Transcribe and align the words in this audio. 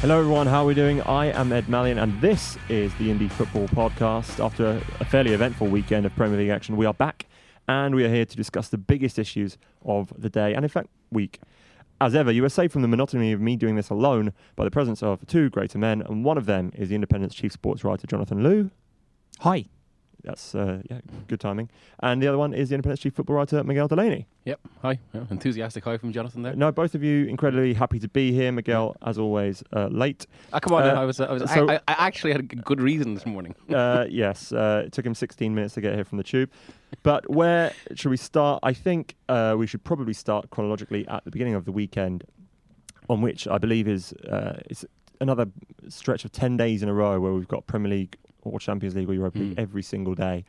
Hello, 0.00 0.20
everyone. 0.20 0.46
How 0.46 0.62
are 0.62 0.66
we 0.66 0.74
doing? 0.74 1.02
I 1.02 1.26
am 1.26 1.52
Ed 1.52 1.64
Malyon, 1.64 2.00
and 2.00 2.20
this 2.20 2.56
is 2.68 2.94
the 2.94 3.08
Indie 3.08 3.28
Football 3.32 3.66
Podcast. 3.66 4.38
After 4.38 4.80
a 5.00 5.04
fairly 5.04 5.32
eventful 5.32 5.66
weekend 5.66 6.06
of 6.06 6.14
Premier 6.14 6.38
League 6.38 6.50
action, 6.50 6.76
we 6.76 6.86
are 6.86 6.94
back, 6.94 7.26
and 7.66 7.96
we 7.96 8.04
are 8.04 8.08
here 8.08 8.24
to 8.24 8.36
discuss 8.36 8.68
the 8.68 8.78
biggest 8.78 9.18
issues 9.18 9.58
of 9.84 10.12
the 10.16 10.30
day, 10.30 10.54
and 10.54 10.64
in 10.64 10.68
fact, 10.68 10.86
week. 11.10 11.40
As 12.00 12.14
ever, 12.14 12.30
you 12.30 12.44
are 12.44 12.48
saved 12.48 12.72
from 12.72 12.82
the 12.82 12.88
monotony 12.88 13.32
of 13.32 13.40
me 13.40 13.56
doing 13.56 13.74
this 13.74 13.90
alone 13.90 14.32
by 14.54 14.62
the 14.62 14.70
presence 14.70 15.02
of 15.02 15.26
two 15.26 15.50
greater 15.50 15.78
men, 15.78 16.02
and 16.02 16.24
one 16.24 16.38
of 16.38 16.46
them 16.46 16.70
is 16.76 16.90
the 16.90 16.94
Independent's 16.94 17.34
chief 17.34 17.50
sports 17.50 17.82
writer, 17.82 18.06
Jonathan 18.06 18.38
Liew. 18.38 18.70
Hi. 19.40 19.64
That's 20.28 20.54
uh, 20.54 20.82
yeah, 20.90 21.00
good 21.26 21.40
timing. 21.40 21.70
And 22.00 22.22
the 22.22 22.28
other 22.28 22.36
one 22.36 22.52
is 22.52 22.68
the 22.68 22.74
Independent's 22.74 23.02
chief 23.02 23.14
football 23.14 23.36
writer, 23.36 23.64
Miguel 23.64 23.88
Delaney. 23.88 24.26
Yep. 24.44 24.60
Hi. 24.82 24.98
Yeah, 25.14 25.22
enthusiastic 25.30 25.84
hi 25.84 25.96
from 25.96 26.12
Jonathan 26.12 26.42
there. 26.42 26.54
No, 26.54 26.70
both 26.70 26.94
of 26.94 27.02
you 27.02 27.24
incredibly 27.24 27.72
happy 27.72 27.98
to 27.98 28.08
be 28.08 28.30
here. 28.32 28.52
Miguel, 28.52 28.94
as 29.00 29.18
always, 29.18 29.64
uh, 29.72 29.86
late. 29.86 30.26
Ah, 30.52 30.60
come 30.60 30.74
on, 30.74 30.82
Uh, 30.82 31.00
I 31.00 31.04
was, 31.06 31.18
I, 31.18 31.32
was 31.32 31.50
so- 31.50 31.70
I, 31.70 31.76
I 31.88 32.06
actually 32.06 32.32
had 32.32 32.40
a 32.40 32.44
good 32.44 32.78
reason 32.82 33.14
this 33.14 33.24
morning. 33.24 33.54
uh, 33.74 34.04
yes, 34.10 34.52
uh, 34.52 34.82
it 34.84 34.92
took 34.92 35.06
him 35.06 35.14
16 35.14 35.54
minutes 35.54 35.72
to 35.74 35.80
get 35.80 35.94
here 35.94 36.04
from 36.04 36.18
the 36.18 36.24
tube. 36.24 36.50
But 37.02 37.28
where 37.30 37.72
should 37.94 38.10
we 38.10 38.18
start? 38.18 38.60
I 38.62 38.74
think 38.74 39.16
uh, 39.30 39.54
we 39.58 39.66
should 39.66 39.82
probably 39.82 40.12
start 40.12 40.50
chronologically 40.50 41.08
at 41.08 41.24
the 41.24 41.30
beginning 41.30 41.54
of 41.54 41.64
the 41.64 41.72
weekend, 41.72 42.24
on 43.08 43.22
which 43.22 43.48
I 43.48 43.56
believe 43.56 43.88
is 43.88 44.12
uh, 44.30 44.60
it's 44.66 44.84
another 45.22 45.46
stretch 45.88 46.26
of 46.26 46.32
10 46.32 46.58
days 46.58 46.82
in 46.82 46.90
a 46.90 46.94
row 46.94 47.18
where 47.18 47.32
we've 47.32 47.48
got 47.48 47.66
Premier 47.66 47.90
League 47.90 48.18
or 48.42 48.58
Champions 48.60 48.94
League 48.94 49.08
or 49.08 49.14
Europa 49.14 49.38
League 49.38 49.56
Mm. 49.56 49.60
every 49.60 49.82
single 49.82 50.14
day, 50.14 50.44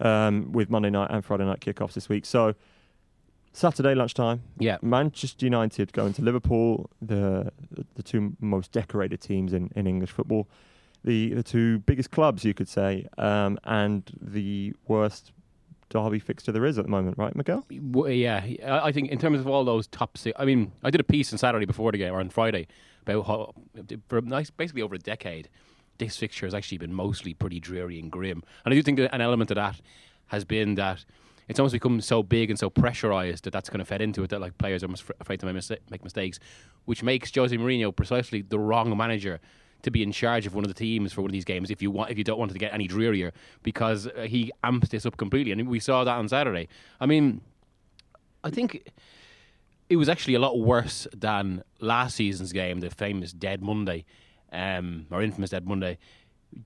um, 0.00 0.52
with 0.52 0.70
Monday 0.70 0.90
night 0.90 1.10
and 1.10 1.24
Friday 1.24 1.44
night 1.44 1.60
kickoffs 1.60 1.92
this 1.94 2.08
week. 2.08 2.24
So 2.26 2.54
Saturday 3.52 3.94
lunchtime, 3.94 4.42
Yeah. 4.58 4.78
Manchester 4.80 5.44
United 5.44 5.92
going 5.92 6.12
to 6.14 6.22
Liverpool, 6.22 6.88
the 7.02 7.52
the 7.94 8.02
two 8.02 8.36
most 8.40 8.70
decorated 8.72 9.20
teams 9.20 9.52
in, 9.52 9.70
in 9.74 9.86
English 9.86 10.10
football, 10.10 10.48
the 11.04 11.34
the 11.34 11.42
two 11.42 11.80
biggest 11.80 12.10
clubs 12.12 12.44
you 12.44 12.54
could 12.54 12.68
say, 12.68 13.06
um, 13.18 13.58
and 13.64 14.02
the 14.20 14.72
worst 14.86 15.32
derby 15.88 16.20
fixture 16.20 16.52
there 16.52 16.64
is 16.64 16.78
at 16.78 16.84
the 16.84 16.90
moment, 16.90 17.18
right, 17.18 17.34
Miguel? 17.34 17.66
Yeah, 17.68 18.44
I 18.86 18.92
think 18.92 19.10
in 19.10 19.18
terms 19.18 19.40
of 19.40 19.48
all 19.48 19.64
those 19.64 19.88
top 19.88 20.16
six, 20.16 20.38
I 20.38 20.44
mean, 20.44 20.70
I 20.84 20.90
did 20.90 21.00
a 21.00 21.04
piece 21.04 21.32
on 21.32 21.38
Saturday 21.38 21.66
before 21.66 21.90
the 21.90 21.98
game 21.98 22.12
or 22.14 22.20
on 22.20 22.30
Friday 22.30 22.68
about 23.02 23.26
how, 23.26 23.54
for 24.06 24.20
nice, 24.20 24.50
basically 24.50 24.82
over 24.82 24.94
a 24.94 24.98
decade, 25.00 25.48
this 26.00 26.16
fixture 26.16 26.46
has 26.46 26.54
actually 26.54 26.78
been 26.78 26.92
mostly 26.92 27.34
pretty 27.34 27.60
dreary 27.60 28.00
and 28.00 28.10
grim. 28.10 28.42
And 28.64 28.74
I 28.74 28.76
do 28.76 28.82
think 28.82 28.98
that 28.98 29.14
an 29.14 29.20
element 29.20 29.52
of 29.52 29.54
that 29.54 29.80
has 30.28 30.44
been 30.44 30.74
that 30.74 31.04
it's 31.48 31.58
almost 31.58 31.72
become 31.72 32.00
so 32.00 32.22
big 32.22 32.50
and 32.50 32.58
so 32.58 32.70
pressurized 32.70 33.44
that 33.44 33.52
that's 33.52 33.68
kind 33.68 33.80
of 33.80 33.88
fed 33.88 34.00
into 34.00 34.22
it 34.22 34.30
that 34.30 34.40
like 34.40 34.56
players 34.58 34.82
are 34.82 34.88
afraid 35.20 35.40
to 35.40 35.46
make, 35.46 36.04
mistakes, 36.04 36.40
which 36.84 37.02
makes 37.02 37.34
Jose 37.34 37.56
Mourinho 37.56 37.94
precisely 37.94 38.42
the 38.42 38.58
wrong 38.58 38.96
manager 38.96 39.40
to 39.82 39.90
be 39.90 40.02
in 40.02 40.12
charge 40.12 40.46
of 40.46 40.54
one 40.54 40.64
of 40.64 40.68
the 40.68 40.74
teams 40.74 41.12
for 41.12 41.22
one 41.22 41.30
of 41.30 41.32
these 41.32 41.44
games 41.44 41.70
if 41.70 41.80
you 41.80 41.90
want 41.90 42.10
if 42.10 42.18
you 42.18 42.24
don't 42.24 42.38
want 42.38 42.50
it 42.50 42.54
to 42.54 42.60
get 42.60 42.74
any 42.74 42.86
drearier 42.86 43.32
because 43.62 44.06
uh, 44.08 44.26
he 44.28 44.52
amps 44.62 44.90
this 44.90 45.06
up 45.06 45.16
completely 45.16 45.52
and 45.52 45.66
we 45.68 45.80
saw 45.80 46.04
that 46.04 46.16
on 46.16 46.28
Saturday. 46.28 46.68
I 47.00 47.06
mean, 47.06 47.40
I 48.44 48.50
think 48.50 48.90
it 49.88 49.96
was 49.96 50.08
actually 50.08 50.34
a 50.34 50.38
lot 50.38 50.58
worse 50.58 51.08
than 51.12 51.64
last 51.80 52.14
season's 52.16 52.52
game, 52.52 52.78
the 52.78 52.90
famous 52.90 53.32
Dead 53.32 53.60
Monday, 53.60 54.04
um, 54.52 55.06
or 55.10 55.22
infamous 55.22 55.50
Dead 55.50 55.66
Monday, 55.66 55.98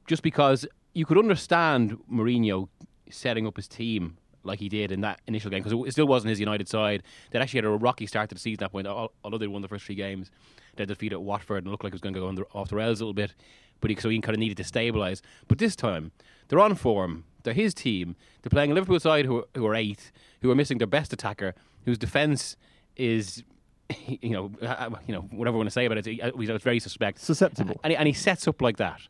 just 0.06 0.22
because 0.22 0.66
you 0.94 1.04
could 1.04 1.18
understand 1.18 1.98
Mourinho 2.10 2.68
setting 3.10 3.46
up 3.46 3.56
his 3.56 3.68
team 3.68 4.16
like 4.44 4.60
he 4.60 4.68
did 4.68 4.92
in 4.92 5.00
that 5.00 5.20
initial 5.26 5.50
game 5.50 5.62
because 5.62 5.86
it 5.86 5.92
still 5.92 6.06
wasn't 6.06 6.28
his 6.28 6.40
United 6.40 6.68
side. 6.68 7.02
They'd 7.30 7.40
actually 7.40 7.58
had 7.58 7.64
a 7.64 7.70
rocky 7.70 8.06
start 8.06 8.28
to 8.28 8.34
the 8.34 8.40
season 8.40 8.62
at 8.62 8.70
that 8.70 8.72
point, 8.72 8.86
although 8.86 9.38
they 9.38 9.46
won 9.46 9.62
the 9.62 9.68
first 9.68 9.86
three 9.86 9.94
games. 9.94 10.30
They 10.76 10.84
defeated 10.84 11.18
Watford 11.18 11.64
and 11.64 11.70
looked 11.70 11.84
like 11.84 11.92
it 11.92 11.94
was 11.94 12.00
going 12.00 12.14
to 12.14 12.20
go 12.20 12.32
the, 12.32 12.44
off 12.52 12.68
the 12.68 12.76
rails 12.76 13.00
a 13.00 13.04
little 13.04 13.14
bit, 13.14 13.34
but 13.80 13.90
he, 13.90 13.96
so 13.96 14.08
he 14.08 14.20
kind 14.20 14.34
of 14.34 14.40
needed 14.40 14.56
to 14.58 14.62
stabilise. 14.64 15.20
But 15.48 15.58
this 15.58 15.76
time, 15.76 16.12
they're 16.48 16.60
on 16.60 16.74
form. 16.74 17.24
They're 17.42 17.54
his 17.54 17.74
team. 17.74 18.16
They're 18.42 18.50
playing 18.50 18.70
a 18.70 18.74
Liverpool 18.74 19.00
side 19.00 19.26
who 19.26 19.44
who 19.54 19.66
are 19.66 19.74
eighth, 19.74 20.12
who 20.40 20.50
are 20.50 20.54
missing 20.54 20.78
their 20.78 20.86
best 20.86 21.12
attacker, 21.12 21.54
whose 21.84 21.98
defence 21.98 22.56
is, 22.96 23.44
you 24.06 24.30
know, 24.30 24.50
uh, 24.62 24.90
you 25.06 25.14
know, 25.14 25.20
whatever 25.30 25.56
we 25.56 25.58
want 25.58 25.68
to 25.68 25.72
say 25.72 25.84
about 25.84 25.98
it, 25.98 26.20
uh, 26.22 26.30
it's 26.34 26.64
very 26.64 26.80
suspect. 26.80 27.20
Susceptible. 27.20 27.80
And 27.84 27.90
he, 27.92 27.96
and 27.96 28.06
he 28.06 28.12
sets 28.14 28.46
up 28.48 28.60
like 28.62 28.76
that. 28.78 29.00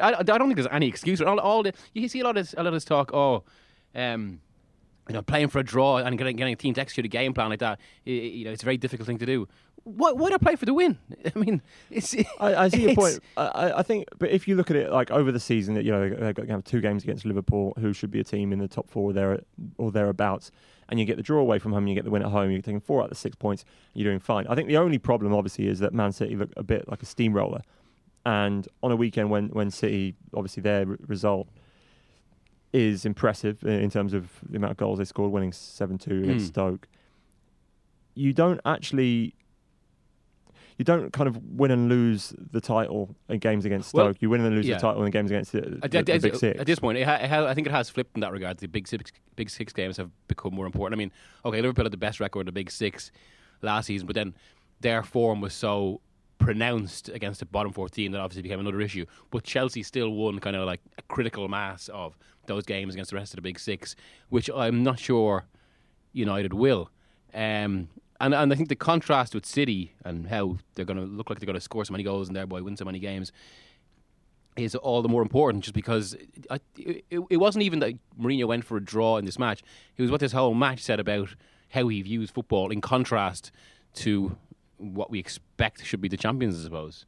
I, 0.00 0.14
I 0.14 0.22
don't 0.22 0.40
think 0.40 0.56
there's 0.56 0.68
any 0.70 0.88
excuse. 0.88 1.20
All, 1.22 1.38
all 1.40 1.62
the, 1.62 1.72
you 1.94 2.08
see 2.08 2.20
a 2.20 2.24
lot 2.24 2.36
of 2.36 2.52
a 2.56 2.62
lot 2.62 2.68
of 2.68 2.72
this 2.74 2.84
talk. 2.84 3.12
Oh, 3.14 3.44
um, 3.94 4.40
you 5.08 5.14
know, 5.14 5.22
playing 5.22 5.48
for 5.48 5.60
a 5.60 5.62
draw 5.64 5.98
and 5.98 6.18
getting, 6.18 6.34
getting 6.36 6.52
a 6.52 6.56
team 6.56 6.74
to 6.74 6.80
execute 6.80 7.06
a 7.06 7.08
game 7.08 7.32
plan 7.32 7.48
like 7.48 7.60
that. 7.60 7.78
You 8.04 8.44
know, 8.44 8.50
it's 8.50 8.62
a 8.62 8.66
very 8.66 8.76
difficult 8.76 9.06
thing 9.06 9.18
to 9.18 9.26
do. 9.26 9.46
Why, 9.84 10.10
why 10.10 10.30
not 10.30 10.40
play 10.42 10.56
for 10.56 10.66
the 10.66 10.74
win? 10.74 10.98
I 11.34 11.38
mean, 11.38 11.62
it's. 11.90 12.14
I, 12.40 12.54
I 12.56 12.68
see 12.68 12.82
your 12.86 12.94
point. 12.94 13.20
I, 13.36 13.46
I- 13.46 13.78
I 13.78 13.82
think, 13.82 14.06
but 14.18 14.30
if 14.30 14.48
you 14.48 14.56
look 14.56 14.68
at 14.70 14.76
it 14.76 14.90
like 14.90 15.10
over 15.12 15.30
the 15.30 15.38
season, 15.40 15.74
that 15.74 15.84
you 15.84 15.92
know 15.92 16.00
they're 16.08 16.32
going 16.32 16.48
to 16.48 16.52
have 16.54 16.64
two 16.64 16.80
games 16.80 17.04
against 17.04 17.24
Liverpool, 17.24 17.72
who 17.78 17.92
should 17.92 18.10
be 18.10 18.18
a 18.20 18.24
team 18.24 18.52
in 18.52 18.58
the 18.58 18.68
top 18.68 18.90
four 18.90 19.12
there 19.12 19.40
or 19.78 19.92
thereabouts, 19.92 20.50
and 20.88 21.00
you 21.00 21.06
get 21.06 21.16
the 21.16 21.22
draw 21.22 21.40
away 21.40 21.58
from 21.58 21.72
home, 21.72 21.86
you 21.86 21.94
get 21.94 22.04
the 22.04 22.10
win 22.10 22.22
at 22.22 22.30
home, 22.30 22.50
you're 22.50 22.62
taking 22.62 22.80
four 22.80 23.00
out 23.00 23.04
of 23.04 23.10
the 23.10 23.16
six 23.16 23.34
points, 23.36 23.64
you're 23.94 24.08
doing 24.08 24.20
fine. 24.20 24.46
I 24.48 24.54
think 24.54 24.68
the 24.68 24.76
only 24.76 24.98
problem, 24.98 25.34
obviously, 25.34 25.66
is 25.68 25.78
that 25.80 25.92
Man 25.92 26.12
City 26.12 26.36
look 26.36 26.50
a 26.56 26.62
bit 26.62 26.88
like 26.88 27.02
a 27.02 27.06
steamroller, 27.06 27.62
and 28.24 28.68
on 28.82 28.90
a 28.92 28.96
weekend 28.96 29.30
when 29.30 29.48
when 29.48 29.70
City, 29.70 30.14
obviously 30.34 30.62
their 30.62 30.88
r- 30.88 30.96
result 31.06 31.48
is 32.72 33.06
impressive 33.06 33.62
in 33.64 33.90
terms 33.90 34.12
of 34.12 34.30
the 34.48 34.56
amount 34.56 34.72
of 34.72 34.76
goals 34.76 34.98
they 34.98 35.04
scored, 35.04 35.32
winning 35.32 35.52
seven 35.52 35.96
two 35.98 36.22
against 36.22 36.46
Mm. 36.46 36.48
Stoke. 36.48 36.88
You 38.14 38.32
don't 38.32 38.60
actually 38.64 39.34
you 40.78 40.84
don't 40.84 41.12
kind 41.12 41.26
of 41.26 41.42
win 41.42 41.70
and 41.70 41.88
lose 41.88 42.34
the 42.52 42.60
title 42.60 43.16
in 43.28 43.38
games 43.38 43.64
against 43.64 43.90
Stoke. 43.90 44.04
Well, 44.04 44.14
you 44.20 44.28
win 44.28 44.42
and 44.42 44.54
lose 44.54 44.66
yeah. 44.66 44.74
the 44.74 44.80
title 44.80 45.04
in 45.04 45.10
games 45.10 45.30
against 45.30 45.52
the, 45.52 45.60
the, 45.60 45.88
the 45.88 46.18
Big 46.18 46.36
Six. 46.36 46.60
at 46.60 46.66
this 46.66 46.78
point, 46.78 46.98
it 46.98 47.04
ha, 47.04 47.14
it 47.14 47.30
ha, 47.30 47.46
I 47.46 47.54
think 47.54 47.66
it 47.66 47.70
has 47.70 47.88
flipped 47.88 48.16
in 48.16 48.20
that 48.20 48.32
regard. 48.32 48.58
The 48.58 48.68
big 48.68 48.86
six, 48.86 49.10
big 49.36 49.48
six 49.48 49.72
games 49.72 49.96
have 49.96 50.10
become 50.28 50.54
more 50.54 50.66
important. 50.66 50.98
I 50.98 50.98
mean, 50.98 51.12
okay, 51.44 51.60
Liverpool 51.62 51.84
had 51.84 51.92
the 51.92 51.98
best 51.98 52.20
record 52.20 52.40
in 52.40 52.46
the 52.46 52.52
big 52.52 52.70
six 52.70 53.10
last 53.62 53.86
season, 53.86 54.06
but 54.06 54.14
then 54.14 54.34
their 54.80 55.02
form 55.02 55.40
was 55.40 55.54
so 55.54 56.00
pronounced 56.38 57.08
against 57.08 57.40
the 57.40 57.46
bottom 57.46 57.72
14 57.72 58.12
that 58.12 58.20
obviously 58.20 58.42
became 58.42 58.60
another 58.60 58.80
issue. 58.80 59.06
But 59.30 59.44
Chelsea 59.44 59.82
still 59.82 60.10
won 60.10 60.38
kind 60.38 60.56
of 60.56 60.66
like 60.66 60.80
a 60.98 61.02
critical 61.02 61.48
mass 61.48 61.88
of 61.88 62.18
those 62.46 62.64
games 62.64 62.94
against 62.94 63.10
the 63.10 63.16
rest 63.16 63.32
of 63.32 63.36
the 63.36 63.42
big 63.42 63.58
six, 63.58 63.96
which 64.28 64.50
I'm 64.54 64.82
not 64.82 64.98
sure 64.98 65.46
United 66.12 66.52
will. 66.52 66.90
Um, 67.32 67.88
and 68.20 68.34
and 68.34 68.52
I 68.52 68.56
think 68.56 68.68
the 68.68 68.76
contrast 68.76 69.34
with 69.34 69.46
City 69.46 69.94
and 70.04 70.26
how 70.28 70.58
they're 70.74 70.84
going 70.84 70.98
to 70.98 71.04
look 71.04 71.30
like 71.30 71.38
they're 71.38 71.46
going 71.46 71.54
to 71.54 71.60
score 71.60 71.84
so 71.84 71.92
many 71.92 72.04
goals 72.04 72.28
and 72.28 72.36
thereby 72.36 72.60
win 72.60 72.76
so 72.76 72.84
many 72.84 72.98
games 72.98 73.32
is 74.56 74.74
all 74.74 75.02
the 75.02 75.08
more 75.08 75.22
important 75.22 75.64
just 75.64 75.74
because 75.74 76.14
it, 76.14 77.04
it, 77.10 77.20
it 77.30 77.36
wasn't 77.36 77.62
even 77.62 77.78
that 77.80 77.94
Mourinho 78.18 78.46
went 78.46 78.64
for 78.64 78.76
a 78.76 78.80
draw 78.82 79.18
in 79.18 79.24
this 79.24 79.38
match. 79.38 79.62
It 79.96 80.02
was 80.02 80.10
what 80.10 80.20
this 80.20 80.32
whole 80.32 80.54
match 80.54 80.80
said 80.80 80.98
about 80.98 81.34
how 81.70 81.88
he 81.88 82.00
views 82.02 82.30
football 82.30 82.70
in 82.70 82.80
contrast 82.80 83.50
to 83.94 84.36
what 84.78 85.10
we 85.10 85.18
expect 85.18 85.84
should 85.84 86.00
be 86.00 86.08
the 86.08 86.16
champions, 86.16 86.58
I 86.58 86.64
suppose. 86.64 87.04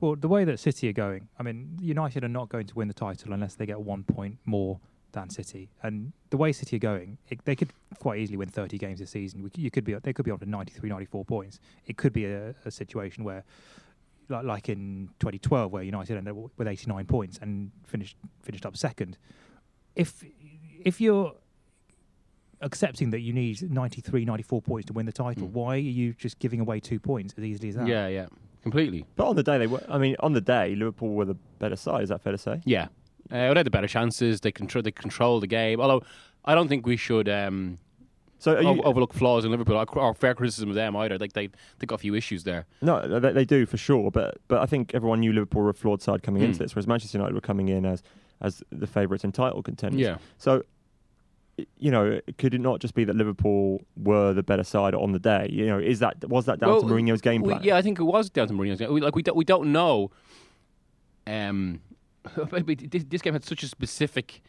Well, 0.00 0.16
the 0.16 0.28
way 0.28 0.44
that 0.44 0.58
City 0.58 0.88
are 0.88 0.92
going, 0.92 1.28
I 1.38 1.42
mean, 1.42 1.78
United 1.80 2.24
are 2.24 2.28
not 2.28 2.48
going 2.48 2.66
to 2.66 2.74
win 2.74 2.88
the 2.88 2.94
title 2.94 3.32
unless 3.32 3.54
they 3.54 3.66
get 3.66 3.80
one 3.80 4.02
point 4.02 4.38
more 4.44 4.80
than 5.12 5.30
City. 5.30 5.70
And 5.82 6.12
the 6.30 6.36
way 6.36 6.52
City 6.52 6.76
are 6.76 6.80
going, 6.80 7.18
it, 7.28 7.44
they 7.44 7.54
could 7.56 7.72
quite 7.98 8.18
easily 8.18 8.36
win 8.38 8.48
30 8.48 8.78
games 8.78 8.98
this 8.98 9.10
season. 9.10 9.42
We, 9.42 9.50
c- 9.54 9.62
you 9.62 9.70
could 9.70 9.84
be, 9.84 9.94
they 9.94 10.12
could 10.12 10.24
be 10.24 10.30
on 10.30 10.38
to 10.40 10.46
93, 10.48 10.88
94 10.88 11.24
points. 11.24 11.60
It 11.86 11.96
could 11.96 12.12
be 12.12 12.24
a, 12.26 12.54
a 12.64 12.70
situation 12.70 13.22
where, 13.24 13.44
like, 14.28 14.44
like 14.44 14.68
in 14.68 15.08
2012, 15.20 15.70
where 15.72 15.82
United 15.82 16.16
ended 16.16 16.34
up 16.36 16.50
with 16.56 16.66
89 16.68 17.04
points 17.06 17.38
and 17.42 17.70
finished 17.84 18.16
finished 18.42 18.64
up 18.66 18.76
second. 18.76 19.18
If 19.96 20.24
if 20.84 21.00
you're 21.00 21.34
accepting 22.60 23.10
that 23.10 23.20
you 23.20 23.32
need 23.32 23.60
93, 23.70 24.24
94 24.24 24.62
points 24.62 24.86
to 24.86 24.92
win 24.92 25.06
the 25.06 25.12
title, 25.12 25.48
Mm. 25.48 25.52
why 25.52 25.74
are 25.74 25.78
you 25.78 26.12
just 26.14 26.38
giving 26.38 26.60
away 26.60 26.80
two 26.80 27.00
points 27.00 27.34
as 27.36 27.44
easily 27.44 27.70
as 27.70 27.74
that? 27.74 27.86
Yeah, 27.88 28.06
yeah, 28.08 28.26
completely. 28.62 29.04
But 29.16 29.26
on 29.28 29.36
the 29.36 29.42
day 29.42 29.58
they 29.58 29.66
were, 29.66 29.82
I 29.88 29.98
mean, 29.98 30.16
on 30.20 30.32
the 30.32 30.40
day 30.40 30.74
Liverpool 30.76 31.10
were 31.14 31.24
the 31.24 31.34
better 31.58 31.76
side. 31.76 32.04
Is 32.04 32.08
that 32.10 32.22
fair 32.22 32.32
to 32.32 32.38
say? 32.38 32.60
Yeah, 32.64 32.86
uh, 33.32 33.52
they 33.52 33.58
had 33.58 33.66
the 33.66 33.70
better 33.70 33.88
chances. 33.88 34.40
They 34.40 34.52
control, 34.52 34.82
they 34.82 34.92
control 34.92 35.40
the 35.40 35.46
game. 35.46 35.80
Although 35.80 36.02
I 36.44 36.54
don't 36.54 36.68
think 36.68 36.86
we 36.86 36.96
should 36.96 37.28
um, 37.28 37.78
So 38.38 38.54
are 38.56 38.62
you, 38.62 38.68
o- 38.68 38.82
overlook 38.82 39.12
flaws 39.14 39.44
in 39.44 39.50
Liverpool 39.50 39.82
or, 39.94 40.14
fair 40.14 40.34
criticism 40.34 40.68
of 40.68 40.74
them 40.74 40.94
either. 40.96 41.16
Like 41.18 41.32
they 41.32 41.48
they 41.78 41.86
got 41.86 41.96
a 41.96 41.98
few 41.98 42.14
issues 42.14 42.44
there. 42.44 42.66
No, 42.82 43.20
they, 43.20 43.32
they 43.32 43.44
do 43.44 43.64
for 43.66 43.76
sure. 43.78 44.10
But 44.10 44.38
but 44.48 44.60
I 44.60 44.66
think 44.66 44.94
everyone 44.94 45.20
knew 45.20 45.32
Liverpool 45.32 45.62
were 45.62 45.70
a 45.70 45.74
flawed 45.74 46.02
side 46.02 46.22
coming 46.22 46.42
Hmm. 46.42 46.46
into 46.48 46.58
this, 46.58 46.74
whereas 46.74 46.86
Manchester 46.86 47.18
United 47.18 47.34
were 47.34 47.40
coming 47.40 47.68
in 47.68 47.84
as 47.86 48.02
as 48.40 48.62
the 48.70 48.86
favourites 48.86 49.24
and 49.24 49.32
title 49.32 49.62
contenders. 49.62 50.00
Yeah. 50.00 50.16
So, 50.36 50.64
you 51.78 51.92
know, 51.92 52.20
could 52.38 52.54
it 52.54 52.60
not 52.60 52.80
just 52.80 52.94
be 52.94 53.04
that 53.04 53.14
Liverpool 53.14 53.80
were 53.96 54.32
the 54.32 54.42
better 54.42 54.64
side 54.64 54.94
on 54.96 55.12
the 55.12 55.20
day? 55.20 55.46
You 55.50 55.66
know, 55.66 55.78
is 55.78 56.00
that 56.00 56.28
was 56.28 56.46
that 56.46 56.58
down 56.58 56.80
to 56.80 56.86
Well, 56.86 56.94
Mourinho's 56.94 57.20
game 57.20 57.42
we- 57.42 57.50
plan? 57.52 57.62
yeah, 57.62 57.76
I 57.76 57.82
think 57.82 58.00
it 58.00 58.04
was 58.04 58.30
down 58.30 58.48
to 58.48 58.54
Mourinho's 58.54 58.80
game. 58.80 58.92
We, 58.92 59.00
like 59.00 59.14
we 59.14 59.22
don't, 59.22 59.36
we 59.36 59.44
don't 59.44 59.70
know. 59.70 60.10
Um, 61.26 61.80
this, 62.66 63.04
this 63.04 63.22
game 63.22 63.32
had 63.32 63.44
such 63.44 63.62
a 63.62 63.68
specific 63.68 64.42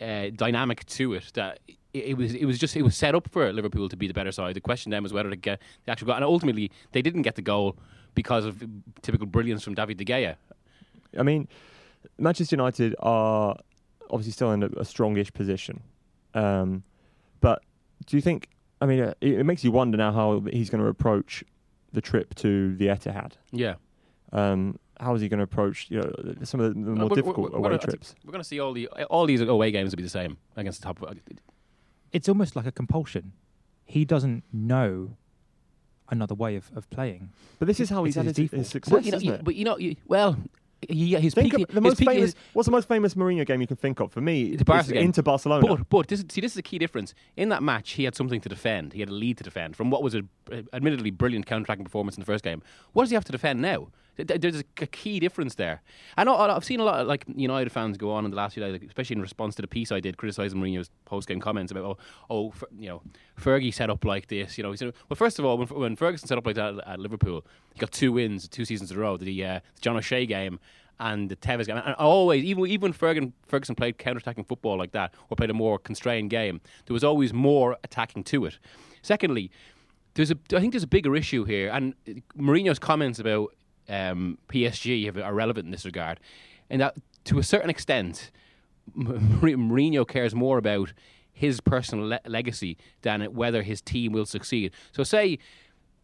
uh, 0.00 0.30
dynamic 0.34 0.86
to 0.86 1.14
it 1.14 1.30
that 1.34 1.60
it, 1.66 1.78
it 2.04 2.16
was 2.16 2.34
it 2.34 2.44
was 2.44 2.58
just 2.58 2.76
it 2.76 2.82
was 2.82 2.96
set 2.96 3.14
up 3.14 3.28
for 3.28 3.52
Liverpool 3.52 3.88
to 3.88 3.96
be 3.96 4.06
the 4.06 4.14
better 4.14 4.32
side. 4.32 4.54
The 4.54 4.60
question 4.60 4.90
then 4.90 5.02
was 5.02 5.12
whether 5.12 5.30
to 5.30 5.36
get 5.36 5.60
the 5.84 5.92
actual 5.92 6.06
goal, 6.06 6.16
and 6.16 6.24
ultimately 6.24 6.70
they 6.92 7.02
didn't 7.02 7.22
get 7.22 7.34
the 7.34 7.42
goal 7.42 7.76
because 8.14 8.44
of 8.44 8.64
typical 9.02 9.26
brilliance 9.26 9.62
from 9.62 9.74
David 9.74 9.98
de 9.98 10.04
Gea. 10.04 10.36
I 11.18 11.22
mean, 11.22 11.48
Manchester 12.18 12.54
United 12.54 12.94
are 13.00 13.56
obviously 14.10 14.32
still 14.32 14.52
in 14.52 14.62
a, 14.62 14.66
a 14.66 14.84
strongish 14.84 15.32
position, 15.32 15.82
um, 16.34 16.82
but 17.40 17.62
do 18.06 18.16
you 18.16 18.22
think? 18.22 18.48
I 18.80 18.86
mean, 18.86 19.00
uh, 19.00 19.14
it, 19.20 19.40
it 19.40 19.44
makes 19.44 19.62
you 19.62 19.70
wonder 19.70 19.98
now 19.98 20.12
how 20.12 20.40
he's 20.50 20.70
going 20.70 20.82
to 20.82 20.88
approach 20.88 21.44
the 21.92 22.00
trip 22.00 22.34
to 22.36 22.74
the 22.76 22.86
Etihad. 22.86 23.32
Yeah, 23.52 23.74
Um, 24.32 24.78
how 25.00 25.14
is 25.14 25.20
he 25.22 25.28
going 25.28 25.38
to 25.38 25.44
approach 25.44 25.86
you 25.90 25.98
know 26.00 26.12
some 26.44 26.60
of 26.60 26.74
the, 26.74 26.74
the 26.74 26.90
No, 26.90 26.94
more 26.94 27.08
but 27.08 27.14
difficult 27.16 27.38
we're- 27.52 27.60
we're 27.62 27.68
away 27.70 27.78
gonna- 27.78 27.90
trips? 27.92 28.14
We're 28.24 28.32
going 28.32 28.42
to 28.42 28.48
see 28.48 28.60
all 28.60 28.72
the 28.72 28.86
all 29.14 29.26
these 29.26 29.40
away 29.40 29.70
games 29.70 29.90
will 29.90 29.96
be 29.96 30.02
the 30.02 30.08
same 30.08 30.36
against 30.56 30.80
the 30.80 30.86
top. 30.92 30.98
It's 32.12 32.28
almost 32.28 32.54
like 32.56 32.66
a 32.66 32.72
compulsion. 32.72 33.32
He 33.84 34.04
doesn't 34.04 34.44
know 34.52 35.16
another 36.10 36.34
way 36.34 36.56
of, 36.56 36.70
of 36.74 36.88
playing. 36.90 37.30
But 37.58 37.68
this 37.68 37.80
is 37.80 37.88
how 37.90 38.04
he's 38.04 38.16
It's 38.16 38.26
had 38.26 38.26
his 38.26 38.36
his, 38.36 38.50
default. 38.50 38.66
success, 38.66 38.92
But 38.92 39.04
you 39.04 39.10
know, 39.12 39.16
isn't 39.16 39.26
you, 39.28 39.34
it? 39.34 39.44
but 39.44 39.54
you 39.54 39.64
know, 39.64 39.78
you, 39.78 39.96
well, 40.08 40.36
he, 40.88 41.14
his 41.14 41.34
Think 41.34 41.54
peak, 41.54 41.68
of 41.68 41.74
the 41.74 41.74
his 41.74 41.82
most 41.82 41.98
peak 41.98 42.08
famous. 42.08 42.30
is- 42.30 42.36
what's 42.52 42.66
the 42.66 42.72
most 42.72 42.88
famous 42.88 43.14
Mourinho 43.14 43.46
game 43.46 43.60
you 43.60 43.66
can 43.68 43.76
think 43.76 44.00
of? 44.00 44.10
For 44.12 44.20
me, 44.20 44.56
The 44.56 44.64
Barca 44.64 44.80
it's 44.80 44.92
game. 44.92 45.04
into 45.04 45.22
Barcelona. 45.22 45.66
But, 45.66 45.88
but 45.88 46.08
this 46.08 46.24
see, 46.28 46.40
this 46.40 46.52
is 46.52 46.56
a 46.58 46.62
key 46.62 46.78
difference. 46.78 47.14
In 47.36 47.48
that 47.50 47.62
match, 47.62 47.92
he 47.92 48.04
had 48.04 48.14
something 48.16 48.40
to 48.40 48.48
defend. 48.48 48.92
He 48.92 49.00
had 49.00 49.08
a 49.08 49.12
lead 49.12 49.36
to 49.38 49.44
defend 49.44 49.76
from 49.76 49.90
what 49.90 50.02
was 50.02 50.14
a, 50.16 50.22
admittedly 50.72 51.10
brilliant 51.10 51.46
counter-attacking 51.46 51.84
performance 51.84 52.16
in 52.16 52.20
the 52.22 52.26
first 52.26 52.42
game. 52.42 52.62
What 52.92 53.02
does 53.04 53.10
he 53.10 53.14
have 53.14 53.24
to 53.26 53.32
defend 53.32 53.60
now? 53.60 53.88
Th- 54.16 54.28
th- 54.28 54.40
There's 54.40 54.62
a, 54.80 54.86
key 54.86 55.20
difference 55.20 55.54
there. 55.54 55.82
I 56.16 56.24
know 56.24 56.36
I've 56.36 56.64
seen 56.64 56.80
a 56.80 56.84
lot 56.84 57.00
of 57.00 57.06
like 57.06 57.24
United 57.34 57.70
fans 57.70 57.96
go 57.96 58.10
on 58.10 58.24
in 58.24 58.30
the 58.30 58.36
last 58.36 58.54
few 58.54 58.62
days, 58.62 58.72
like, 58.72 58.82
especially 58.82 59.16
in 59.16 59.22
response 59.22 59.54
to 59.56 59.62
the 59.62 59.68
piece 59.68 59.92
I 59.92 60.00
did 60.00 60.16
criticising 60.16 60.58
Mourinho's 60.60 60.90
post-game 61.04 61.40
comments 61.40 61.72
about 61.72 61.84
oh, 61.84 61.96
oh, 62.30 62.52
you 62.78 62.88
know, 62.88 63.02
Fergie 63.40 63.72
set 63.72 63.90
up 63.90 64.04
like 64.04 64.28
this. 64.28 64.58
You 64.58 64.64
know, 64.64 64.70
he 64.70 64.76
said, 64.76 64.92
well, 65.08 65.16
first 65.16 65.38
of 65.38 65.44
all, 65.44 65.58
when, 65.58 65.68
when 65.68 65.96
Ferguson 65.96 66.28
set 66.28 66.38
up 66.38 66.46
like 66.46 66.56
that 66.56 66.74
at 66.86 67.00
Liverpool, 67.00 67.46
he 67.72 67.78
got 67.78 67.92
two 67.92 68.12
wins, 68.12 68.48
two 68.48 68.64
seasons 68.64 68.90
in 68.90 68.96
a 68.96 69.00
row. 69.00 69.16
The 69.16 69.44
uh, 69.44 69.60
John 69.80 69.96
O'Shea 69.96 70.26
game 70.26 70.58
and 71.00 71.30
the 71.30 71.36
Tevez 71.36 71.66
game. 71.66 71.80
And 71.84 71.94
always, 71.94 72.44
even 72.44 72.66
even 72.66 72.82
when 72.82 72.92
Ferguson, 72.92 73.32
Ferguson 73.46 73.74
played 73.74 73.98
counter-attacking 73.98 74.44
football 74.44 74.76
like 74.76 74.92
that, 74.92 75.14
or 75.28 75.36
played 75.36 75.50
a 75.50 75.54
more 75.54 75.78
constrained 75.78 76.30
game, 76.30 76.60
there 76.86 76.94
was 76.94 77.02
always 77.02 77.32
more 77.32 77.76
attacking 77.82 78.24
to 78.24 78.44
it. 78.44 78.58
Secondly, 79.02 79.50
there's 80.14 80.30
a 80.30 80.36
I 80.54 80.60
think 80.60 80.72
there's 80.72 80.84
a 80.84 80.88
bigger 80.88 81.16
issue 81.16 81.44
here, 81.44 81.70
and 81.70 81.94
Mourinho's 82.36 82.78
comments 82.78 83.18
about 83.18 83.54
um, 83.90 84.38
PSG 84.48 85.04
have, 85.06 85.18
are 85.18 85.34
relevant 85.34 85.66
in 85.66 85.70
this 85.72 85.84
regard, 85.84 86.20
and 86.70 86.80
that 86.80 86.96
to 87.24 87.38
a 87.38 87.42
certain 87.42 87.68
extent, 87.70 88.30
Mourinho 88.96 90.06
cares 90.06 90.34
more 90.34 90.58
about 90.58 90.92
his 91.32 91.60
personal 91.60 92.08
le- 92.08 92.20
legacy 92.26 92.76
than 93.02 93.22
whether 93.34 93.62
his 93.62 93.80
team 93.80 94.12
will 94.12 94.26
succeed. 94.26 94.72
So, 94.92 95.02
say 95.02 95.38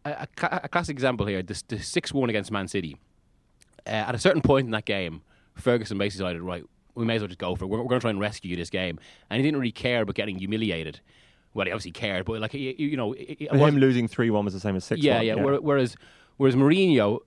a, 0.05 0.27
a, 0.41 0.59
a 0.63 0.69
classic 0.69 0.93
example 0.93 1.25
here: 1.25 1.41
the 1.43 1.55
six 1.79 2.13
one 2.13 2.29
against 2.29 2.51
Man 2.51 2.67
City 2.67 2.97
uh, 3.85 3.89
at 3.89 4.15
a 4.15 4.19
certain 4.19 4.41
point 4.41 4.65
in 4.65 4.71
that 4.71 4.85
game, 4.85 5.21
Ferguson 5.55 5.97
basically 5.97 6.25
decided, 6.25 6.41
right, 6.41 6.63
we 6.95 7.05
may 7.05 7.15
as 7.15 7.21
well 7.21 7.27
just 7.27 7.39
go 7.39 7.55
for 7.55 7.65
it. 7.65 7.67
We're, 7.67 7.77
we're 7.79 7.87
going 7.89 7.99
to 7.99 8.03
try 8.03 8.09
and 8.11 8.19
rescue 8.19 8.55
this 8.55 8.69
game. 8.69 8.99
And 9.29 9.37
he 9.37 9.43
didn't 9.47 9.59
really 9.59 9.71
care 9.71 10.01
about 10.01 10.15
getting 10.15 10.37
humiliated. 10.39 10.99
Well, 11.53 11.65
he 11.65 11.71
obviously 11.71 11.91
cared, 11.91 12.25
but 12.25 12.39
like 12.41 12.53
you, 12.53 12.73
you 12.77 12.97
know, 12.97 13.13
it, 13.13 13.37
it 13.41 13.51
him 13.51 13.77
losing 13.77 14.07
three 14.07 14.29
one 14.29 14.45
was 14.45 14.53
the 14.53 14.59
same 14.59 14.75
as 14.75 14.83
six 14.85 15.01
yeah, 15.01 15.21
yeah. 15.21 15.35
where- 15.35 15.61
Whereas, 15.61 15.95
whereas 16.37 16.55
Mourinho, 16.55 17.19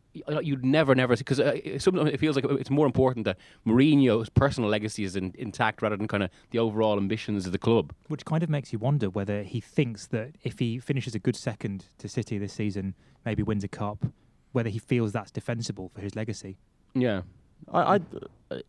you'd 0.43 0.65
never, 0.65 0.95
never 0.95 1.17
because 1.17 1.39
uh, 1.39 1.79
sometimes 1.79 2.11
it 2.11 2.19
feels 2.19 2.37
like 2.37 2.45
it's 2.45 2.71
more 2.71 2.87
important 2.87 3.25
that 3.25 3.37
Mourinho's 3.67 4.29
personal 4.29 4.69
legacy 4.69 5.05
is 5.05 5.17
in, 5.17 5.35
intact 5.39 5.83
rather 5.83 5.97
than 5.97 6.09
kind 6.09 6.23
of 6.23 6.31
the 6.51 6.59
overall 6.59 6.99
ambitions 6.99 7.47
of 7.47 7.53
the 7.53 7.59
club. 7.59 7.93
Which 8.09 8.25
kind 8.25 8.43
of 8.43 8.49
makes 8.49 8.73
you 8.73 8.79
wonder 8.79 9.09
whether 9.09 9.43
he 9.43 9.61
thinks 9.61 10.07
that 10.09 10.33
if 10.43 10.59
he 10.59 10.79
finishes 10.79 11.15
a 11.15 11.19
good 11.19 11.37
second 11.37 11.87
to 11.99 12.09
City 12.09 12.39
this 12.39 12.53
season, 12.53 12.95
maybe 13.25 13.43
wins 13.43 13.65
a 13.65 13.69
cup, 13.69 14.07
whether 14.53 14.71
he 14.71 14.79
feels 14.79 15.13
that's 15.13 15.31
defensible 15.31 15.91
for 15.95 16.01
his 16.01 16.17
legacy. 16.17 16.59
Yeah, 16.95 17.23
I, 17.73 18.01
I, 18.51 18.63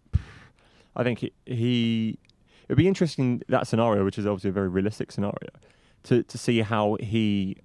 I 0.96 1.04
think 1.04 1.20
he, 1.20 1.34
he 1.46 2.20
it'd 2.68 2.78
be 2.78 2.88
interesting 2.88 3.42
that 3.48 3.68
scenario, 3.68 4.04
which 4.04 4.18
is 4.18 4.28
obviously 4.28 4.50
a 4.52 4.54
very 4.54 4.70
realistic 4.70 5.12
scenario, 5.12 5.50
to 6.04 6.24
to 6.24 6.38
see 6.38 6.62
how 6.62 6.98
he 7.00 7.58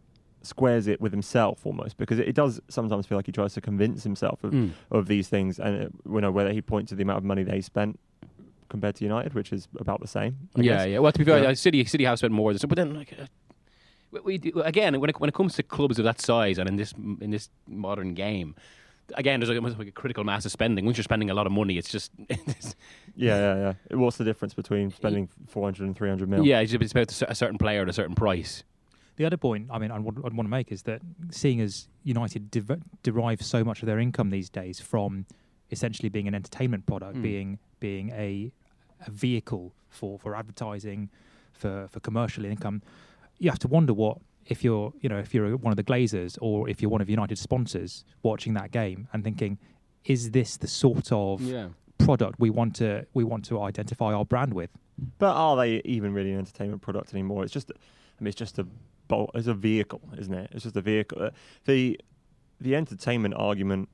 squares 0.46 0.86
it 0.86 1.00
with 1.00 1.12
himself 1.12 1.66
almost 1.66 1.96
because 1.96 2.18
it, 2.18 2.28
it 2.28 2.34
does 2.34 2.60
sometimes 2.68 3.06
feel 3.06 3.18
like 3.18 3.26
he 3.26 3.32
tries 3.32 3.52
to 3.54 3.60
convince 3.60 4.02
himself 4.04 4.42
of, 4.44 4.52
Mm. 4.52 4.70
of 4.90 5.06
these 5.08 5.28
things 5.28 5.58
and 5.58 5.84
uh, 5.84 5.88
you 6.14 6.20
know 6.20 6.30
whether 6.30 6.52
he 6.52 6.62
points 6.62 6.88
to 6.90 6.94
the 6.94 7.02
amount 7.02 7.18
of 7.18 7.24
money 7.24 7.42
they 7.42 7.60
spent 7.60 7.98
compared 8.68 8.94
to 8.96 9.04
United, 9.04 9.32
which 9.34 9.52
is 9.52 9.68
about 9.78 10.00
the 10.00 10.08
same. 10.08 10.36
I 10.56 10.60
yeah, 10.62 10.76
guess. 10.78 10.86
yeah. 10.88 10.98
Well, 10.98 11.12
to 11.12 11.18
be 11.18 11.24
fair, 11.24 11.42
Yeah. 11.42 11.52
City 11.54 11.84
City 11.84 12.04
have 12.04 12.18
spent 12.18 12.32
more 12.32 12.52
than 12.52 12.68
but 12.68 12.76
then 12.76 12.94
like. 12.94 13.12
Uh, 13.12 13.26
we, 14.24 14.38
we 14.38 14.52
again, 14.62 14.98
when 15.00 15.10
it, 15.10 15.20
when 15.20 15.28
it 15.28 15.34
comes 15.34 15.54
to 15.56 15.62
clubs 15.62 15.98
of 15.98 16.04
that 16.04 16.20
size 16.20 16.58
and 16.58 16.68
in 16.68 16.76
this 16.76 16.92
in 17.20 17.30
this 17.30 17.48
modern 17.68 18.14
game, 18.14 18.54
again, 19.14 19.40
there's 19.40 19.50
like, 19.50 19.78
like 19.78 19.88
a 19.88 19.92
critical 19.92 20.24
mass 20.24 20.44
of 20.46 20.52
spending. 20.52 20.84
Once 20.84 20.96
you're 20.96 21.04
spending 21.04 21.28
a 21.30 21.34
lot 21.34 21.46
of 21.46 21.52
money, 21.52 21.76
it's 21.76 21.90
just 21.90 22.12
it's, 22.28 22.74
yeah, 23.14 23.36
yeah, 23.38 23.74
yeah. 23.90 23.96
What's 23.96 24.16
the 24.16 24.24
difference 24.24 24.54
between 24.54 24.90
spending 24.90 25.28
400 25.48 25.84
and 25.86 25.96
300 25.96 26.28
mil? 26.28 26.46
yeah, 26.46 26.60
it's 26.60 26.72
about 26.92 27.22
a 27.28 27.34
certain 27.34 27.58
player 27.58 27.82
at 27.82 27.88
a 27.88 27.92
certain 27.92 28.14
price. 28.14 28.64
The 29.16 29.24
other 29.24 29.36
point, 29.36 29.68
I 29.70 29.78
mean, 29.78 29.90
I 29.90 29.98
want, 29.98 30.18
I'd 30.18 30.34
want 30.34 30.46
to 30.46 30.50
make 30.50 30.70
is 30.70 30.82
that 30.82 31.00
seeing 31.30 31.60
as 31.60 31.88
United 32.04 32.50
dev- 32.50 32.82
derive 33.02 33.42
so 33.42 33.64
much 33.64 33.82
of 33.82 33.86
their 33.86 33.98
income 33.98 34.30
these 34.30 34.50
days 34.50 34.78
from 34.80 35.26
essentially 35.70 36.08
being 36.08 36.28
an 36.28 36.34
entertainment 36.34 36.86
product, 36.86 37.16
Mm. 37.16 37.22
being 37.22 37.58
being 37.80 38.10
a, 38.10 38.52
a 39.06 39.10
vehicle 39.10 39.74
for, 39.90 40.18
for 40.18 40.34
advertising, 40.34 41.10
for, 41.52 41.88
for 41.90 42.00
commercial 42.00 42.44
income, 42.44 42.82
you 43.38 43.50
have 43.50 43.58
to 43.60 43.68
wonder 43.68 43.92
what 43.92 44.18
if 44.46 44.62
you're 44.62 44.92
you 45.00 45.08
know 45.08 45.18
if 45.18 45.34
you're 45.34 45.56
one 45.56 45.72
of 45.72 45.76
the 45.76 45.82
Glazers 45.84 46.38
or 46.40 46.68
if 46.68 46.80
you're 46.80 46.90
one 46.90 47.00
of 47.00 47.08
United's 47.10 47.40
sponsors 47.40 48.04
watching 48.22 48.54
that 48.54 48.70
game 48.70 49.08
and 49.12 49.24
thinking, 49.24 49.58
is 50.04 50.30
this 50.30 50.56
the 50.58 50.68
sort 50.68 51.10
of 51.10 51.40
Yeah. 51.40 51.68
product 51.98 52.38
we 52.38 52.50
want 52.50 52.76
to 52.76 53.06
we 53.14 53.24
want 53.24 53.44
to 53.46 53.60
identify 53.62 54.12
our 54.12 54.24
brand 54.24 54.52
with? 54.54 54.70
But 55.18 55.34
are 55.34 55.56
they 55.56 55.80
even 55.84 56.12
really 56.14 56.32
an 56.32 56.38
entertainment 56.38 56.80
product 56.82 57.12
anymore? 57.12 57.42
It's 57.44 57.52
just, 57.52 57.70
I 57.70 58.22
mean, 58.22 58.28
it's 58.28 58.36
just 58.38 58.58
a, 58.58 58.66
bol- 59.08 59.30
it's 59.34 59.46
a 59.46 59.54
vehicle, 59.54 60.00
isn't 60.18 60.34
it? 60.34 60.50
It's 60.52 60.64
just 60.64 60.76
a 60.76 60.80
vehicle. 60.80 61.22
Uh, 61.22 61.30
The, 61.66 62.00
the 62.60 62.74
entertainment 62.76 63.34
argument. 63.34 63.88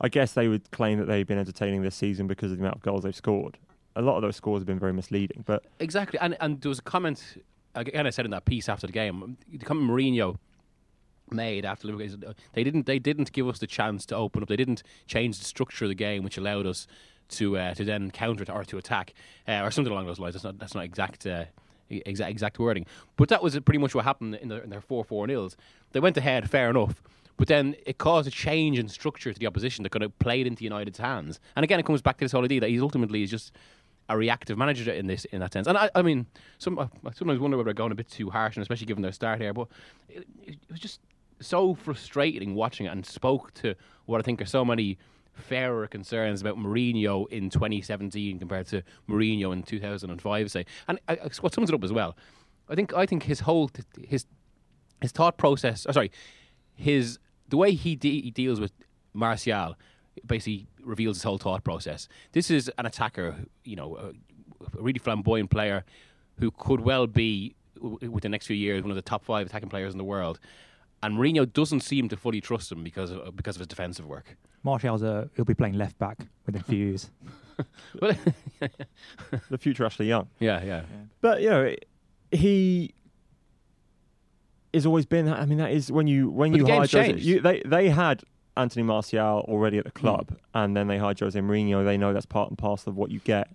I 0.00 0.08
guess 0.08 0.32
they 0.32 0.48
would 0.48 0.70
claim 0.70 0.98
that 0.98 1.04
they've 1.06 1.26
been 1.26 1.38
entertaining 1.38 1.82
this 1.82 1.94
season 1.94 2.26
because 2.26 2.50
of 2.52 2.58
the 2.58 2.62
amount 2.64 2.76
of 2.76 2.82
goals 2.82 3.02
they've 3.02 3.14
scored. 3.14 3.58
A 3.96 4.02
lot 4.02 4.16
of 4.16 4.22
those 4.22 4.36
scores 4.36 4.60
have 4.60 4.66
been 4.66 4.78
very 4.78 4.92
misleading, 4.94 5.42
but 5.46 5.64
Exactly, 5.78 6.18
and 6.20 6.36
and 6.40 6.60
there 6.62 6.68
was 6.70 6.78
a 6.78 6.82
comment 6.82 7.42
again. 7.74 8.06
I 8.06 8.10
said 8.10 8.24
in 8.24 8.30
that 8.30 8.44
piece 8.46 8.68
after 8.68 8.86
the 8.86 8.92
game, 8.92 9.36
the 9.52 9.58
comment 9.64 9.90
Mourinho 9.90 10.38
made 11.30 11.64
after 11.64 11.88
Liverpool. 11.88 12.34
They 12.54 12.64
didn't. 12.64 12.86
They 12.86 12.98
didn't 12.98 13.32
give 13.32 13.46
us 13.48 13.58
the 13.58 13.66
chance 13.66 14.06
to 14.06 14.16
open 14.16 14.42
up. 14.42 14.48
They 14.48 14.56
didn't 14.56 14.82
change 15.06 15.38
the 15.38 15.44
structure 15.44 15.84
of 15.84 15.90
the 15.90 15.94
game, 15.94 16.22
which 16.22 16.38
allowed 16.38 16.66
us 16.66 16.86
to 17.30 17.58
uh, 17.58 17.74
to 17.74 17.84
then 17.84 18.10
counter 18.10 18.42
it 18.42 18.48
or 18.50 18.64
to 18.64 18.78
attack 18.78 19.12
uh, 19.46 19.60
or 19.62 19.70
something 19.70 19.92
along 19.92 20.06
those 20.06 20.18
lines. 20.18 20.34
That's 20.34 20.44
not 20.44 20.58
that's 20.58 20.74
not 20.74 20.84
exact. 20.84 21.26
Uh, 21.26 21.44
Exact, 21.90 22.30
exact 22.30 22.58
wording, 22.58 22.86
but 23.16 23.28
that 23.28 23.42
was 23.42 23.58
pretty 23.60 23.78
much 23.78 23.94
what 23.94 24.04
happened 24.04 24.36
in, 24.36 24.48
the, 24.48 24.62
in 24.62 24.70
their 24.70 24.80
four 24.80 25.02
four 25.04 25.26
nils. 25.26 25.56
They 25.92 26.00
went 26.00 26.16
ahead, 26.16 26.48
fair 26.48 26.70
enough, 26.70 27.02
but 27.36 27.48
then 27.48 27.74
it 27.84 27.98
caused 27.98 28.28
a 28.28 28.30
change 28.30 28.78
in 28.78 28.88
structure 28.88 29.32
to 29.32 29.38
the 29.38 29.46
opposition 29.46 29.82
that 29.82 29.90
kind 29.90 30.04
of 30.04 30.16
played 30.20 30.46
into 30.46 30.62
United's 30.62 30.98
hands. 30.98 31.40
And 31.56 31.64
again, 31.64 31.80
it 31.80 31.86
comes 31.86 32.00
back 32.00 32.18
to 32.18 32.24
this 32.24 32.32
whole 32.32 32.44
idea 32.44 32.60
that 32.60 32.70
he's 32.70 32.82
ultimately 32.82 33.22
is 33.22 33.30
just 33.30 33.52
a 34.08 34.16
reactive 34.16 34.58
manager 34.58 34.92
in 34.92 35.06
this 35.06 35.24
in 35.26 35.40
that 35.40 35.52
sense. 35.52 35.66
And 35.66 35.78
I, 35.78 35.90
I 35.94 36.02
mean, 36.02 36.26
some 36.58 36.78
I 36.78 36.88
sometimes 37.12 37.40
wonder 37.40 37.56
whether 37.56 37.66
they're 37.66 37.74
going 37.74 37.92
a 37.92 37.96
bit 37.96 38.10
too 38.10 38.30
harsh, 38.30 38.56
and 38.56 38.62
especially 38.62 38.86
given 38.86 39.02
their 39.02 39.12
start 39.12 39.40
here. 39.40 39.52
But 39.52 39.68
it, 40.08 40.26
it 40.46 40.58
was 40.70 40.78
just 40.78 41.00
so 41.40 41.74
frustrating 41.74 42.54
watching 42.54 42.86
it, 42.86 42.90
and 42.90 43.04
spoke 43.04 43.52
to 43.54 43.74
what 44.06 44.20
I 44.20 44.22
think 44.22 44.40
are 44.42 44.46
so 44.46 44.64
many 44.64 44.98
fairer 45.40 45.86
concerns 45.86 46.40
about 46.40 46.56
Mourinho 46.56 47.28
in 47.30 47.50
2017 47.50 48.38
compared 48.38 48.66
to 48.68 48.82
Mourinho 49.08 49.52
in 49.52 49.62
2005. 49.62 50.50
Say, 50.50 50.66
and 50.88 50.98
I, 51.08 51.16
what 51.40 51.54
sums 51.54 51.70
it 51.70 51.74
up 51.74 51.84
as 51.84 51.92
well. 51.92 52.16
I 52.68 52.74
think 52.74 52.94
I 52.94 53.06
think 53.06 53.24
his 53.24 53.40
whole 53.40 53.70
his 54.00 54.26
his 55.00 55.12
thought 55.12 55.36
process. 55.36 55.86
Oh, 55.88 55.92
sorry, 55.92 56.10
his 56.74 57.18
the 57.48 57.56
way 57.56 57.72
he, 57.72 57.96
de- 57.96 58.22
he 58.22 58.30
deals 58.30 58.60
with 58.60 58.72
Martial 59.12 59.76
basically 60.26 60.66
reveals 60.82 61.16
his 61.16 61.24
whole 61.24 61.38
thought 61.38 61.64
process. 61.64 62.08
This 62.32 62.50
is 62.50 62.70
an 62.78 62.86
attacker, 62.86 63.36
you 63.64 63.76
know, 63.76 63.96
a, 63.96 64.08
a 64.78 64.82
really 64.82 64.98
flamboyant 64.98 65.50
player 65.50 65.84
who 66.38 66.50
could 66.50 66.80
well 66.80 67.06
be 67.06 67.54
with 67.80 68.22
the 68.22 68.28
next 68.28 68.46
few 68.46 68.56
years 68.56 68.82
one 68.82 68.90
of 68.90 68.96
the 68.96 69.02
top 69.02 69.24
five 69.24 69.46
attacking 69.46 69.68
players 69.68 69.92
in 69.92 69.98
the 69.98 70.04
world. 70.04 70.38
And 71.02 71.16
Mourinho 71.16 71.50
doesn't 71.50 71.80
seem 71.80 72.08
to 72.10 72.16
fully 72.16 72.40
trust 72.42 72.70
him 72.70 72.84
because 72.84 73.10
of 73.10 73.34
because 73.34 73.56
of 73.56 73.60
his 73.60 73.68
defensive 73.68 74.06
work. 74.06 74.36
Martial's 74.62 75.02
a, 75.02 75.30
he'll 75.34 75.46
be 75.46 75.54
playing 75.54 75.74
left 75.78 75.98
back 75.98 76.26
within 76.46 76.60
a 76.60 76.64
few 76.64 76.78
years. 76.86 77.10
Well, 78.00 78.16
the 79.50 79.58
future 79.58 79.84
Ashley 79.84 80.06
Young. 80.08 80.28
yeah, 80.38 80.64
yeah, 80.64 80.82
But 81.20 81.42
you 81.42 81.50
know, 81.50 81.74
he 82.30 82.94
has 84.72 84.86
always 84.86 85.04
been. 85.04 85.26
That 85.26 85.40
I 85.40 85.44
mean, 85.44 85.58
that 85.58 85.70
is 85.70 85.92
when 85.92 86.06
you 86.06 86.30
when 86.30 86.52
But 86.52 86.56
you 86.60 86.64
the 86.66 86.72
hired 86.74 86.90
Jose, 86.92 87.14
you, 87.18 87.40
they 87.40 87.60
they 87.66 87.90
had 87.90 88.22
Anthony 88.56 88.82
Martial 88.82 89.44
already 89.46 89.76
Hmm. 89.76 89.80
at 89.80 89.84
the 89.84 89.90
club, 89.90 90.38
and 90.54 90.74
then 90.74 90.86
they 90.88 90.96
hired 90.96 91.20
Jose 91.20 91.38
Mourinho. 91.38 91.84
They 91.84 91.98
know 91.98 92.14
that's 92.14 92.24
part 92.24 92.48
and 92.48 92.56
parcel 92.56 92.90
of 92.90 92.96
what 92.96 93.10
you 93.10 93.20
get. 93.20 93.50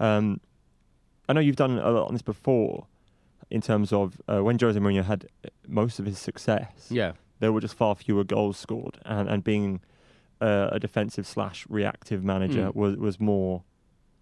Um, 0.00 0.40
I 1.28 1.32
know 1.32 1.40
you've 1.40 1.54
done 1.56 1.78
a 1.78 1.90
lot 1.90 2.06
on 2.08 2.14
this 2.14 2.22
before, 2.22 2.86
in 3.50 3.60
terms 3.60 3.92
of 3.92 4.20
uh, 4.28 4.42
when 4.42 4.58
Jose 4.58 4.78
Mourinho 4.78 5.04
had 5.04 5.26
uh, 5.44 5.48
most 5.68 5.98
of 5.98 6.06
his 6.06 6.18
success, 6.18 6.88
Yeah. 6.90 7.12
there 7.40 7.52
were 7.52 7.60
just 7.60 7.74
far 7.74 7.94
fewer 7.94 8.24
goals 8.24 8.56
scored, 8.58 8.98
and 9.04 9.28
and 9.28 9.44
being 9.44 9.80
uh, 10.40 10.68
a 10.72 10.78
defensive 10.78 11.26
slash 11.26 11.64
reactive 11.68 12.22
manager 12.24 12.66
Mm. 12.70 12.74
was 12.74 12.96
was 12.96 13.20
more 13.20 13.62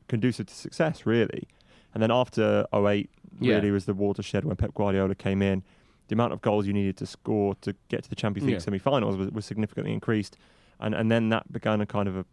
conducive 0.09 0.47
to 0.47 0.55
success, 0.55 1.07
really. 1.07 1.49
And 1.93 2.03
then 2.03 2.11
after 2.11 2.67
08 2.73 3.09
Yeah. 3.41 3.55
really 3.57 3.71
was 3.71 3.85
the 3.87 3.95
watershed 3.95 4.45
when 4.45 4.57
Pep 4.57 4.75
Guardiola 4.75 5.15
came 5.15 5.43
in. 5.43 5.63
The 6.09 6.15
amount 6.15 6.33
of 6.35 6.41
goals 6.43 6.67
you 6.67 6.73
needed 6.73 6.97
to 6.99 7.07
score 7.07 7.55
to 7.63 7.75
get 7.89 8.05
to 8.05 8.11
the 8.11 8.15
Champions 8.17 8.47
League 8.47 8.53
Yeah. 8.55 8.59
semi-finals 8.61 9.17
was, 9.17 9.31
was 9.31 9.45
significantly 9.47 9.93
increased, 9.93 10.37
and 10.79 10.95
and 10.95 11.11
then 11.11 11.31
that 11.31 11.51
began 11.51 11.81
a 11.81 11.87
kind 11.87 12.09
of 12.09 12.17
a 12.19 12.27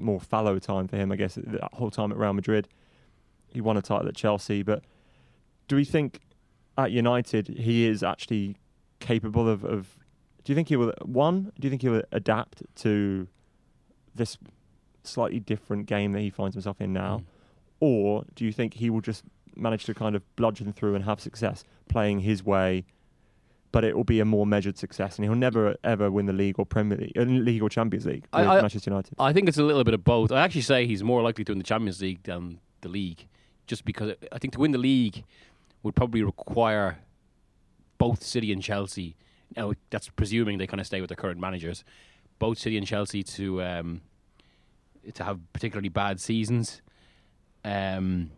more 0.00 0.20
fallow 0.20 0.58
time 0.58 0.86
for 0.88 0.96
him, 0.96 1.10
I 1.12 1.16
guess. 1.16 1.34
That 1.36 1.72
whole 1.74 1.90
time 1.90 2.12
at 2.12 2.18
Real 2.18 2.32
Madrid, 2.32 2.68
he 3.46 3.60
won 3.60 3.76
a 3.76 3.82
title 3.82 4.08
at 4.08 4.14
Chelsea, 4.16 4.62
but 4.62 4.82
do 5.68 5.76
we 5.76 5.84
think 5.84 6.20
at 6.76 6.90
United 6.90 7.48
he 7.48 7.86
is 7.86 8.02
actually 8.02 8.56
capable 9.00 9.48
of, 9.48 9.64
of 9.64 9.96
do 10.44 10.52
you 10.52 10.54
think 10.56 10.68
he 10.68 10.76
will 10.76 10.92
one 11.04 11.52
do 11.58 11.66
you 11.66 11.70
think 11.70 11.82
he 11.82 11.88
will 11.88 12.02
adapt 12.12 12.62
to 12.76 13.28
this 14.14 14.36
slightly 15.04 15.40
different 15.40 15.86
game 15.86 16.12
that 16.12 16.20
he 16.20 16.30
finds 16.30 16.54
himself 16.54 16.80
in 16.80 16.92
now 16.92 17.18
Mm. 17.18 17.24
or 17.80 18.24
do 18.34 18.44
you 18.44 18.52
think 18.52 18.74
he 18.74 18.90
will 18.90 19.00
just 19.00 19.22
manage 19.56 19.84
to 19.84 19.94
kind 19.94 20.14
of 20.16 20.22
bludgeon 20.36 20.72
through 20.72 20.94
and 20.96 21.04
have 21.04 21.20
success 21.20 21.64
playing 21.88 22.20
his 22.20 22.44
way 22.44 22.84
but 23.70 23.84
it 23.84 23.94
will 23.96 24.04
be 24.04 24.18
a 24.18 24.24
more 24.24 24.46
measured 24.46 24.76
success 24.78 25.16
and 25.16 25.24
he'll 25.24 25.34
never 25.34 25.76
ever 25.84 26.10
win 26.10 26.26
the 26.26 26.32
league 26.32 26.58
or 26.58 26.66
Premier 26.66 26.98
League, 26.98 27.12
uh, 27.16 27.22
league 27.22 27.62
or 27.62 27.68
Champions 27.68 28.06
League 28.06 28.24
I- 28.32 28.40
with 28.42 28.50
I- 28.50 28.60
Manchester 28.62 28.90
United 28.90 29.14
I 29.18 29.32
think 29.32 29.48
it's 29.48 29.58
a 29.58 29.62
little 29.62 29.84
bit 29.84 29.94
of 29.94 30.02
both. 30.04 30.32
I 30.32 30.40
actually 30.40 30.62
say 30.62 30.86
he's 30.86 31.04
more 31.04 31.22
likely 31.22 31.44
to 31.44 31.52
win 31.52 31.58
the 31.58 31.64
Champions 31.64 32.00
League 32.02 32.22
than 32.24 32.58
the 32.80 32.88
league, 32.88 33.26
just 33.66 33.84
because 33.84 34.14
I 34.32 34.38
think 34.38 34.54
to 34.54 34.60
win 34.60 34.72
the 34.72 34.78
league 34.78 35.22
would 35.82 35.94
probably 35.94 36.22
require 36.22 36.98
both 37.98 38.22
City 38.22 38.52
and 38.52 38.62
Chelsea. 38.62 39.16
Now 39.56 39.72
that's 39.90 40.08
presuming 40.08 40.58
they 40.58 40.66
kind 40.66 40.80
of 40.80 40.86
stay 40.86 41.00
with 41.00 41.08
their 41.08 41.16
current 41.16 41.40
managers. 41.40 41.84
Both 42.38 42.58
City 42.58 42.76
and 42.76 42.86
Chelsea 42.86 43.22
to 43.22 43.62
um, 43.62 44.00
to 45.14 45.24
have 45.24 45.40
particularly 45.52 45.88
bad 45.88 46.20
seasons. 46.20 46.82
Um, 47.64 48.30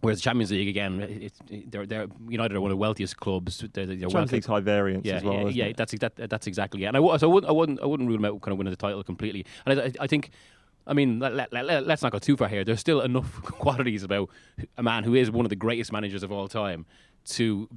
whereas 0.00 0.18
the 0.18 0.22
Champions 0.22 0.50
League 0.50 0.68
again, 0.68 1.00
it's 1.00 1.38
they're, 1.68 1.86
they're 1.86 2.06
United 2.28 2.56
are 2.56 2.60
one 2.60 2.70
of 2.70 2.74
the 2.74 2.80
wealthiest 2.80 3.16
clubs. 3.16 3.64
They're, 3.72 3.86
they're 3.86 3.96
Champions 3.96 4.32
League's 4.32 4.46
high 4.46 4.60
variance 4.60 5.06
yeah, 5.06 5.14
as 5.14 5.24
well 5.24 5.50
yeah, 5.50 5.66
yeah, 5.66 5.72
that's 5.76 5.92
that, 5.98 6.16
that's 6.16 6.46
exactly 6.46 6.84
it. 6.84 6.88
And 6.88 6.96
I, 6.96 7.16
so 7.16 7.30
I 7.30 7.32
wouldn't, 7.32 7.48
I 7.48 7.52
wouldn't, 7.52 7.80
I 7.80 7.86
wouldn't 7.86 8.08
rule 8.08 8.18
him 8.18 8.24
out 8.24 8.40
kind 8.42 8.52
of 8.52 8.58
winning 8.58 8.72
the 8.72 8.76
title 8.76 9.02
completely. 9.02 9.46
And 9.64 9.80
I, 9.80 9.84
I, 9.84 9.92
I 10.00 10.06
think, 10.06 10.30
I 10.88 10.94
mean, 10.94 11.18
let, 11.18 11.34
let, 11.34 11.52
let, 11.52 11.86
let's 11.86 12.02
not 12.02 12.12
go 12.12 12.18
too 12.18 12.36
far 12.36 12.48
here. 12.48 12.64
There's 12.64 12.80
still 12.80 13.02
enough 13.02 13.30
qualities 13.42 14.02
about 14.02 14.30
a 14.76 14.82
man 14.82 15.04
who 15.04 15.14
is 15.14 15.30
one 15.30 15.44
of 15.44 15.50
the 15.50 15.56
greatest 15.56 15.92
managers 15.92 16.22
of 16.22 16.32
all 16.32 16.48
time 16.48 16.86
to 17.26 17.68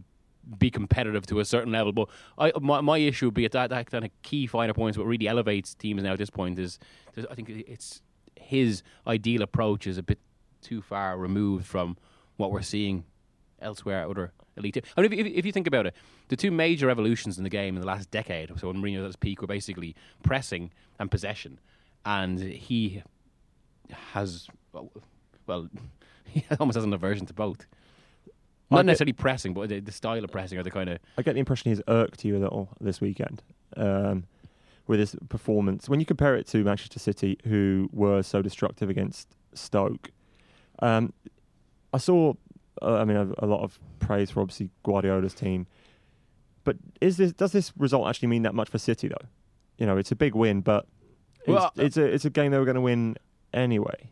be 0.58 0.72
competitive 0.72 1.26
to 1.28 1.40
a 1.40 1.46
certain 1.46 1.72
level. 1.72 1.92
But 1.92 2.10
I, 2.38 2.52
my, 2.60 2.82
my 2.82 2.98
issue 2.98 3.28
would 3.28 3.34
be 3.34 3.46
at 3.46 3.52
that, 3.52 3.70
that 3.70 3.92
kind 3.92 4.06
of 4.06 4.12
key 4.22 4.48
finer 4.48 4.74
points. 4.74 4.98
What 4.98 5.08
really 5.08 5.28
elevates 5.28 5.76
teams 5.76 6.02
now 6.02 6.14
at 6.14 6.20
this 6.20 6.30
point 6.30 6.58
is, 6.58 6.80
I 7.30 7.36
think 7.36 7.50
it's 7.50 8.02
his 8.36 8.82
ideal 9.06 9.42
approach 9.42 9.88
is 9.88 9.98
a 9.98 10.04
bit 10.04 10.20
too 10.62 10.82
far 10.82 11.18
removed 11.18 11.66
from 11.66 11.98
what 12.38 12.52
we're 12.52 12.62
seeing 12.62 13.04
elsewhere 13.62 14.04
at 14.04 14.10
other 14.10 14.32
elite. 14.58 14.76
teams. 14.76 14.88
I 14.96 15.02
mean, 15.02 15.14
if, 15.14 15.20
if, 15.20 15.28
if 15.28 15.46
you 15.46 15.52
think 15.52 15.68
about 15.68 15.86
it, 15.86 15.96
the 16.30 16.36
two 16.36 16.52
major 16.52 16.88
revolutions 16.88 17.38
in 17.38 17.44
the 17.44 17.50
game 17.50 17.76
in 17.76 17.82
the 17.82 17.88
last 17.88 18.10
decade, 18.10 18.52
so 18.60 18.68
when 18.68 18.78
Mourinho 18.78 19.00
at 19.00 19.06
his 19.06 19.16
peak, 19.16 19.42
were 19.42 19.48
basically 19.48 19.96
pressing 20.24 20.72
and 21.00 21.12
possession, 21.12 21.60
and 22.06 22.40
he 22.40 23.04
has, 24.14 24.48
well, 25.48 25.70
he 26.26 26.44
almost 26.60 26.76
has 26.76 26.84
an 26.84 26.94
aversion 26.94 27.26
to 27.28 27.34
both. 27.34 27.66
Not 28.70 28.78
get- 28.78 28.86
necessarily 28.86 29.14
pressing, 29.14 29.54
but 29.54 29.70
the, 29.70 29.80
the 29.80 29.92
style 29.92 30.24
of 30.24 30.32
pressing 30.32 30.58
or 30.58 30.64
the 30.64 30.72
kind 30.72 30.90
of 30.90 31.00
I 31.18 31.22
get 31.22 31.34
the 31.34 31.40
impression 31.40 31.72
he's 31.72 31.82
irked 31.88 32.24
you 32.24 32.38
a 32.38 32.40
little 32.40 32.70
this 32.80 33.02
weekend 33.02 33.44
um, 33.76 34.24
with 34.88 35.00
his 35.00 35.16
performance. 35.30 35.90
When 35.90 36.00
you 36.00 36.06
compare 36.06 36.36
it 36.36 36.48
to 36.48 36.64
Manchester 36.64 37.00
City, 37.00 37.38
who 37.44 37.90
were 37.92 38.24
so 38.24 38.42
destructive 38.42 38.90
against 38.90 39.36
Stoke, 39.54 40.12
um, 40.80 41.12
I 41.94 41.98
saw, 41.98 42.34
uh, 42.82 42.96
I 42.96 43.04
mean, 43.04 43.18
a, 43.18 43.46
a 43.46 43.46
lot 43.46 43.62
of 43.62 43.78
praise 44.00 44.32
for 44.32 44.40
obviously 44.42 44.70
Guardiola's 44.84 45.34
team. 45.34 45.68
But 46.64 46.78
is 47.02 47.18
this 47.18 47.34
does 47.34 47.52
this 47.52 47.74
result 47.78 48.08
actually 48.08 48.30
mean 48.30 48.44
that 48.44 48.56
much 48.56 48.70
for 48.70 48.78
City 48.78 49.08
though? 49.08 49.28
You 49.78 49.86
know, 49.86 49.98
it's 49.98 50.12
a 50.12 50.16
big 50.16 50.36
win, 50.36 50.62
but 50.62 50.86
Well, 51.48 51.72
it's 51.76 51.98
a 51.98 52.06
it's 52.06 52.26
a 52.26 52.30
game 52.30 52.52
they 52.52 52.58
were 52.60 52.66
going 52.66 52.76
to 52.76 52.82
win 52.82 53.18
anyway. 53.54 54.10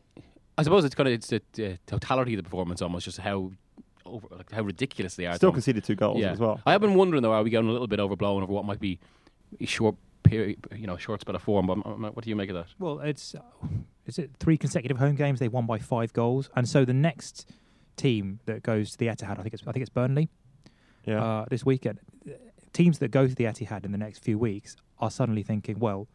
I 0.57 0.63
suppose 0.63 0.83
it's 0.83 0.95
kind 0.95 1.07
of 1.07 1.13
it's 1.13 1.27
the, 1.27 1.41
the 1.53 1.79
totality 1.87 2.33
of 2.33 2.37
the 2.37 2.43
performance, 2.43 2.81
almost 2.81 3.05
just 3.05 3.19
how 3.19 3.51
over, 4.05 4.27
like 4.35 4.51
how 4.51 4.61
ridiculous 4.63 5.15
they 5.15 5.25
are. 5.25 5.31
at 5.31 5.37
Still 5.37 5.51
times. 5.51 5.63
conceded 5.65 5.83
two 5.83 5.95
goals 5.95 6.19
yeah. 6.19 6.31
as 6.31 6.39
well. 6.39 6.59
I 6.65 6.71
have 6.73 6.81
been 6.81 6.95
wondering 6.95 7.23
though, 7.23 7.31
are 7.31 7.43
we 7.43 7.49
going 7.49 7.67
a 7.67 7.71
little 7.71 7.87
bit 7.87 7.99
overblown 7.99 8.43
over 8.43 8.51
what 8.51 8.65
might 8.65 8.79
be 8.79 8.99
a 9.61 9.65
short 9.65 9.95
period, 10.23 10.57
you 10.75 10.85
know, 10.87 10.97
short 10.97 11.21
spell 11.21 11.35
of 11.35 11.41
form? 11.41 11.67
But 11.67 11.85
um, 11.85 12.03
what 12.13 12.23
do 12.23 12.29
you 12.29 12.35
make 12.35 12.49
of 12.49 12.55
that? 12.55 12.67
Well, 12.77 12.99
it's 12.99 13.35
uh, 13.35 13.41
is 14.05 14.19
it 14.19 14.31
three 14.39 14.57
consecutive 14.57 14.97
home 14.97 15.15
games? 15.15 15.39
They 15.39 15.47
won 15.47 15.65
by 15.65 15.79
five 15.79 16.11
goals, 16.13 16.49
and 16.55 16.67
so 16.67 16.83
the 16.83 16.93
next 16.93 17.49
team 17.95 18.39
that 18.45 18.63
goes 18.63 18.91
to 18.91 18.97
the 18.97 19.07
Etihad, 19.07 19.39
I 19.39 19.43
think 19.43 19.53
it's 19.53 19.63
I 19.65 19.71
think 19.71 19.81
it's 19.81 19.89
Burnley 19.89 20.29
Yeah, 21.05 21.23
uh, 21.23 21.45
this 21.49 21.65
weekend. 21.65 21.99
Teams 22.73 22.99
that 22.99 23.09
go 23.11 23.27
to 23.27 23.35
the 23.35 23.45
Etihad 23.45 23.85
in 23.85 23.91
the 23.91 23.97
next 23.97 24.19
few 24.19 24.37
weeks 24.37 24.75
are 24.99 25.09
suddenly 25.11 25.41
thinking, 25.43 25.79
well, 25.79 26.07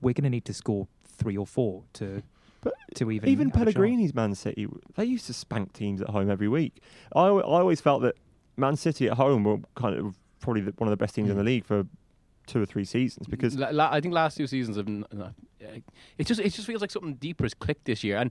we're 0.00 0.12
going 0.14 0.24
to 0.24 0.30
need 0.30 0.44
to 0.46 0.54
score 0.54 0.86
three 1.04 1.36
or 1.36 1.46
four 1.46 1.84
to 1.94 2.22
But 2.62 2.74
to 2.96 3.10
even 3.10 3.28
Even 3.28 3.48
have 3.50 3.56
a. 3.56 3.58
Pellegrini's 3.72 4.14
Man 4.14 4.34
City, 4.34 4.66
they 4.96 5.04
used 5.04 5.26
to 5.26 5.32
spank 5.32 5.72
teams 5.72 6.00
at 6.00 6.08
home 6.10 6.30
every 6.30 6.48
week. 6.48 6.80
I, 7.14 7.22
I 7.22 7.40
always 7.42 7.80
felt 7.80 8.02
that 8.02 8.14
Man 8.56 8.76
City 8.76 9.08
at 9.08 9.16
home 9.16 9.44
were 9.44 9.58
kind 9.74 9.96
of 9.96 10.16
probably 10.40 10.62
the, 10.62 10.72
one 10.78 10.88
of 10.88 10.90
the 10.92 10.96
best 10.96 11.14
teams 11.14 11.28
in 11.30 11.34
Mm. 11.36 11.38
the 11.38 11.44
league 11.44 11.64
for 11.64 11.84
two 12.46 12.62
or 12.62 12.66
three 12.66 12.84
seasons 12.84 13.26
because 13.26 13.56
La- 13.56 13.70
la- 13.70 13.90
I 13.92 14.00
think 14.00 14.14
last 14.14 14.36
two 14.36 14.46
seasons 14.46 14.76
have. 14.76 14.88
n- 14.88 15.04
n- 15.12 15.20
uh, 15.22 15.30
It 16.16 16.26
just 16.26 16.40
it 16.40 16.50
just 16.52 16.66
feels 16.66 16.80
like 16.80 16.90
something 16.90 17.14
deeper 17.14 17.44
has 17.44 17.54
clicked 17.54 17.84
this 17.84 18.02
year. 18.02 18.16
And 18.16 18.30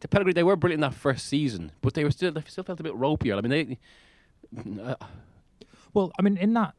the 0.00 0.08
Pellegrini, 0.08 0.34
they 0.34 0.42
were 0.42 0.56
brilliant 0.56 0.80
that 0.80 0.94
first 0.94 1.26
season, 1.26 1.70
but 1.82 1.94
they 1.94 2.02
were 2.04 2.10
still 2.10 2.32
they 2.32 2.42
still 2.48 2.64
felt 2.64 2.80
a 2.80 2.82
bit 2.82 2.94
ropier. 2.94 3.36
I 3.36 3.40
mean, 3.42 3.50
they. 3.50 4.82
Uh, 4.82 4.94
Well, 5.94 6.10
I 6.18 6.22
mean, 6.22 6.36
in 6.38 6.54
that 6.54 6.74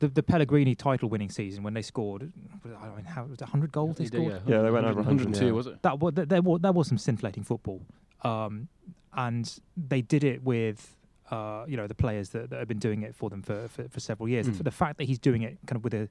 the 0.00 0.08
the 0.08 0.22
Pellegrini 0.22 0.74
title-winning 0.74 1.30
season 1.30 1.62
when 1.62 1.74
they 1.74 1.82
scored, 1.82 2.32
I 2.64 2.96
mean, 2.96 3.04
how 3.04 3.22
was 3.24 3.34
it 3.34 3.42
100 3.42 3.70
goals 3.72 3.96
they 3.96 4.06
scored? 4.06 4.42
Yeah, 4.46 4.62
they 4.62 4.70
went 4.70 4.84
over 4.86 4.96
100, 4.96 5.26
102, 5.26 5.46
yeah. 5.46 5.52
was 5.52 5.66
it? 5.68 5.80
that 5.82 5.98
was 6.00 6.14
there 6.14 6.42
was 6.42 6.60
that 6.62 6.74
was 6.74 6.88
some 6.88 6.98
scintillating 6.98 7.44
football, 7.44 7.80
um, 8.22 8.68
and 9.14 9.60
they 9.76 10.02
did 10.02 10.24
it 10.24 10.42
with 10.42 10.96
uh, 11.30 11.64
you 11.68 11.76
know 11.76 11.86
the 11.86 11.94
players 11.94 12.30
that, 12.30 12.50
that 12.50 12.58
have 12.58 12.68
been 12.68 12.78
doing 12.78 13.02
it 13.02 13.14
for 13.14 13.30
them 13.30 13.42
for 13.42 13.68
for, 13.68 13.88
for 13.88 14.00
several 14.00 14.28
years. 14.28 14.46
And 14.46 14.54
Mm. 14.54 14.58
for 14.58 14.64
the 14.64 14.70
fact 14.72 14.98
that 14.98 15.04
he's 15.04 15.18
doing 15.18 15.42
it 15.42 15.58
kind 15.66 15.76
of 15.76 15.84
with 15.84 15.94
a 15.94 16.08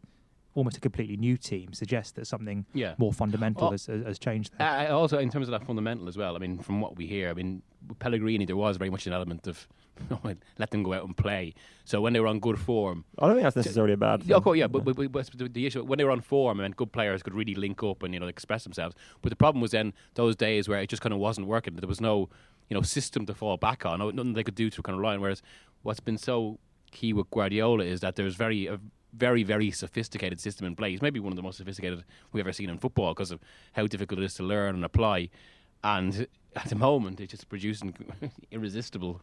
almost 0.55 0.77
a 0.77 0.79
completely 0.79 1.15
new 1.17 1.37
team 1.37 1.73
suggests 1.73 2.11
that 2.13 2.25
something 2.25 2.65
Yeah. 2.73 2.95
more 2.97 3.13
fundamental 3.13 3.67
Oh. 3.67 3.71
has, 3.71 3.85
has 3.85 4.03
has 4.03 4.19
changed. 4.19 4.51
There. 4.57 4.67
Uh, 4.67 4.89
also, 4.97 5.17
in 5.19 5.29
terms 5.29 5.47
of 5.47 5.51
that 5.51 5.65
fundamental 5.65 6.07
as 6.07 6.17
well, 6.17 6.35
I 6.35 6.39
mean, 6.39 6.59
from 6.59 6.81
what 6.81 6.97
we 6.97 7.05
hear, 7.07 7.29
I 7.29 7.33
mean, 7.33 7.61
Pellegrini, 7.99 8.45
there 8.45 8.57
was 8.57 8.77
very 8.77 8.89
much 8.89 9.07
an 9.07 9.13
element 9.13 9.47
of 9.47 9.67
let 10.57 10.71
them 10.71 10.81
go 10.83 10.93
out 10.93 11.03
and 11.03 11.15
play. 11.15 11.53
So 11.85 11.99
when 12.01 12.13
they 12.13 12.19
were 12.21 12.27
on 12.27 12.39
good 12.39 12.57
form, 12.57 13.03
I 13.19 13.27
don't 13.27 13.35
think 13.35 13.43
that's 13.43 13.55
necessarily 13.57 13.93
a 13.93 13.97
bad 13.97 14.21
thing. 14.21 14.29
Yeah, 14.29 14.37
of 14.37 14.43
course, 14.43 14.57
yeah, 14.57 14.67
but, 14.67 14.85
but, 14.85 14.95
but, 14.95 15.11
but 15.11 15.29
the- 15.37 15.49
the 15.49 15.65
issue 15.65 15.83
when 15.83 15.97
they 15.97 16.03
were 16.05 16.11
on 16.11 16.21
form, 16.21 16.59
I 16.59 16.63
mean, 16.63 16.71
good 16.71 16.91
players 16.91 17.21
could 17.21 17.33
really 17.33 17.55
link 17.55 17.83
up 17.83 18.01
and 18.03 18.13
you 18.13 18.19
know 18.19 18.27
express 18.27 18.63
themselves. 18.63 18.95
But 19.21 19.29
the 19.29 19.35
problem 19.35 19.61
was 19.61 19.71
then 19.71 19.93
those 20.15 20.35
days 20.35 20.67
where 20.69 20.79
it 20.81 20.89
just 20.89 21.01
kind 21.01 21.13
of 21.13 21.19
wasn't 21.19 21.47
working. 21.47 21.75
There 21.75 21.87
was 21.87 22.01
no 22.01 22.29
you 22.69 22.75
know 22.75 22.81
system 22.81 23.25
to 23.25 23.33
fall 23.33 23.57
back 23.57 23.85
on, 23.85 23.99
no- 23.99 24.09
nothing 24.11 24.33
they 24.33 24.43
could 24.43 24.55
do 24.55 24.69
to 24.69 24.81
kind 24.81 24.93
of 24.95 25.01
rely 25.01 25.15
on. 25.15 25.21
Whereas 25.21 25.41
what's 25.83 25.99
been 25.99 26.17
so 26.17 26.59
key 26.91 27.13
with 27.13 27.29
Guardiola 27.29 27.83
is 27.83 27.99
that 27.99 28.15
there's 28.15 28.35
very 28.35 28.67
a 28.67 28.79
very 29.13 29.43
very 29.43 29.71
sophisticated 29.71 30.39
system 30.39 30.67
in 30.67 30.75
place. 30.75 31.01
Maybe 31.01 31.19
one 31.19 31.31
of 31.31 31.37
the 31.37 31.43
most 31.43 31.57
sophisticated 31.57 32.03
we've 32.31 32.41
ever 32.41 32.53
seen 32.53 32.69
in 32.69 32.77
football 32.77 33.13
because 33.13 33.31
of 33.31 33.39
how 33.73 33.87
difficult 33.87 34.19
it 34.19 34.25
is 34.25 34.33
to 34.35 34.43
learn 34.43 34.75
and 34.75 34.85
apply. 34.85 35.29
And 35.83 36.27
at 36.55 36.69
the 36.69 36.75
moment, 36.75 37.19
it's 37.19 37.31
just 37.31 37.49
producing 37.49 37.93
irresistible 38.51 39.21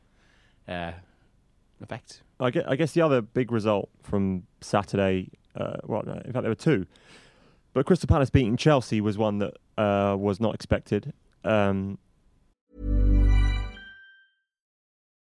uh, 0.69 0.93
effects. 1.81 2.23
I 2.41 2.51
guess, 2.51 2.65
I 2.67 2.77
guess 2.77 2.93
the 2.93 3.03
other 3.03 3.21
big 3.21 3.53
result 3.53 3.89
from 4.03 4.45
Saturday, 4.61 5.31
uh, 5.55 5.77
well, 5.85 6.03
in 6.03 6.33
fact, 6.33 6.43
there 6.43 6.51
were 6.51 6.55
two. 6.55 6.87
But 7.73 7.85
Crystal 7.85 8.07
Palace 8.07 8.31
beating 8.31 8.57
Chelsea 8.57 9.01
was 9.01 9.19
one 9.19 9.39
that 9.39 9.55
uh, 9.77 10.17
was 10.17 10.41
not 10.41 10.55
expected. 10.55 11.13
Um, 11.45 11.99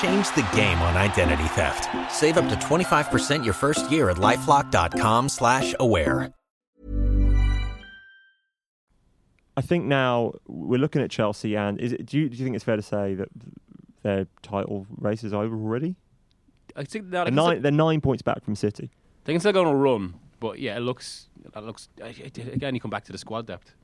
Change 0.00 0.28
the 0.34 0.46
game 0.54 0.78
on 0.82 0.96
identity 0.96 1.44
theft. 1.48 1.88
Save 2.12 2.36
up 2.38 2.48
to 2.48 2.54
25% 2.56 3.44
your 3.44 3.54
first 3.54 3.90
year 3.90 4.10
at 4.10 4.16
LifeLock.com 4.18 5.28
slash 5.28 5.74
aware. 5.80 6.32
I 9.58 9.62
think 9.62 9.86
now 9.86 10.32
we're 10.46 10.78
looking 10.78 11.00
at 11.00 11.10
Chelsea, 11.10 11.56
and 11.56 11.80
is 11.80 11.92
it, 11.94 12.04
do 12.04 12.18
you 12.18 12.28
do 12.28 12.36
you 12.36 12.44
think 12.44 12.56
it's 12.56 12.64
fair 12.64 12.76
to 12.76 12.82
say 12.82 13.14
that 13.14 13.28
their 14.02 14.26
title 14.42 14.86
race 14.98 15.24
is 15.24 15.32
over 15.32 15.56
already? 15.56 15.96
I 16.76 16.84
think 16.84 17.04
that 17.10 17.24
They're 17.24 17.26
I 17.28 17.30
nine, 17.30 17.62
they're 17.62 17.72
nine 17.72 18.02
points 18.02 18.20
back 18.22 18.44
from 18.44 18.54
City. 18.54 18.90
They 19.24 19.32
can 19.32 19.40
still 19.40 19.52
go 19.52 19.62
on 19.62 19.66
a 19.68 19.74
run, 19.74 20.14
but 20.40 20.58
yeah, 20.58 20.76
it 20.76 20.80
looks. 20.80 21.30
It 21.54 21.62
looks 21.62 21.88
again. 22.02 22.74
You 22.74 22.80
come 22.82 22.90
back 22.90 23.04
to 23.04 23.12
the 23.12 23.18
squad 23.18 23.46
depth. 23.46 23.74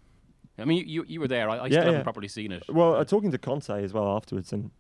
I 0.58 0.66
mean, 0.66 0.86
you 0.86 1.04
you 1.08 1.20
were 1.20 1.28
there. 1.28 1.48
I, 1.48 1.56
I 1.56 1.62
Yeah, 1.64 1.68
still 1.70 1.82
haven't 1.84 1.94
yeah. 1.94 2.02
properly 2.02 2.28
seen 2.28 2.52
it. 2.52 2.64
Well, 2.68 2.96
uh, 2.96 3.04
talking 3.04 3.30
to 3.30 3.38
Conte 3.38 3.70
as 3.82 3.94
well 3.94 4.14
afterwards, 4.14 4.52
and 4.52 4.70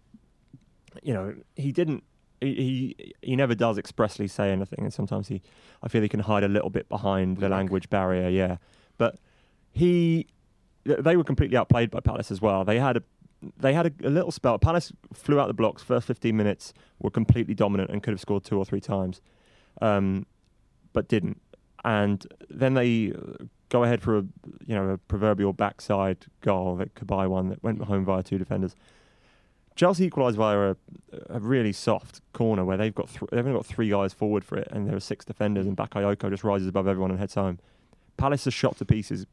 you 1.02 1.12
know 1.14 1.34
he 1.56 1.72
didn't. 1.72 2.04
He, 2.40 2.54
he 2.54 3.14
he 3.22 3.36
never 3.36 3.54
does 3.54 3.78
expressly 3.78 4.26
say 4.26 4.50
anything, 4.50 4.80
and 4.80 4.92
sometimes 4.92 5.28
he, 5.28 5.42
I 5.82 5.88
feel 5.88 6.02
he 6.02 6.08
can 6.08 6.20
hide 6.20 6.42
a 6.42 6.48
little 6.48 6.70
bit 6.70 6.88
behind 6.88 7.38
the 7.38 7.48
language 7.48 7.88
barrier. 7.88 8.28
Yeah, 8.28 8.56
but 8.98 9.18
he, 9.70 10.26
they 10.84 11.16
were 11.16 11.24
completely 11.24 11.56
outplayed 11.56 11.90
by 11.90 12.00
Palace 12.00 12.30
as 12.30 12.40
well. 12.40 12.64
They 12.64 12.80
had 12.80 12.96
a, 12.96 13.02
they 13.58 13.72
had 13.72 13.86
a, 13.86 13.92
a 14.08 14.10
little 14.10 14.32
spell. 14.32 14.58
Palace 14.58 14.92
flew 15.12 15.38
out 15.38 15.46
the 15.46 15.54
blocks. 15.54 15.82
First 15.82 16.06
fifteen 16.08 16.36
minutes 16.36 16.74
were 16.98 17.10
completely 17.10 17.54
dominant 17.54 17.90
and 17.90 18.02
could 18.02 18.12
have 18.12 18.20
scored 18.20 18.44
two 18.44 18.58
or 18.58 18.64
three 18.64 18.80
times, 18.80 19.20
um, 19.80 20.26
but 20.92 21.08
didn't. 21.08 21.40
And 21.84 22.26
then 22.50 22.74
they 22.74 23.12
uh, 23.12 23.44
go 23.68 23.84
ahead 23.84 24.02
for 24.02 24.18
a 24.18 24.24
you 24.66 24.74
know 24.74 24.90
a 24.90 24.98
proverbial 24.98 25.52
backside 25.52 26.26
goal 26.40 26.76
that 26.76 26.94
Cabaye 26.94 27.28
one 27.28 27.48
that 27.48 27.62
went 27.62 27.82
home 27.82 28.04
via 28.04 28.22
two 28.22 28.38
defenders. 28.38 28.74
Chelsea 29.74 30.04
equalised 30.04 30.36
via 30.36 30.70
a, 30.70 30.76
a 31.30 31.40
really 31.40 31.72
soft 31.72 32.20
corner 32.32 32.64
where 32.64 32.76
they've 32.76 32.94
got 32.94 33.08
th- 33.08 33.30
they've 33.30 33.46
only 33.46 33.58
got 33.58 33.66
three 33.66 33.88
guys 33.88 34.12
forward 34.12 34.44
for 34.44 34.56
it, 34.58 34.68
and 34.70 34.86
there 34.86 34.96
are 34.96 35.00
six 35.00 35.24
defenders, 35.24 35.66
and 35.66 35.76
Bakayoko 35.76 36.30
just 36.30 36.44
rises 36.44 36.66
above 36.66 36.86
everyone 36.86 37.10
and 37.10 37.18
heads 37.18 37.34
home. 37.34 37.58
Palace 38.16 38.46
are 38.46 38.50
shot 38.50 38.76
to 38.78 38.84
pieces, 38.84 39.26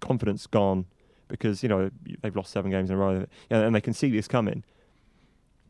confidence 0.00 0.46
gone 0.46 0.86
because 1.28 1.62
you 1.62 1.68
know 1.68 1.90
they've 2.22 2.36
lost 2.36 2.52
seven 2.52 2.70
games 2.70 2.90
in 2.90 2.96
a 2.96 2.98
row, 2.98 3.26
and 3.50 3.74
they 3.74 3.80
can 3.80 3.92
see 3.92 4.10
this 4.10 4.28
coming. 4.28 4.64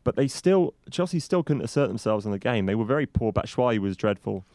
But 0.03 0.15
they 0.15 0.27
still 0.27 0.73
Chelsea 0.91 1.19
still 1.19 1.43
couldn't 1.43 1.63
assert 1.63 1.87
themselves 1.87 2.25
in 2.25 2.31
the 2.31 2.39
game. 2.39 2.65
They 2.65 2.75
were 2.75 2.85
very 2.85 3.05
poor. 3.05 3.33
Batshuayi 3.33 3.79
was 3.79 3.97
dreadful, 3.97 4.45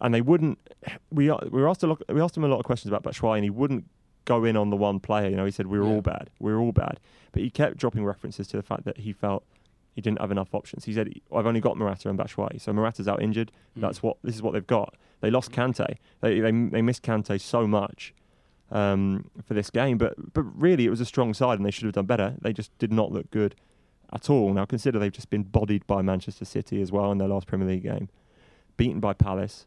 and 0.00 0.14
they 0.14 0.20
wouldn't. 0.20 0.58
We 1.10 1.30
we 1.30 1.60
were 1.60 1.68
asked 1.68 1.82
a 1.82 1.86
lot, 1.86 2.02
we 2.08 2.20
asked 2.20 2.36
him 2.36 2.44
a 2.44 2.48
lot 2.48 2.58
of 2.58 2.64
questions 2.64 2.92
about 2.92 3.02
Batshuayi, 3.02 3.36
and 3.36 3.44
he 3.44 3.50
wouldn't 3.50 3.84
go 4.24 4.44
in 4.44 4.56
on 4.56 4.70
the 4.70 4.76
one 4.76 5.00
player. 5.00 5.28
You 5.28 5.36
know, 5.36 5.44
he 5.44 5.50
said 5.50 5.66
we 5.66 5.78
were 5.78 5.86
Yeah. 5.86 5.94
all 5.94 6.00
bad, 6.02 6.30
we 6.38 6.52
were 6.52 6.58
all 6.60 6.72
bad, 6.72 7.00
but 7.32 7.42
he 7.42 7.50
kept 7.50 7.76
dropping 7.76 8.04
references 8.04 8.46
to 8.48 8.56
the 8.56 8.62
fact 8.62 8.84
that 8.84 8.98
he 8.98 9.12
felt 9.12 9.44
he 9.94 10.00
didn't 10.00 10.20
have 10.20 10.30
enough 10.30 10.54
options. 10.54 10.84
He 10.84 10.92
said 10.92 11.12
I've 11.34 11.46
only 11.46 11.60
got 11.60 11.76
Morata 11.76 12.08
and 12.08 12.18
Batshuayi, 12.18 12.60
so 12.60 12.72
Morata's 12.72 13.08
out 13.08 13.22
injured. 13.22 13.50
Mm. 13.76 13.80
That's 13.82 14.02
what 14.02 14.16
this 14.22 14.34
is 14.34 14.42
what 14.42 14.52
they've 14.52 14.66
got. 14.66 14.94
They 15.20 15.30
lost 15.30 15.50
Kante. 15.52 15.96
They 16.20 16.40
they 16.40 16.50
they 16.50 16.82
missed 16.82 17.02
Kante 17.02 17.40
so 17.40 17.66
much 17.66 18.14
um, 18.70 19.28
for 19.44 19.54
this 19.54 19.68
game, 19.70 19.98
but 19.98 20.14
but 20.32 20.42
really 20.42 20.86
it 20.86 20.90
was 20.90 21.00
a 21.00 21.04
strong 21.04 21.34
side 21.34 21.58
and 21.58 21.66
they 21.66 21.70
should 21.72 21.84
have 21.84 21.94
done 21.94 22.06
better. 22.06 22.34
They 22.40 22.52
just 22.52 22.76
did 22.78 22.92
not 22.92 23.10
look 23.12 23.30
good 23.30 23.54
at 24.12 24.30
all. 24.30 24.52
Now 24.54 24.64
consider 24.64 24.98
they've 24.98 25.12
just 25.12 25.30
been 25.30 25.42
bodied 25.42 25.86
by 25.86 26.02
Manchester 26.02 26.44
City 26.44 26.80
as 26.80 26.92
well 26.92 27.10
in 27.12 27.18
their 27.18 27.28
last 27.28 27.46
Premier 27.46 27.66
League 27.66 27.82
game, 27.82 28.08
beaten 28.76 29.00
by 29.00 29.12
Palace. 29.12 29.66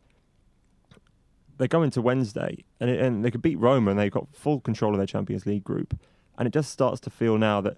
They 1.63 1.69
go 1.69 1.81
into 1.81 2.01
Wednesday 2.01 2.65
and 2.81 2.89
it, 2.89 2.99
and 2.99 3.23
they 3.23 3.31
could 3.31 3.41
beat 3.41 3.57
Roma 3.57 3.91
and 3.91 3.97
they've 3.97 4.11
got 4.11 4.27
full 4.35 4.59
control 4.59 4.91
of 4.91 4.97
their 4.97 5.07
Champions 5.07 5.45
League 5.45 5.63
group, 5.63 5.97
and 6.37 6.45
it 6.45 6.51
just 6.51 6.71
starts 6.71 6.99
to 6.99 7.09
feel 7.09 7.37
now 7.37 7.61
that 7.61 7.77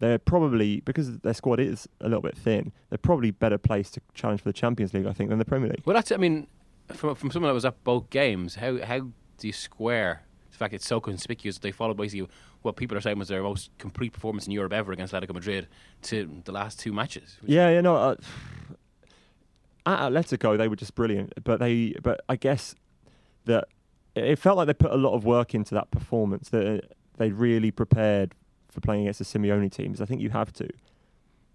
they're 0.00 0.18
probably 0.18 0.80
because 0.80 1.18
their 1.18 1.32
squad 1.32 1.60
is 1.60 1.88
a 2.00 2.08
little 2.08 2.22
bit 2.22 2.36
thin. 2.36 2.72
They're 2.88 2.98
probably 2.98 3.30
better 3.30 3.56
placed 3.56 3.94
to 3.94 4.00
challenge 4.14 4.40
for 4.40 4.48
the 4.48 4.52
Champions 4.52 4.92
League, 4.94 5.06
I 5.06 5.12
think, 5.12 5.30
than 5.30 5.38
the 5.38 5.44
Premier 5.44 5.68
League. 5.68 5.82
Well, 5.84 5.94
that's. 5.94 6.10
I 6.10 6.16
mean, 6.16 6.48
from 6.92 7.14
from 7.14 7.30
someone 7.30 7.50
that 7.50 7.54
was 7.54 7.64
at 7.64 7.84
both 7.84 8.10
games, 8.10 8.56
how 8.56 8.82
how 8.82 8.98
do 8.98 9.46
you 9.46 9.52
square 9.52 10.22
the 10.50 10.56
fact 10.56 10.74
it's 10.74 10.88
so 10.88 10.98
conspicuous? 11.00 11.54
that 11.54 11.62
They 11.62 11.70
follow 11.70 11.94
basically 11.94 12.26
what 12.62 12.74
people 12.74 12.98
are 12.98 13.00
saying 13.00 13.20
was 13.20 13.28
their 13.28 13.44
most 13.44 13.70
complete 13.78 14.12
performance 14.12 14.48
in 14.48 14.52
Europe 14.52 14.72
ever 14.72 14.90
against 14.90 15.14
Atletico 15.14 15.34
Madrid 15.34 15.68
to 16.02 16.42
the 16.44 16.50
last 16.50 16.80
two 16.80 16.92
matches. 16.92 17.38
Yeah, 17.44 17.70
yeah, 17.70 17.80
know, 17.80 17.94
Uh, 17.94 18.16
at 19.86 20.10
Atletico, 20.10 20.58
they 20.58 20.66
were 20.66 20.74
just 20.74 20.96
brilliant, 20.96 21.32
but 21.44 21.60
they, 21.60 21.94
but 22.02 22.22
I 22.28 22.34
guess 22.34 22.74
that 23.44 23.68
it 24.14 24.38
felt 24.38 24.56
like 24.56 24.66
they 24.66 24.74
put 24.74 24.90
a 24.90 24.96
lot 24.96 25.14
of 25.14 25.24
work 25.24 25.54
into 25.54 25.74
that 25.74 25.90
performance. 25.90 26.48
That 26.50 26.66
uh, 26.66 26.86
they 27.16 27.30
really 27.30 27.70
prepared 27.70 28.34
for 28.68 28.80
playing 28.80 29.02
against 29.02 29.18
the 29.18 29.24
Simeone 29.24 29.70
teams. 29.70 30.00
I 30.00 30.04
think 30.04 30.20
you 30.20 30.30
have 30.30 30.52
to, 30.54 30.68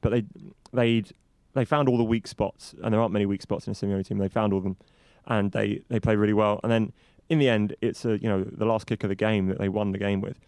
but 0.01 0.09
they, 0.09 0.23
they, 0.73 1.03
they 1.53 1.65
found 1.65 1.89
all 1.89 1.97
the 1.97 2.03
weak 2.03 2.27
spots, 2.27 2.75
and 2.83 2.93
there 2.93 3.01
aren't 3.01 3.13
many 3.13 3.25
weak 3.25 3.41
spots 3.41 3.67
in 3.67 3.71
a 3.71 3.75
Simeone 3.75 4.05
team. 4.05 4.17
They 4.17 4.27
found 4.27 4.53
all 4.53 4.59
of 4.59 4.63
them, 4.63 4.77
and 5.25 5.51
they 5.51 5.81
they 5.89 5.99
played 5.99 6.17
really 6.17 6.33
well. 6.33 6.59
And 6.63 6.71
then 6.71 6.93
in 7.29 7.39
the 7.39 7.49
end, 7.49 7.75
it's 7.81 8.05
a 8.05 8.17
you 8.19 8.29
know 8.29 8.43
the 8.43 8.65
last 8.65 8.87
kick 8.87 9.03
of 9.03 9.09
the 9.09 9.15
game 9.15 9.47
that 9.47 9.59
they 9.59 9.69
won 9.69 9.91
the 9.91 9.97
game 9.97 10.21
with. 10.21 10.39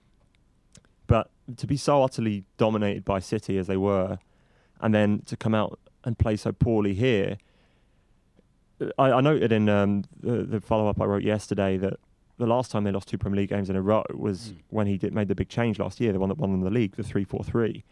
But 1.07 1.29
to 1.55 1.65
be 1.65 1.77
so 1.77 2.03
utterly 2.03 2.43
dominated 2.57 3.05
by 3.05 3.19
City 3.19 3.57
as 3.57 3.67
they 3.67 3.77
were, 3.77 4.19
and 4.81 4.93
then 4.93 5.21
to 5.27 5.37
come 5.37 5.55
out 5.55 5.79
and 6.03 6.17
play 6.17 6.35
so 6.35 6.51
poorly 6.51 6.93
here. 6.93 7.37
I, 8.97 9.11
I 9.11 9.21
noted 9.21 9.51
in 9.51 9.69
um, 9.69 10.03
the, 10.19 10.43
the 10.43 10.61
follow 10.61 10.87
up 10.87 11.01
I 11.01 11.05
wrote 11.05 11.23
yesterday 11.23 11.77
that 11.77 11.93
the 12.37 12.45
last 12.45 12.69
time 12.71 12.83
they 12.83 12.91
lost 12.91 13.07
two 13.07 13.17
Premier 13.17 13.41
League 13.41 13.49
games 13.49 13.69
in 13.69 13.75
a 13.75 13.81
row 13.81 14.03
was 14.13 14.49
Mm. 14.51 14.57
when 14.69 14.87
he 14.87 14.97
did, 14.97 15.13
made 15.13 15.27
the 15.27 15.35
big 15.35 15.49
change 15.49 15.79
last 15.79 15.99
year, 15.99 16.13
the 16.13 16.19
one 16.19 16.29
that 16.29 16.37
won 16.37 16.51
them 16.51 16.61
the 16.61 16.69
league, 16.69 16.95
the 16.95 17.03
3 17.03 17.23
4 17.23 17.43
3. 17.43 17.83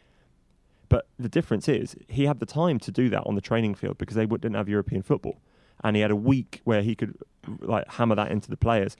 But 0.87 1.07
the 1.17 1.29
difference 1.29 1.67
is 1.67 1.95
he 2.07 2.25
had 2.25 2.39
the 2.39 2.45
time 2.45 2.77
to 2.79 2.91
do 2.91 3.09
that 3.09 3.23
on 3.25 3.33
the 3.33 3.41
training 3.41 3.73
field 3.73 3.97
because 3.97 4.15
they 4.15 4.27
didn't 4.27 4.53
have 4.53 4.69
European 4.69 5.01
football. 5.01 5.37
And 5.83 5.95
he 5.95 6.01
had 6.03 6.11
a 6.11 6.15
week 6.15 6.61
where 6.63 6.83
he 6.83 6.95
could 6.95 7.17
like 7.59 7.87
hammer 7.93 8.15
that 8.15 8.31
into 8.31 8.49
the 8.51 8.57
players. 8.57 8.95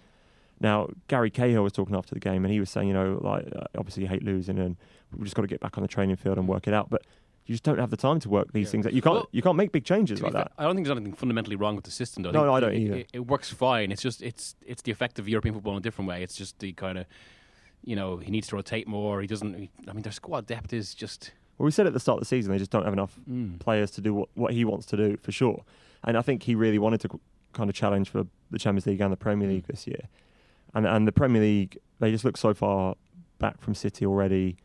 Now, 0.59 0.89
Gary 1.07 1.29
Cahill 1.29 1.61
was 1.63 1.73
talking 1.73 1.95
after 1.95 2.15
the 2.15 2.19
game 2.19 2.43
and 2.43 2.51
he 2.51 2.59
was 2.59 2.69
saying, 2.69 2.87
you 2.87 2.93
know, 2.93 3.19
like, 3.21 3.45
uh, 3.55 3.65
obviously 3.77 4.03
you 4.03 4.09
hate 4.09 4.23
losing 4.23 4.57
and 4.57 4.77
we've 5.11 5.25
just 5.25 5.35
got 5.35 5.43
to 5.43 5.47
get 5.47 5.59
back 5.59 5.77
on 5.77 5.83
the 5.83 5.87
training 5.87 6.15
field 6.15 6.37
and 6.39 6.47
work 6.47 6.67
it 6.67 6.73
out. 6.73 6.89
But 6.89 7.03
you 7.45 7.53
just 7.53 7.63
don't 7.63 7.77
have 7.77 7.89
the 7.91 7.97
time 7.97 8.19
to 8.21 8.29
work 8.29 8.51
these 8.53 8.67
Yeah. 8.67 8.71
things. 8.71 8.83
That 8.85 8.93
you 8.93 9.01
can't 9.01 9.15
Well, 9.15 9.27
you 9.31 9.41
can't 9.41 9.55
make 9.55 9.71
big 9.71 9.85
changes 9.85 10.21
like 10.21 10.33
that. 10.33 10.51
I 10.57 10.63
don't 10.63 10.75
think 10.75 10.87
there's 10.87 10.97
anything 10.97 11.13
fundamentally 11.13 11.55
wrong 11.55 11.75
with 11.75 11.85
the 11.85 11.91
system, 11.91 12.23
though. 12.23 12.31
No, 12.31 12.45
no, 12.45 12.53
I 12.53 12.59
don't 12.59 12.73
it, 12.73 12.79
either. 12.79 12.95
It, 12.97 13.09
it 13.13 13.27
works 13.27 13.49
fine. 13.51 13.91
It's 13.91 14.01
just 14.01 14.21
it's 14.21 14.55
it's 14.65 14.81
the 14.81 14.91
effect 14.91 15.19
of 15.19 15.29
European 15.29 15.53
football 15.55 15.73
in 15.73 15.77
a 15.77 15.81
different 15.81 16.07
way. 16.09 16.23
It's 16.23 16.35
just 16.35 16.59
the 16.59 16.73
kind 16.73 16.97
of 16.97 17.05
you 17.83 17.95
know 17.95 18.17
he 18.17 18.31
needs 18.31 18.47
to 18.47 18.55
rotate 18.55 18.87
more. 18.87 19.21
He 19.21 19.27
doesn't. 19.27 19.53
I 19.87 19.93
mean, 19.93 20.01
their 20.03 20.11
squad 20.11 20.47
depth 20.47 20.73
is 20.73 20.93
just. 20.95 21.31
Well, 21.57 21.65
we 21.65 21.71
said 21.71 21.87
at 21.87 21.93
the 21.93 21.99
start 22.01 22.17
of 22.17 22.21
the 22.21 22.25
season 22.25 22.51
they 22.51 22.57
just 22.57 22.71
don't 22.71 22.83
have 22.83 22.93
enough 22.93 23.17
Mm. 23.29 23.59
players 23.59 23.89
to 23.91 24.01
do 24.01 24.13
what, 24.13 24.29
what 24.33 24.51
he 24.53 24.65
wants 24.65 24.85
to 24.87 24.97
do 24.97 25.15
for 25.17 25.31
sure. 25.31 25.63
And 26.03 26.17
I 26.17 26.21
think 26.21 26.43
he 26.43 26.53
really 26.55 26.77
wanted 26.79 26.99
to 27.01 27.19
kind 27.53 27.69
of 27.69 27.75
challenge 27.75 28.09
for 28.09 28.27
the 28.51 28.59
Champions 28.59 28.85
League 28.87 28.99
and 28.99 29.13
the 29.13 29.17
Premier 29.17 29.47
Mm. 29.47 29.51
League 29.53 29.67
this 29.67 29.87
year. 29.87 30.01
And 30.73 30.85
and 30.85 31.07
the 31.07 31.11
Premier 31.13 31.41
League 31.41 31.77
they 31.99 32.11
just 32.11 32.25
look 32.25 32.35
so 32.37 32.53
far 32.53 32.95
back 33.39 33.61
from 33.61 33.73
City 33.75 34.05
already. 34.05 34.57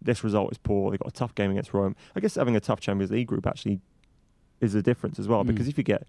This 0.00 0.22
result 0.22 0.52
is 0.52 0.58
poor. 0.58 0.90
They've 0.90 1.00
got 1.00 1.08
a 1.08 1.12
tough 1.12 1.34
game 1.34 1.50
against 1.50 1.74
Rome. 1.74 1.96
I 2.14 2.20
guess 2.20 2.34
having 2.36 2.54
a 2.56 2.60
tough 2.60 2.80
Champions 2.80 3.10
League 3.10 3.26
group 3.26 3.46
actually 3.46 3.80
is 4.60 4.74
a 4.74 4.82
difference 4.82 5.18
as 5.18 5.26
well 5.28 5.44
Mm. 5.44 5.48
because 5.48 5.68
if 5.68 5.76
you 5.78 5.84
get 5.84 6.06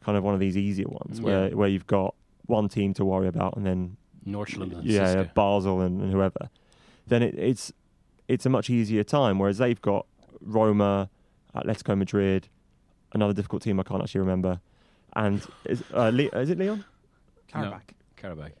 kind 0.00 0.16
of 0.18 0.24
one 0.24 0.34
of 0.34 0.40
these 0.40 0.56
easier 0.56 0.86
ones 0.88 1.20
where 1.20 1.48
Yeah. 1.48 1.54
where 1.54 1.68
you've 1.68 1.86
got 1.86 2.14
one 2.46 2.68
team 2.68 2.94
to 2.94 3.04
worry 3.04 3.26
about 3.28 3.56
and 3.56 3.64
then 3.66 3.96
Northland 4.24 4.72
and 4.72 4.84
yeah, 4.84 5.14
Siska. 5.14 5.34
Basel 5.34 5.80
and, 5.80 6.00
and 6.00 6.12
whoever, 6.12 6.50
then 7.06 7.22
it, 7.22 7.34
it's 7.38 7.72
it's 8.28 8.44
a 8.46 8.48
much 8.50 8.68
easier 8.70 9.04
time. 9.04 9.38
Whereas 9.38 9.58
they've 9.58 9.80
got 9.80 10.06
Roma, 10.40 11.08
Atletico 11.54 11.96
Madrid, 11.96 12.48
another 13.12 13.32
difficult 13.32 13.62
team 13.62 13.78
I 13.80 13.82
can't 13.84 14.02
actually 14.02 14.20
remember, 14.20 14.60
and 15.14 15.46
is, 15.64 15.82
uh, 15.94 16.10
Le- 16.12 16.38
is 16.40 16.50
it 16.50 16.58
Leon? 16.58 16.84
Karabakh. 17.52 17.80
Karabakh. 18.16 18.52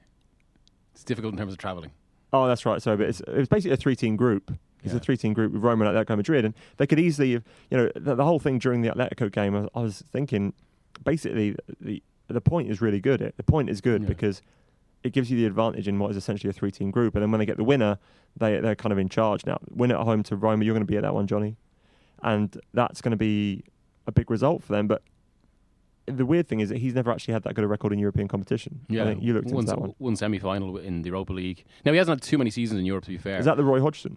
It's 0.94 1.04
difficult 1.04 1.34
in 1.34 1.38
terms 1.38 1.52
of 1.52 1.58
travelling. 1.58 1.90
Oh, 2.32 2.46
that's 2.46 2.66
right. 2.66 2.80
Sorry, 2.82 2.96
but 2.96 3.06
it's, 3.08 3.20
it 3.20 3.36
was 3.36 3.48
basically 3.48 3.72
a 3.74 3.76
three-team 3.76 4.16
group. 4.16 4.50
It's 4.82 4.92
Yeah. 4.92 4.98
a 4.98 5.00
three-team 5.00 5.32
group 5.32 5.52
with 5.52 5.62
Roma 5.62 5.86
and 5.86 5.96
Atletico 5.96 6.16
Madrid, 6.16 6.44
and 6.44 6.54
they 6.76 6.86
could 6.86 6.98
easily, 7.00 7.30
you 7.30 7.42
know, 7.70 7.90
the, 7.94 8.14
the 8.14 8.24
whole 8.24 8.38
thing 8.38 8.58
during 8.58 8.82
the 8.82 8.88
Atletico 8.90 9.30
game. 9.32 9.54
I, 9.56 9.68
I 9.74 9.82
was 9.82 10.02
thinking, 10.12 10.52
basically, 11.04 11.56
the 11.80 12.02
the 12.28 12.40
point 12.40 12.68
is 12.68 12.80
really 12.80 12.98
good. 13.00 13.22
Eh? 13.22 13.30
The 13.36 13.44
point 13.44 13.70
is 13.70 13.80
good 13.80 14.02
Yeah. 14.02 14.08
because 14.08 14.42
it 15.04 15.12
gives 15.12 15.30
you 15.30 15.36
the 15.36 15.46
advantage 15.46 15.86
in 15.86 15.98
what 16.00 16.10
is 16.10 16.16
essentially 16.16 16.50
a 16.50 16.52
three-team 16.52 16.90
group, 16.90 17.14
and 17.14 17.22
then 17.22 17.30
when 17.30 17.38
they 17.38 17.46
get 17.46 17.56
the 17.56 17.64
winner, 17.64 17.98
they 18.36 18.58
they're 18.60 18.74
kind 18.74 18.92
of 18.92 18.98
in 18.98 19.08
charge 19.08 19.46
now. 19.46 19.58
Win 19.70 19.92
at 19.92 19.98
home 19.98 20.22
to 20.24 20.36
Roma, 20.36 20.64
you're 20.64 20.74
going 20.74 20.86
to 20.86 20.90
be 20.90 20.96
at 20.96 21.02
that 21.02 21.14
one, 21.14 21.26
Johnny, 21.28 21.56
and 22.22 22.60
that's 22.74 23.00
going 23.00 23.12
to 23.12 23.16
be 23.16 23.62
a 24.08 24.12
big 24.12 24.28
result 24.30 24.62
for 24.64 24.72
them. 24.72 24.88
But 24.88 25.02
the 26.06 26.24
weird 26.26 26.46
thing 26.48 26.60
is 26.60 26.68
that 26.68 26.78
he's 26.78 26.94
never 26.94 27.10
actually 27.10 27.34
had 27.34 27.42
that 27.44 27.54
good 27.54 27.64
a 27.64 27.68
record 27.68 27.92
in 27.92 27.98
European 27.98 28.28
competition. 28.28 28.80
I 28.88 28.92
Yeah, 28.94 29.04
think 29.04 29.22
you 29.22 29.34
looked 29.34 29.46
one, 29.48 29.60
into 29.64 29.70
that 29.72 29.80
one. 29.80 29.94
one 29.98 30.16
semi-final 30.16 30.76
in 30.78 31.02
the 31.02 31.08
Europa 31.08 31.32
League. 31.32 31.64
Now 31.84 31.92
he 31.92 31.98
hasn't 31.98 32.20
had 32.22 32.28
too 32.28 32.38
many 32.38 32.50
seasons 32.50 32.78
in 32.80 32.86
Europe, 32.86 33.04
to 33.04 33.10
be 33.10 33.18
fair. 33.18 33.38
Is 33.38 33.44
that 33.44 33.56
the 33.56 33.64
Roy 33.64 33.80
Hodgson? 33.80 34.16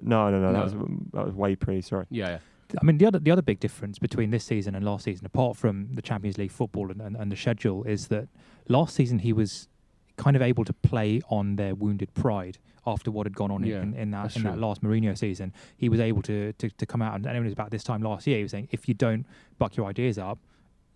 No, 0.00 0.30
no, 0.30 0.40
no, 0.40 0.52
No. 0.52 0.52
That 0.52 0.64
was 0.64 0.72
um, 0.74 1.10
that 1.12 1.24
was 1.26 1.34
way 1.34 1.54
pre. 1.56 1.80
Sorry. 1.82 2.06
yeah, 2.10 2.28
yeah. 2.30 2.38
I 2.80 2.84
mean, 2.84 2.96
the 2.98 3.06
other 3.06 3.18
the 3.18 3.30
other 3.30 3.42
big 3.42 3.60
difference 3.60 3.98
between 3.98 4.30
this 4.30 4.44
season 4.44 4.74
and 4.74 4.84
last 4.84 5.04
season, 5.04 5.26
apart 5.26 5.56
from 5.56 5.88
the 5.94 6.02
Champions 6.02 6.38
League 6.38 6.50
football 6.52 6.90
and, 6.90 7.00
and, 7.00 7.16
and 7.16 7.30
the 7.30 7.36
schedule, 7.36 7.84
is 7.84 8.08
that 8.08 8.28
last 8.68 8.94
season 8.94 9.18
he 9.20 9.32
was 9.32 9.68
kind 10.16 10.36
of 10.36 10.42
able 10.42 10.64
to 10.64 10.72
play 10.72 11.20
on 11.28 11.56
their 11.56 11.74
wounded 11.74 12.12
pride 12.14 12.58
after 12.86 13.10
what 13.10 13.26
had 13.26 13.34
gone 13.36 13.50
on 13.50 13.62
Yeah, 13.64 13.82
in, 13.82 13.94
in 13.94 14.10
that 14.12 14.22
that's 14.24 14.36
in 14.36 14.42
that 14.44 14.58
last 14.58 14.82
Mourinho 14.82 15.16
season. 15.16 15.52
He 15.76 15.88
was 15.88 16.00
able 16.00 16.22
to, 16.22 16.52
to 16.54 16.70
to 16.70 16.86
come 16.86 17.02
out 17.02 17.14
and, 17.14 17.26
and 17.26 17.36
it 17.36 17.40
was 17.42 17.52
about 17.52 17.70
this 17.70 17.84
time 17.84 18.02
last 18.02 18.26
year. 18.26 18.38
He 18.38 18.42
was 18.42 18.52
saying, 18.52 18.68
if 18.70 18.88
you 18.88 18.94
don't 18.94 19.26
buck 19.58 19.76
your 19.76 19.86
ideas 19.86 20.16
up, 20.18 20.38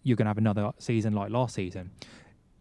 you're 0.06 0.16
going 0.16 0.26
to 0.26 0.30
have 0.30 0.38
another 0.38 0.70
season 0.78 1.12
like 1.12 1.30
last 1.30 1.56
season. 1.56 1.90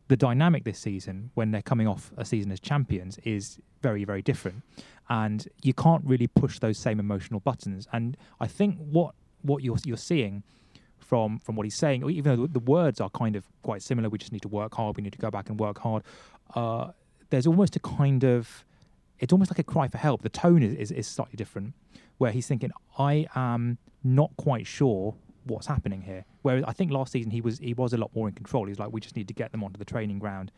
The 0.08 0.18
dynamic 0.18 0.64
this 0.64 0.80
season, 0.80 1.30
when 1.36 1.52
they're 1.52 1.62
coming 1.62 1.88
off 1.88 2.12
a 2.18 2.26
season 2.26 2.52
as 2.52 2.60
champions, 2.60 3.20
is 3.20 3.60
very, 3.82 4.04
very 4.04 4.24
different, 4.24 4.64
and 5.10 5.48
you 5.62 5.74
can't 5.74 6.04
really 6.06 6.28
push 6.28 6.58
those 6.60 6.78
same 6.78 7.00
emotional 7.00 7.40
buttons. 7.40 7.88
And 7.94 8.18
I 8.40 8.48
think 8.48 8.78
what 8.80 9.14
what 9.44 9.64
you're 9.64 9.78
you're 9.86 9.98
seeing 9.98 10.44
from 10.98 11.40
from 11.40 11.56
what 11.56 11.66
he's 11.66 11.76
saying, 11.76 12.04
or 12.04 12.10
even 12.10 12.36
though 12.36 12.48
the 12.48 12.60
words 12.60 13.00
are 13.00 13.12
kind 13.12 13.36
of 13.36 13.46
quite 13.62 13.84
similar, 13.84 14.10
we 14.10 14.18
just 14.18 14.32
need 14.32 14.42
to 14.42 14.48
work 14.48 14.74
hard. 14.76 14.98
We 14.98 15.04
need 15.04 15.14
to 15.14 15.20
go 15.20 15.30
back 15.30 15.50
and 15.50 15.60
work 15.60 15.80
hard. 15.80 16.04
Uh, 16.56 16.92
there's 17.30 17.48
almost 17.48 17.76
a 17.76 17.80
kind 17.80 18.24
of 18.24 18.66
it's 19.20 19.32
almost 19.32 19.52
like 19.52 19.60
a 19.60 19.64
cry 19.64 19.88
for 19.88 19.98
help. 19.98 20.24
The 20.24 20.30
tone 20.30 20.64
is, 20.64 20.74
is, 20.74 20.92
is 20.92 21.08
slightly 21.08 21.38
different, 21.38 21.74
where 22.18 22.32
he's 22.32 22.48
thinking, 22.48 22.72
I 22.98 23.28
am 23.36 23.78
not 24.04 24.32
quite 24.38 24.68
sure 24.68 25.16
what's 25.46 25.68
happening 25.68 26.02
here. 26.02 26.26
Whereas 26.42 26.64
I 26.68 26.74
think 26.74 26.92
last 26.92 27.12
season 27.12 27.32
he 27.32 27.42
was 27.42 27.60
he 27.60 27.74
was 27.74 27.94
a 27.94 27.98
lot 27.98 28.12
more 28.16 28.28
in 28.28 28.34
control. 28.34 28.66
He's 28.66 28.80
like, 28.80 28.92
we 28.92 29.02
just 29.02 29.16
need 29.16 29.28
to 29.28 29.34
get 29.34 29.52
them 29.52 29.64
onto 29.64 29.78
the 29.78 29.86
training 29.86 30.20
ground 30.20 30.52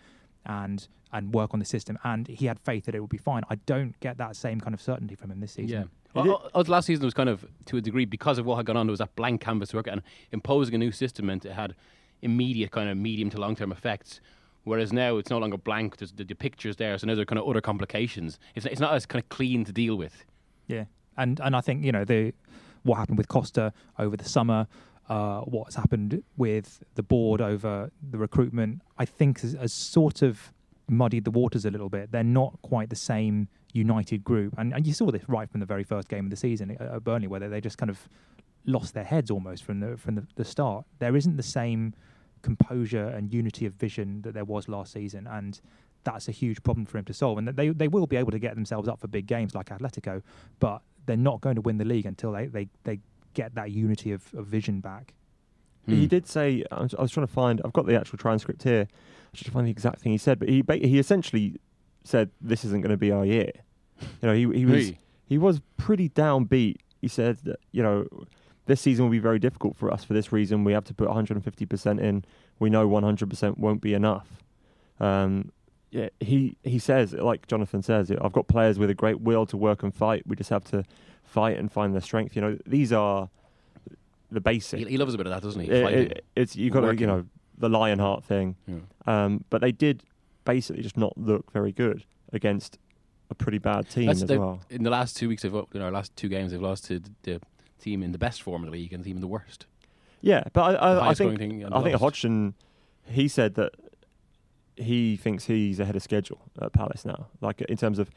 and 0.46 0.88
and 1.14 1.34
work 1.34 1.54
on 1.54 1.60
the 1.60 1.66
system. 1.66 1.98
And 2.04 2.28
he 2.28 2.46
had 2.48 2.60
faith 2.60 2.86
that 2.86 2.96
it 2.96 3.00
would 3.00 3.10
be 3.10 3.18
fine. 3.18 3.44
I 3.50 3.56
don't 3.56 4.00
get 4.00 4.18
that 4.18 4.36
same 4.36 4.60
kind 4.60 4.74
of 4.74 4.82
certainty 4.82 5.16
from 5.16 5.32
him 5.32 5.40
this 5.40 5.54
season. 5.54 5.90
Yeah. 6.16 6.24
Well, 6.24 6.50
last 6.68 6.88
season 6.88 7.06
was 7.06 7.14
kind 7.14 7.30
of 7.30 7.46
to 7.66 7.78
a 7.78 7.82
degree 7.82 8.06
because 8.06 8.40
of 8.40 8.46
what 8.46 8.56
had 8.56 8.66
gone 8.66 8.78
on. 8.78 8.88
There 8.88 8.92
was 8.92 9.00
that 9.00 9.16
blank 9.16 9.42
canvas 9.42 9.74
work 9.74 9.88
and 9.88 10.02
imposing 10.32 10.74
a 10.74 10.78
new 10.78 10.92
system 10.92 11.28
meant 11.28 11.46
it 11.46 11.52
had 11.52 11.76
immediate 12.22 12.72
kind 12.72 12.90
of 12.90 12.98
medium 12.98 13.30
to 13.32 13.40
long 13.40 13.56
term 13.56 13.72
effects. 13.72 14.20
Whereas 14.64 14.92
now 14.92 15.18
it's 15.18 15.30
no 15.30 15.38
longer 15.38 15.58
blank. 15.58 15.98
There's 15.98 16.12
the, 16.12 16.26
the 16.26 16.36
pictures 16.36 16.76
there, 16.76 16.98
so 16.98 17.08
now 17.08 17.14
there 17.16 17.22
are 17.22 17.26
kind 17.26 17.40
of 17.40 17.48
other 17.48 17.62
complications. 17.62 18.40
It's 18.56 18.66
it's 18.66 18.82
not 18.82 18.94
as 18.94 19.06
kind 19.06 19.24
of 19.24 19.30
clean 19.30 19.64
to 19.66 19.72
deal 19.72 19.96
with. 19.96 20.26
Yeah, 20.68 20.86
and 21.16 21.40
and 21.40 21.56
I 21.56 21.62
think 21.62 21.86
you 21.86 21.92
know 21.92 22.04
the 22.04 22.34
what 22.88 22.98
happened 22.98 23.18
with 23.18 23.28
Costa 23.28 23.74
over 24.00 24.18
the 24.18 24.28
summer, 24.28 24.68
uh, 25.10 25.42
what's 25.42 25.76
happened 25.76 26.24
with 26.36 26.84
the 26.96 27.04
board 27.04 27.42
over 27.42 27.92
the 28.10 28.18
recruitment, 28.18 28.82
I 28.98 29.06
think 29.06 29.42
has, 29.42 29.54
has 29.54 29.74
sort 29.74 30.22
of 30.22 30.54
muddied 30.90 31.26
the 31.26 31.32
waters 31.32 31.66
a 31.66 31.72
little 31.72 31.90
bit. 31.90 32.12
They're 32.12 32.24
not 32.24 32.60
quite 32.62 32.90
the 32.90 32.96
same 32.96 33.48
united 33.74 34.24
group, 34.24 34.56
and 34.58 34.74
and 34.74 34.88
you 34.88 34.94
saw 34.94 35.12
this 35.12 35.28
right 35.28 35.50
from 35.50 35.60
the 35.60 35.66
very 35.66 35.84
first 35.84 36.08
game 36.08 36.26
of 36.26 36.32
the 36.32 36.38
season 36.38 36.72
at 36.72 37.04
Burnley, 37.04 37.28
where 37.28 37.40
they, 37.40 37.48
they 37.48 37.62
just 37.62 37.78
kind 37.78 37.90
of 37.90 38.10
lost 38.66 38.94
their 38.94 39.04
heads 39.04 39.32
almost 39.32 39.64
from 39.64 39.80
the 39.80 39.98
from 39.98 40.16
the, 40.16 40.28
the 40.36 40.46
start. 40.46 40.86
There 41.00 41.16
isn't 41.16 41.38
the 41.38 41.44
same 41.44 41.94
composure 42.42 43.08
and 43.08 43.34
unity 43.34 43.66
of 43.66 43.74
vision 43.74 44.22
that 44.22 44.34
there 44.34 44.46
was 44.46 44.68
last 44.68 44.94
season, 44.94 45.28
and 45.28 45.60
that's 46.04 46.28
a 46.28 46.32
huge 46.32 46.64
problem 46.64 46.86
for 46.86 46.98
him 46.98 47.06
to 47.06 47.14
solve. 47.14 47.38
And 47.38 47.48
they 47.48 47.70
they 47.70 47.88
will 47.88 48.08
be 48.08 48.16
able 48.18 48.32
to 48.32 48.40
get 48.40 48.56
themselves 48.56 48.88
up 48.88 49.00
for 49.00 49.08
big 49.08 49.28
games 49.28 49.56
like 49.56 49.68
Atletico, 49.68 50.22
but 50.60 50.82
they're 51.08 51.18
not 51.18 51.42
going 51.42 51.56
to 51.56 51.62
win 51.62 51.78
the 51.80 51.86
league 51.86 52.06
until 52.06 52.32
they 52.34 52.46
they, 52.46 52.70
they 52.84 53.00
get 53.34 53.56
that 53.56 53.72
unity 53.72 54.12
of, 54.12 54.32
of 54.36 54.46
vision 54.46 54.80
back. 54.80 55.14
He 55.88 56.02
Hmm. 56.04 56.08
did 56.08 56.28
say. 56.28 56.64
I 56.72 56.82
was, 56.84 56.94
I 56.96 57.02
was 57.02 57.12
trying 57.12 57.26
to 57.26 57.32
find. 57.34 57.62
I've 57.66 57.74
got 57.74 57.86
the 57.88 57.96
actual 58.00 58.18
transcript 58.20 58.64
here. 58.64 58.88
I 59.34 59.38
should 59.38 59.52
find 59.52 59.66
the 59.66 59.72
exact 59.72 60.02
thing 60.02 60.12
he 60.12 60.18
said, 60.18 60.38
but 60.38 60.50
he 60.50 60.64
he 60.82 61.00
essentially 61.00 61.56
said 62.04 62.30
this 62.42 62.64
isn't 62.66 62.82
going 62.82 62.92
to 62.92 62.98
be 62.98 63.12
our 63.12 63.26
year. 63.26 63.52
You 64.22 64.28
know, 64.30 64.34
he 64.34 64.42
he 64.60 64.66
was 64.66 64.74
Really? 64.86 65.00
he 65.26 65.38
was 65.38 65.62
pretty 65.78 66.10
downbeat. 66.10 66.78
He 67.02 67.08
said 67.08 67.38
that 67.46 67.60
you 67.72 67.82
know 67.82 68.06
this 68.66 68.82
season 68.82 69.06
will 69.06 69.12
be 69.12 69.20
very 69.20 69.40
difficult 69.40 69.78
for 69.78 69.90
us 69.92 70.04
for 70.04 70.14
this 70.14 70.32
reason. 70.34 70.64
We 70.66 70.74
have 70.74 70.84
to 70.86 70.94
put 70.94 71.08
150 71.08 71.66
percent 71.66 72.00
in. 72.02 72.26
We 72.60 72.70
know 72.70 72.86
100 72.88 73.30
percent 73.30 73.58
won't 73.58 73.80
be 73.82 73.94
enough. 73.94 74.28
Um, 75.00 75.52
yeah, 75.98 76.10
he 76.20 76.56
he 76.64 76.78
says 76.80 77.14
like 77.14 77.48
Jonathan 77.48 77.82
says, 77.82 78.12
I've 78.12 78.32
got 78.34 78.48
players 78.48 78.78
with 78.78 78.90
a 78.90 78.94
great 78.94 79.20
will 79.22 79.46
to 79.48 79.58
work 79.58 79.82
and 79.84 79.94
fight. 79.94 80.24
We 80.28 80.36
just 80.36 80.50
have 80.52 80.64
to 80.66 80.84
fight 81.24 81.58
and 81.58 81.72
find 81.72 81.94
their 81.94 82.02
strength. 82.02 82.36
You 82.36 82.42
know, 82.44 82.58
these 82.66 82.94
are 82.94 83.30
the 84.32 84.40
basics. 84.42 84.84
He, 84.84 84.90
he 84.90 84.98
loves 84.98 85.14
a 85.14 85.18
bit 85.18 85.26
of 85.26 85.34
that, 85.34 85.42
doesn't 85.42 85.62
he? 85.62 85.70
It- 85.70 85.94
it- 86.12 86.26
it's 86.36 86.56
you 86.56 86.70
got 86.70 86.82
to 86.82 86.96
you 86.96 87.08
know 87.08 87.26
the 87.58 87.70
lion 87.70 87.98
heart 87.98 88.24
thing, 88.24 88.56
Yeah. 88.68 88.76
um, 89.08 89.44
but 89.50 89.62
they 89.62 89.72
did 89.72 90.04
basically 90.46 90.84
just 90.84 90.98
not 90.98 91.18
look 91.18 91.52
very 91.52 91.72
good 91.72 92.04
against 92.32 92.78
a 93.32 93.36
pretty 93.36 93.58
bad 93.58 93.90
team 93.90 94.06
That's 94.06 94.22
as 94.22 94.28
the- 94.28 94.40
well. 94.40 94.60
In 94.70 94.84
the 94.84 94.92
last 94.92 95.18
two 95.18 95.28
weeks, 95.30 95.42
they've 95.42 95.54
in 95.74 95.82
our 95.82 95.92
last 95.92 96.16
two 96.16 96.30
games, 96.30 96.52
they've 96.52 96.62
lost 96.62 96.86
to 96.86 97.02
the, 97.24 97.42
team 97.80 98.02
in 98.04 98.12
the 98.12 98.18
best 98.18 98.42
form 98.42 98.64
of 98.64 98.68
the 98.72 98.78
league 98.78 98.92
and 98.94 99.04
the 99.04 99.08
team 99.08 99.18
in 99.18 99.22
the 99.22 99.28
worst. 99.28 99.66
Yeah, 100.22 100.44
but 100.54 100.62
I, 100.62 100.74
I, 100.74 101.00
I 101.00 101.14
think 101.14 101.16
scoring 101.16 101.38
thing 101.38 101.64
and 101.64 101.74
I 101.76 101.82
think. 101.84 101.96
Hodgson 102.00 102.56
he 103.10 103.28
said 103.28 103.54
that 103.56 103.74
he 104.78 105.16
thinks 105.18 105.46
he's 105.46 105.80
ahead 105.80 105.96
of 105.96 106.04
schedule 106.04 106.40
at 106.62 106.74
Palace 106.74 107.06
now. 107.06 107.28
Like 107.42 107.62
in 107.62 107.78
terms 107.78 108.00
of 108.00 108.10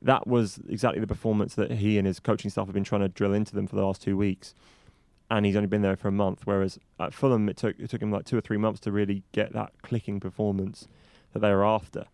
that 0.00 0.26
was 0.26 0.60
exactly 0.68 1.00
the 1.00 1.06
performance 1.06 1.54
that 1.54 1.70
he 1.70 1.96
and 1.98 2.06
his 2.06 2.18
coaching 2.20 2.50
staff 2.50 2.66
have 2.66 2.74
been 2.74 2.84
trying 2.84 3.02
to 3.02 3.08
drill 3.08 3.32
into 3.32 3.54
them 3.54 3.66
for 3.66 3.76
the 3.76 3.84
last 3.84 4.02
two 4.02 4.16
weeks. 4.16 4.54
And 5.30 5.46
he's 5.46 5.56
only 5.56 5.68
been 5.68 5.80
there 5.82 5.96
for 5.96 6.08
a 6.08 6.12
month, 6.12 6.42
whereas 6.44 6.78
at 7.00 7.14
Fulham 7.14 7.48
it 7.48 7.56
took 7.56 7.78
it 7.78 7.88
took 7.88 8.02
him 8.02 8.10
like 8.10 8.24
two 8.26 8.36
or 8.36 8.40
three 8.42 8.58
months 8.58 8.80
to 8.80 8.92
really 8.92 9.22
get 9.32 9.52
that 9.54 9.72
clicking 9.82 10.20
performance 10.20 10.86
that 11.32 11.38
they 11.38 11.50
were 11.50 11.64
after. 11.64 12.04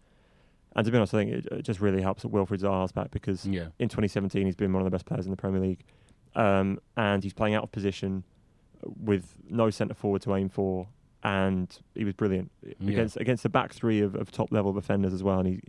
And 0.76 0.84
to 0.84 0.92
be 0.92 0.98
honest, 0.98 1.14
I 1.14 1.18
think 1.24 1.32
it, 1.32 1.46
it 1.50 1.62
just 1.62 1.80
really 1.80 2.02
helps 2.02 2.22
that 2.22 2.28
Wilfred 2.28 2.60
Zaha's 2.60 2.92
back 2.92 3.10
because 3.10 3.44
Yeah. 3.46 3.68
in 3.80 3.88
2017 3.88 4.46
he's 4.46 4.54
been 4.54 4.72
one 4.72 4.82
of 4.82 4.84
the 4.84 4.90
best 4.90 5.06
players 5.06 5.24
in 5.24 5.30
the 5.32 5.36
Premier 5.36 5.60
League, 5.60 5.82
um, 6.36 6.78
and 6.96 7.24
he's 7.24 7.32
playing 7.32 7.54
out 7.54 7.64
of 7.64 7.72
position 7.72 8.22
with 8.84 9.38
no 9.48 9.70
centre 9.70 9.94
forward 9.94 10.22
to 10.22 10.34
aim 10.36 10.48
for, 10.48 10.86
and 11.22 11.78
he 11.94 12.04
was 12.04 12.14
brilliant 12.14 12.50
Yeah. 12.62 12.92
against 12.92 13.16
against 13.16 13.42
the 13.42 13.48
back 13.48 13.72
three 13.72 14.00
of, 14.00 14.14
of 14.14 14.30
top 14.30 14.52
level 14.52 14.72
defenders 14.72 15.12
as 15.12 15.22
well, 15.22 15.40
and 15.40 15.48
he 15.48 15.60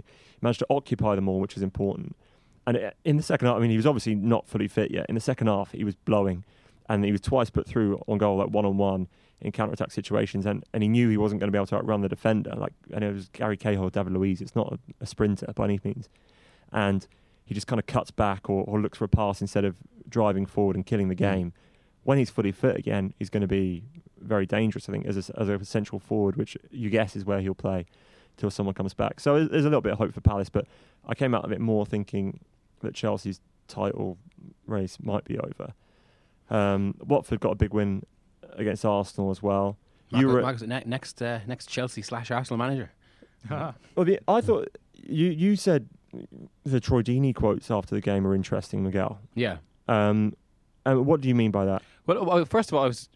managed 0.41 0.59
to 0.59 0.67
occupy 0.69 1.15
them 1.15 1.27
all, 1.27 1.39
which 1.39 1.57
is 1.57 1.63
important. 1.63 2.15
And 2.67 2.77
it, 2.77 2.97
in 3.03 3.17
the 3.17 3.23
second 3.23 3.47
half, 3.47 3.57
I 3.57 3.59
mean, 3.59 3.71
he 3.71 3.77
was 3.77 3.87
obviously 3.87 4.15
not 4.15 4.47
fully 4.47 4.67
fit 4.67 4.91
yet. 4.91 5.07
In 5.09 5.15
the 5.15 5.21
second 5.21 5.47
half, 5.47 5.71
he 5.71 5.83
was 5.83 5.95
blowing, 5.95 6.43
and 6.87 7.03
he 7.03 7.11
was 7.11 7.21
twice 7.21 7.49
put 7.49 7.65
through 7.65 8.01
on 8.07 8.17
goal, 8.17 8.37
like 8.37 8.49
one 8.49 8.65
on 8.65 8.77
one 8.77 9.07
in 9.41 9.51
counter 9.51 9.73
attack 9.73 9.91
situations, 9.91 10.45
and, 10.45 10.63
and 10.73 10.83
he 10.83 10.89
knew 10.89 11.09
he 11.09 11.17
wasn't 11.17 11.39
going 11.39 11.47
to 11.47 11.51
be 11.51 11.57
able 11.57 11.65
to 11.65 11.75
outrun 11.75 12.01
the 12.01 12.09
defender. 12.09 12.51
Like, 12.55 12.73
and 12.93 13.03
it 13.03 13.13
was 13.13 13.29
Gary 13.29 13.57
Cahill, 13.57 13.89
David 13.89 14.13
Luiz. 14.13 14.41
It's 14.41 14.55
not 14.55 14.73
a, 14.73 14.79
a 15.01 15.05
sprinter 15.05 15.51
by 15.55 15.63
any 15.65 15.79
means, 15.83 16.09
and 16.71 17.07
he 17.45 17.55
just 17.55 17.65
kind 17.65 17.79
of 17.79 17.87
cuts 17.87 18.11
back 18.11 18.49
or, 18.49 18.63
or 18.65 18.79
looks 18.79 18.97
for 18.97 19.05
a 19.05 19.09
pass 19.09 19.41
instead 19.41 19.65
of 19.65 19.77
driving 20.07 20.45
forward 20.45 20.75
and 20.75 20.85
killing 20.85 21.07
the 21.07 21.15
mm. 21.15 21.19
game. 21.19 21.53
When 22.03 22.17
he's 22.17 22.29
fully 22.29 22.51
fit 22.51 22.77
again, 22.77 23.13
he's 23.19 23.29
going 23.29 23.41
to 23.41 23.47
be 23.47 23.83
very 24.19 24.45
dangerous. 24.45 24.89
I 24.89 24.91
think 24.91 25.05
as 25.05 25.29
a, 25.29 25.39
as 25.39 25.49
a 25.49 25.65
central 25.65 25.99
forward, 25.99 26.35
which 26.35 26.57
you 26.71 26.89
guess 26.89 27.15
is 27.15 27.25
where 27.25 27.39
he'll 27.41 27.53
play 27.53 27.85
till 28.37 28.49
someone 28.49 28.73
comes 28.73 28.93
back. 28.93 29.19
So 29.19 29.45
there's 29.45 29.65
a 29.65 29.69
little 29.69 29.81
bit 29.81 29.93
of 29.93 29.97
hope 29.97 30.13
for 30.13 30.21
Palace, 30.21 30.49
but 30.49 30.65
I 31.07 31.13
came 31.13 31.35
out 31.35 31.43
of 31.43 31.51
it 31.51 31.59
more 31.59 31.85
thinking 31.85 32.39
that 32.81 32.93
Chelsea's 32.95 33.41
title 33.67 34.17
race 34.65 34.97
might 35.01 35.25
be 35.25 35.37
over. 35.37 35.73
Um, 36.49 36.95
Watford 36.99 37.39
got 37.41 37.51
a 37.51 37.55
big 37.55 37.73
win 37.73 38.03
against 38.53 38.85
Arsenal 38.85 39.29
as 39.29 39.43
well. 39.43 39.77
Marcus, 40.11 40.21
you 40.21 40.27
were 40.27 40.41
Marcus, 40.41 40.61
ne- 40.63 40.83
next 40.85 41.21
uh, 41.21 41.39
next 41.45 41.67
Chelsea 41.67 42.01
slash 42.01 42.31
Arsenal 42.31 42.57
manager. 42.57 42.91
well, 43.49 43.75
the, 43.97 44.19
I 44.27 44.41
thought 44.41 44.69
you 44.93 45.27
you 45.27 45.55
said 45.55 45.87
the 46.63 46.79
Troy 46.79 47.01
Deeney 47.01 47.35
quotes 47.35 47.69
after 47.69 47.93
the 47.93 48.01
game 48.01 48.25
are 48.25 48.33
interesting, 48.33 48.83
Miguel. 48.83 49.19
Yeah. 49.35 49.57
Um, 49.87 50.35
and 50.85 51.05
what 51.05 51.21
do 51.21 51.27
you 51.27 51.35
mean 51.35 51.51
by 51.51 51.65
that? 51.65 51.81
Well, 52.05 52.21
uh, 52.21 52.25
well, 52.25 52.45
first 52.45 52.69
of 52.71 52.75
all, 52.75 52.83
I 52.83 52.87
was. 52.87 53.09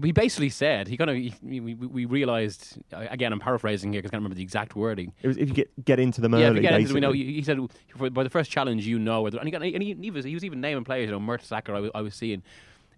We 0.00 0.10
basically 0.10 0.48
said 0.48 0.88
he 0.88 0.96
kind 0.96 1.08
of 1.08 1.14
we, 1.40 1.60
we, 1.60 1.74
we 1.74 2.04
realized 2.04 2.78
again. 2.90 3.32
I'm 3.32 3.38
paraphrasing 3.38 3.92
here 3.92 4.00
because 4.02 4.10
I 4.10 4.14
can't 4.14 4.22
remember 4.22 4.34
the 4.34 4.42
exact 4.42 4.74
wording. 4.74 5.12
It 5.22 5.28
was 5.28 5.36
if 5.36 5.48
you 5.48 5.54
get 5.54 5.84
get 5.84 6.00
into 6.00 6.20
them 6.20 6.32
yeah, 6.32 6.38
if 6.40 6.46
early. 6.46 6.56
you 6.56 6.62
get 6.62 6.80
into 6.80 6.94
we 6.94 7.00
know. 7.00 7.12
He 7.12 7.34
he 7.34 7.42
said 7.42 7.60
by 8.12 8.24
the 8.24 8.30
first 8.30 8.50
challenge, 8.50 8.84
you 8.86 8.98
know, 8.98 9.22
whether- 9.22 9.38
and 9.38 9.46
he, 9.46 9.52
got, 9.52 9.62
and 9.62 9.82
he, 9.82 9.94
he 9.94 10.10
was 10.10 10.24
he 10.24 10.34
was 10.34 10.44
even 10.44 10.60
naming 10.60 10.82
players. 10.82 11.06
You 11.06 11.12
know, 11.12 11.20
Mertesacker. 11.20 11.76
I 11.76 11.80
was, 11.80 11.90
I 11.94 12.00
was 12.00 12.14
seeing. 12.16 12.42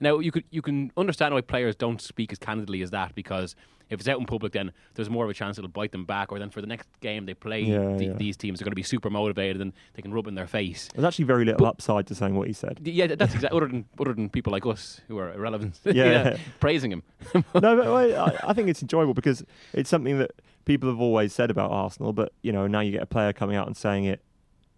Now 0.01 0.21
you 0.21 0.33
could 0.33 0.45
you 0.51 0.62
can 0.62 0.90
understand 0.97 1.35
why 1.35 1.42
players 1.42 1.77
don't 1.77 2.01
speak 2.01 2.33
as 2.33 2.38
candidly 2.38 2.81
as 2.81 2.90
that 2.92 3.14
because 3.14 3.57
if 3.88 4.01
it's 4.01 4.09
out 4.09 4.18
in 4.18 4.27
public, 4.27 4.53
then 4.53 4.72
there's 4.94 5.09
more 5.09 5.25
of 5.25 5.31
a 5.31 5.35
chance 5.35 5.59
it'll 5.59 5.68
bite 5.68 5.92
them 5.92 6.05
back. 6.05 6.33
Or 6.33 6.38
then 6.38 6.51
for 6.51 6.61
the 6.61 6.66
next 6.66 6.88
game 7.01 7.27
they 7.27 7.35
play, 7.35 7.61
Yeah, 7.62 7.96
the, 7.96 8.05
yeah. 8.07 8.12
these 8.14 8.37
teams 8.37 8.61
are 8.61 8.64
going 8.64 8.72
to 8.72 8.77
be 8.77 8.83
super 8.83 9.11
motivated 9.11 9.61
and 9.62 9.72
they 9.94 10.03
can 10.03 10.12
rub 10.12 10.27
in 10.27 10.35
their 10.35 10.46
face. 10.46 10.88
There's 10.94 11.05
actually 11.05 11.27
very 11.27 11.44
little 11.44 11.66
upside 11.66 12.07
to 12.09 12.14
saying 12.14 12.35
what 12.35 12.46
he 12.49 12.53
said. 12.53 12.81
Yeah, 12.83 13.07
that's 13.07 13.35
exactly. 13.35 13.57
other 13.57 13.68
than 13.68 13.85
other 14.01 14.12
than 14.14 14.29
people 14.29 14.53
like 14.53 14.66
us 14.66 15.01
who 15.09 15.18
are 15.18 15.33
irrelevant, 15.33 15.79
Yeah. 15.85 15.92
yeah 15.92 16.37
praising 16.61 16.90
him. 16.92 17.03
no, 17.35 17.42
but 17.53 17.87
I, 17.88 18.51
I 18.51 18.53
think 18.53 18.68
it's 18.68 18.83
enjoyable 18.83 19.14
because 19.14 19.44
it's 19.72 19.88
something 19.90 20.18
that 20.18 20.33
people 20.64 20.88
have 20.88 21.01
always 21.01 21.33
said 21.33 21.51
about 21.51 21.70
Arsenal. 21.70 22.12
But 22.12 22.33
you 22.42 22.53
know, 22.53 22.66
now 22.66 22.81
you 22.81 22.92
get 22.92 23.03
a 23.03 23.07
player 23.07 23.33
coming 23.33 23.57
out 23.57 23.66
and 23.68 23.77
saying 23.77 24.05
it 24.05 24.20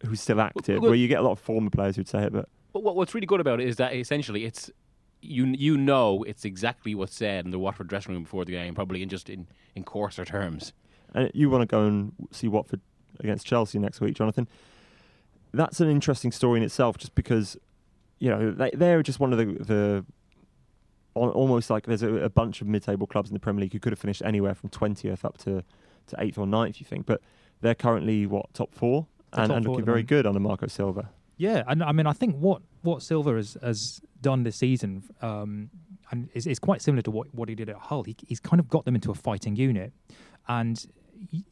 who's 0.05 0.21
still 0.21 0.41
active. 0.41 0.81
well- 0.83 0.91
where 0.91 0.99
you 0.99 1.09
get 1.09 1.19
a 1.21 1.23
lot 1.23 1.33
of 1.33 1.39
former 1.39 1.71
players 1.71 1.97
who'd 1.97 2.09
say 2.09 2.25
it, 2.25 2.33
but 2.33 2.49
But 2.73 2.83
what's 2.95 3.15
really 3.15 3.27
good 3.27 3.41
about 3.41 3.61
it 3.61 3.67
is 3.69 3.77
that 3.77 3.95
essentially 3.95 4.45
it's 4.45 4.71
you 5.21 5.47
you 5.47 5.77
know 5.77 6.23
it's 6.25 6.45
exactly 6.45 6.95
what's 6.95 7.15
said 7.15 7.45
in 7.45 7.51
the 7.51 7.59
Watford 7.59 7.89
dressing 7.89 8.15
room 8.15 8.23
before 8.25 8.45
the 8.45 8.53
game, 8.53 8.75
probably 8.75 9.03
in 9.03 9.09
just 9.09 9.29
in, 9.29 9.47
in 9.75 9.85
coarser 9.85 10.25
terms. 10.25 10.73
And 11.15 11.31
you 11.35 11.51
want 11.51 11.63
to 11.63 11.67
go 11.67 11.85
and 11.85 12.13
see 12.31 12.49
Watford 12.49 12.81
against 13.21 13.47
Chelsea 13.47 13.79
next 13.79 14.01
week, 14.01 14.15
Jonathan. 14.15 14.49
That's 15.53 15.81
an 15.81 15.91
interesting 15.91 16.31
story 16.33 16.59
in 16.59 16.65
itself, 16.65 16.99
just 16.99 17.15
because 17.15 17.57
you 18.19 18.31
know 18.31 18.51
they, 18.51 18.71
they're 18.75 19.03
just 19.03 19.19
one 19.21 19.33
of 19.33 19.39
the, 19.39 19.47
the 19.47 20.05
almost 21.15 21.71
like 21.71 21.87
there's 21.87 22.03
a, 22.03 22.15
a 22.17 22.29
bunch 22.29 22.61
of 22.61 22.69
mid-table 22.69 23.07
clubs 23.07 23.31
in 23.31 23.35
the 23.35 23.41
Premier 23.41 23.63
League 23.63 23.73
who 23.73 23.81
could 23.81 23.93
have 23.93 23.99
finished 23.99 24.23
anywhere 24.25 24.55
from 24.55 24.69
twentieth 24.71 25.25
up 25.25 25.39
to 25.39 25.65
to 26.09 26.17
eighth 26.19 26.39
or 26.39 26.47
9th, 26.47 26.81
you 26.81 26.87
think, 26.87 27.07
but 27.07 27.21
they're 27.61 27.75
currently 27.75 28.27
what 28.27 28.53
top 28.55 28.75
four 28.75 29.07
They're 29.33 29.43
and, 29.43 29.51
top 29.51 29.57
and 29.59 29.67
four 29.67 29.75
looking 29.75 29.85
very 29.85 29.99
moment. 29.99 30.09
good 30.09 30.27
under 30.27 30.41
Marco 30.41 30.67
Silva. 30.67 31.11
Yeah, 31.37 31.63
and 31.69 31.83
I 31.83 31.93
mean, 31.93 32.07
I 32.07 32.13
think 32.13 32.37
what 32.37 32.63
what 32.83 33.03
Silva 33.03 33.35
has, 33.35 33.57
has 33.63 34.01
done 34.21 34.43
this 34.43 34.57
season, 34.57 35.05
um, 35.23 35.71
and 36.11 36.29
is, 36.35 36.47
is 36.47 36.59
quite 36.59 36.83
similar 36.83 37.03
to 37.03 37.11
what, 37.11 37.33
what 37.35 37.49
he 37.49 37.55
did 37.55 37.69
at 37.69 37.77
Hull. 37.77 38.03
He, 38.05 38.17
he's 38.27 38.41
kind 38.41 38.61
of 38.61 38.69
got 38.69 38.85
them 38.85 38.95
into 38.95 39.11
a 39.11 39.15
fighting 39.15 39.57
unit, 39.57 39.93
and 40.49 40.87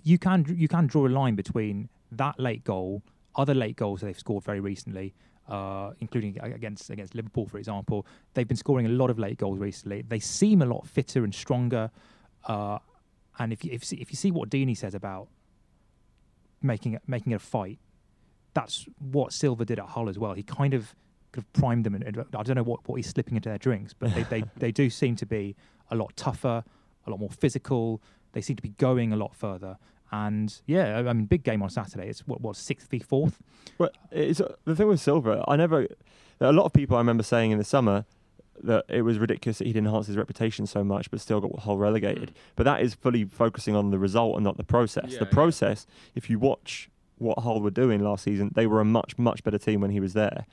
you 0.03 0.19
can 0.19 0.45
you 0.57 0.69
can 0.69 0.87
draw 0.87 1.07
a 1.07 1.09
line 1.09 1.35
between 1.35 1.89
that 2.13 2.39
late 2.39 2.65
goal, 2.65 3.03
other 3.35 3.55
late 3.55 3.77
goals 3.77 4.01
they've 4.01 4.19
scored 4.19 4.45
very 4.45 4.61
recently, 4.61 5.15
uh, 5.49 5.91
including 6.01 6.39
against 6.41 6.91
against 6.91 7.15
Liverpool, 7.15 7.47
for 7.47 7.59
example. 7.59 8.07
They've 8.35 8.49
been 8.49 8.57
scoring 8.57 8.87
a 8.87 8.91
lot 8.91 9.11
of 9.11 9.19
late 9.19 9.39
goals 9.39 9.59
recently. 9.59 10.03
They 10.03 10.21
seem 10.21 10.63
a 10.63 10.67
lot 10.67 10.87
fitter 10.87 11.25
and 11.25 11.35
stronger. 11.35 11.91
Uh, 12.45 12.79
and 13.39 13.53
if 13.53 13.65
you, 13.65 13.71
if, 13.73 13.93
if 13.93 14.11
you 14.11 14.17
see 14.17 14.31
what 14.31 14.49
Deeney 14.49 14.77
says 14.77 14.95
about 14.95 15.29
making 16.63 16.95
it 16.95 17.03
making 17.07 17.33
it 17.33 17.37
a 17.37 17.39
fight, 17.41 17.79
that's 18.55 18.87
what 18.99 19.33
Silva 19.33 19.65
did 19.65 19.79
at 19.79 19.87
Hull 19.87 20.09
as 20.09 20.19
well. 20.19 20.35
He 20.35 20.43
kind 20.43 20.75
of 20.75 20.95
of 21.39 21.53
primed 21.53 21.85
them, 21.85 21.95
and 21.95 22.05
and 22.05 22.19
I 22.19 22.43
don't 22.43 22.57
know 22.57 22.63
what, 22.63 22.87
what 22.89 22.97
he's 22.97 23.09
slipping 23.09 23.37
into 23.37 23.49
their 23.49 23.59
drinks, 23.59 23.93
but 23.93 24.15
they, 24.15 24.23
they, 24.25 24.45
they 24.57 24.73
do 24.73 24.91
seem 24.91 25.17
to 25.17 25.27
be 25.27 25.57
a 25.91 25.97
lot 25.97 26.17
tougher, 26.17 26.65
a 27.07 27.11
lot 27.11 27.21
more 27.21 27.31
physical. 27.31 28.03
They 28.33 28.41
seem 28.41 28.57
to 28.57 28.63
be 28.63 28.71
going 28.71 29.13
a 29.13 29.17
lot 29.17 29.35
further. 29.35 29.79
And 30.13 30.55
yeah, 30.67 30.99
I 30.99 31.13
mean, 31.13 31.27
big 31.27 31.43
game 31.43 31.63
on 31.63 31.71
Saturday. 31.71 32.09
It's 32.09 32.27
what 32.27 32.41
what 32.41 32.57
sixth 32.57 32.89
v 32.89 33.01
fourth. 33.01 33.39
Well, 33.79 33.91
it's 34.11 34.41
uh, 34.41 34.55
the 34.65 34.77
thing 34.77 34.89
with 34.89 35.01
Silva. 35.01 35.45
I 35.49 35.57
never. 35.57 35.89
A 36.41 36.53
lot 36.53 36.67
of 36.67 36.73
people 36.73 36.97
I 36.97 37.01
remember 37.01 37.23
saying 37.23 37.51
in 37.51 37.59
the 37.59 37.65
summer 37.65 38.05
that 38.63 38.85
it 38.89 39.03
was 39.03 39.19
ridiculous 39.19 39.59
that 39.59 39.67
he'd 39.67 39.77
enhanced 39.77 40.07
his 40.07 40.17
reputation 40.17 40.67
so 40.67 40.85
much, 40.85 41.11
but 41.11 41.21
still 41.21 41.41
got 41.41 41.59
Hull 41.61 41.79
relegated. 41.79 42.33
But 42.55 42.65
that 42.65 42.83
is 42.83 42.95
fully 42.95 43.25
focusing 43.25 43.75
on 43.75 43.91
the 43.91 43.99
result 43.99 44.37
and 44.37 44.45
not 44.45 44.57
the 44.57 44.65
process. 44.65 45.13
Yeah, 45.13 45.19
the 45.21 45.25
yeah. 45.25 45.33
process, 45.33 45.87
if 46.15 46.31
you 46.31 46.39
watch 46.39 46.89
what 47.19 47.39
Hull 47.41 47.61
were 47.61 47.71
doing 47.71 48.01
last 48.01 48.25
season, 48.25 48.53
they 48.55 48.67
were 48.67 48.81
a 48.81 48.85
much 48.85 49.19
much 49.19 49.43
better 49.43 49.59
team 49.59 49.81
when 49.81 49.91
he 49.91 50.01
was 50.01 50.13
there, 50.13 50.47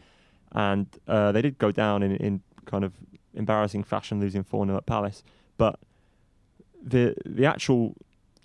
and 0.53 0.87
uh, 1.07 1.31
they 1.31 1.41
did 1.41 1.57
go 1.57 1.71
down 1.71 2.03
in, 2.03 2.15
in 2.17 2.41
kind 2.65 2.83
of 2.83 2.93
embarrassing 3.33 3.83
fashion, 3.83 4.19
losing 4.19 4.43
four 4.43 4.65
0 4.65 4.77
at 4.77 4.85
Palace. 4.85 5.23
But 5.57 5.79
the 6.81 7.15
the 7.25 7.45
actual 7.45 7.95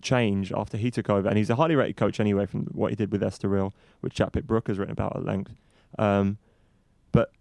change 0.00 0.52
after 0.52 0.76
he 0.76 0.90
took 0.90 1.10
over, 1.10 1.28
and 1.28 1.36
he's 1.36 1.50
a 1.50 1.56
highly 1.56 1.76
rated 1.76 1.96
coach 1.96 2.20
anyway 2.20 2.46
from 2.46 2.64
what 2.66 2.90
he 2.90 2.96
did 2.96 3.10
with 3.12 3.22
Estoril, 3.22 3.72
which 4.00 4.14
Jack 4.14 4.32
Pitt-Brooke 4.32 4.68
has 4.68 4.78
written 4.78 4.92
about 4.92 5.16
at 5.16 5.24
length. 5.24 5.52
Um, 5.98 6.38
but 7.12 7.32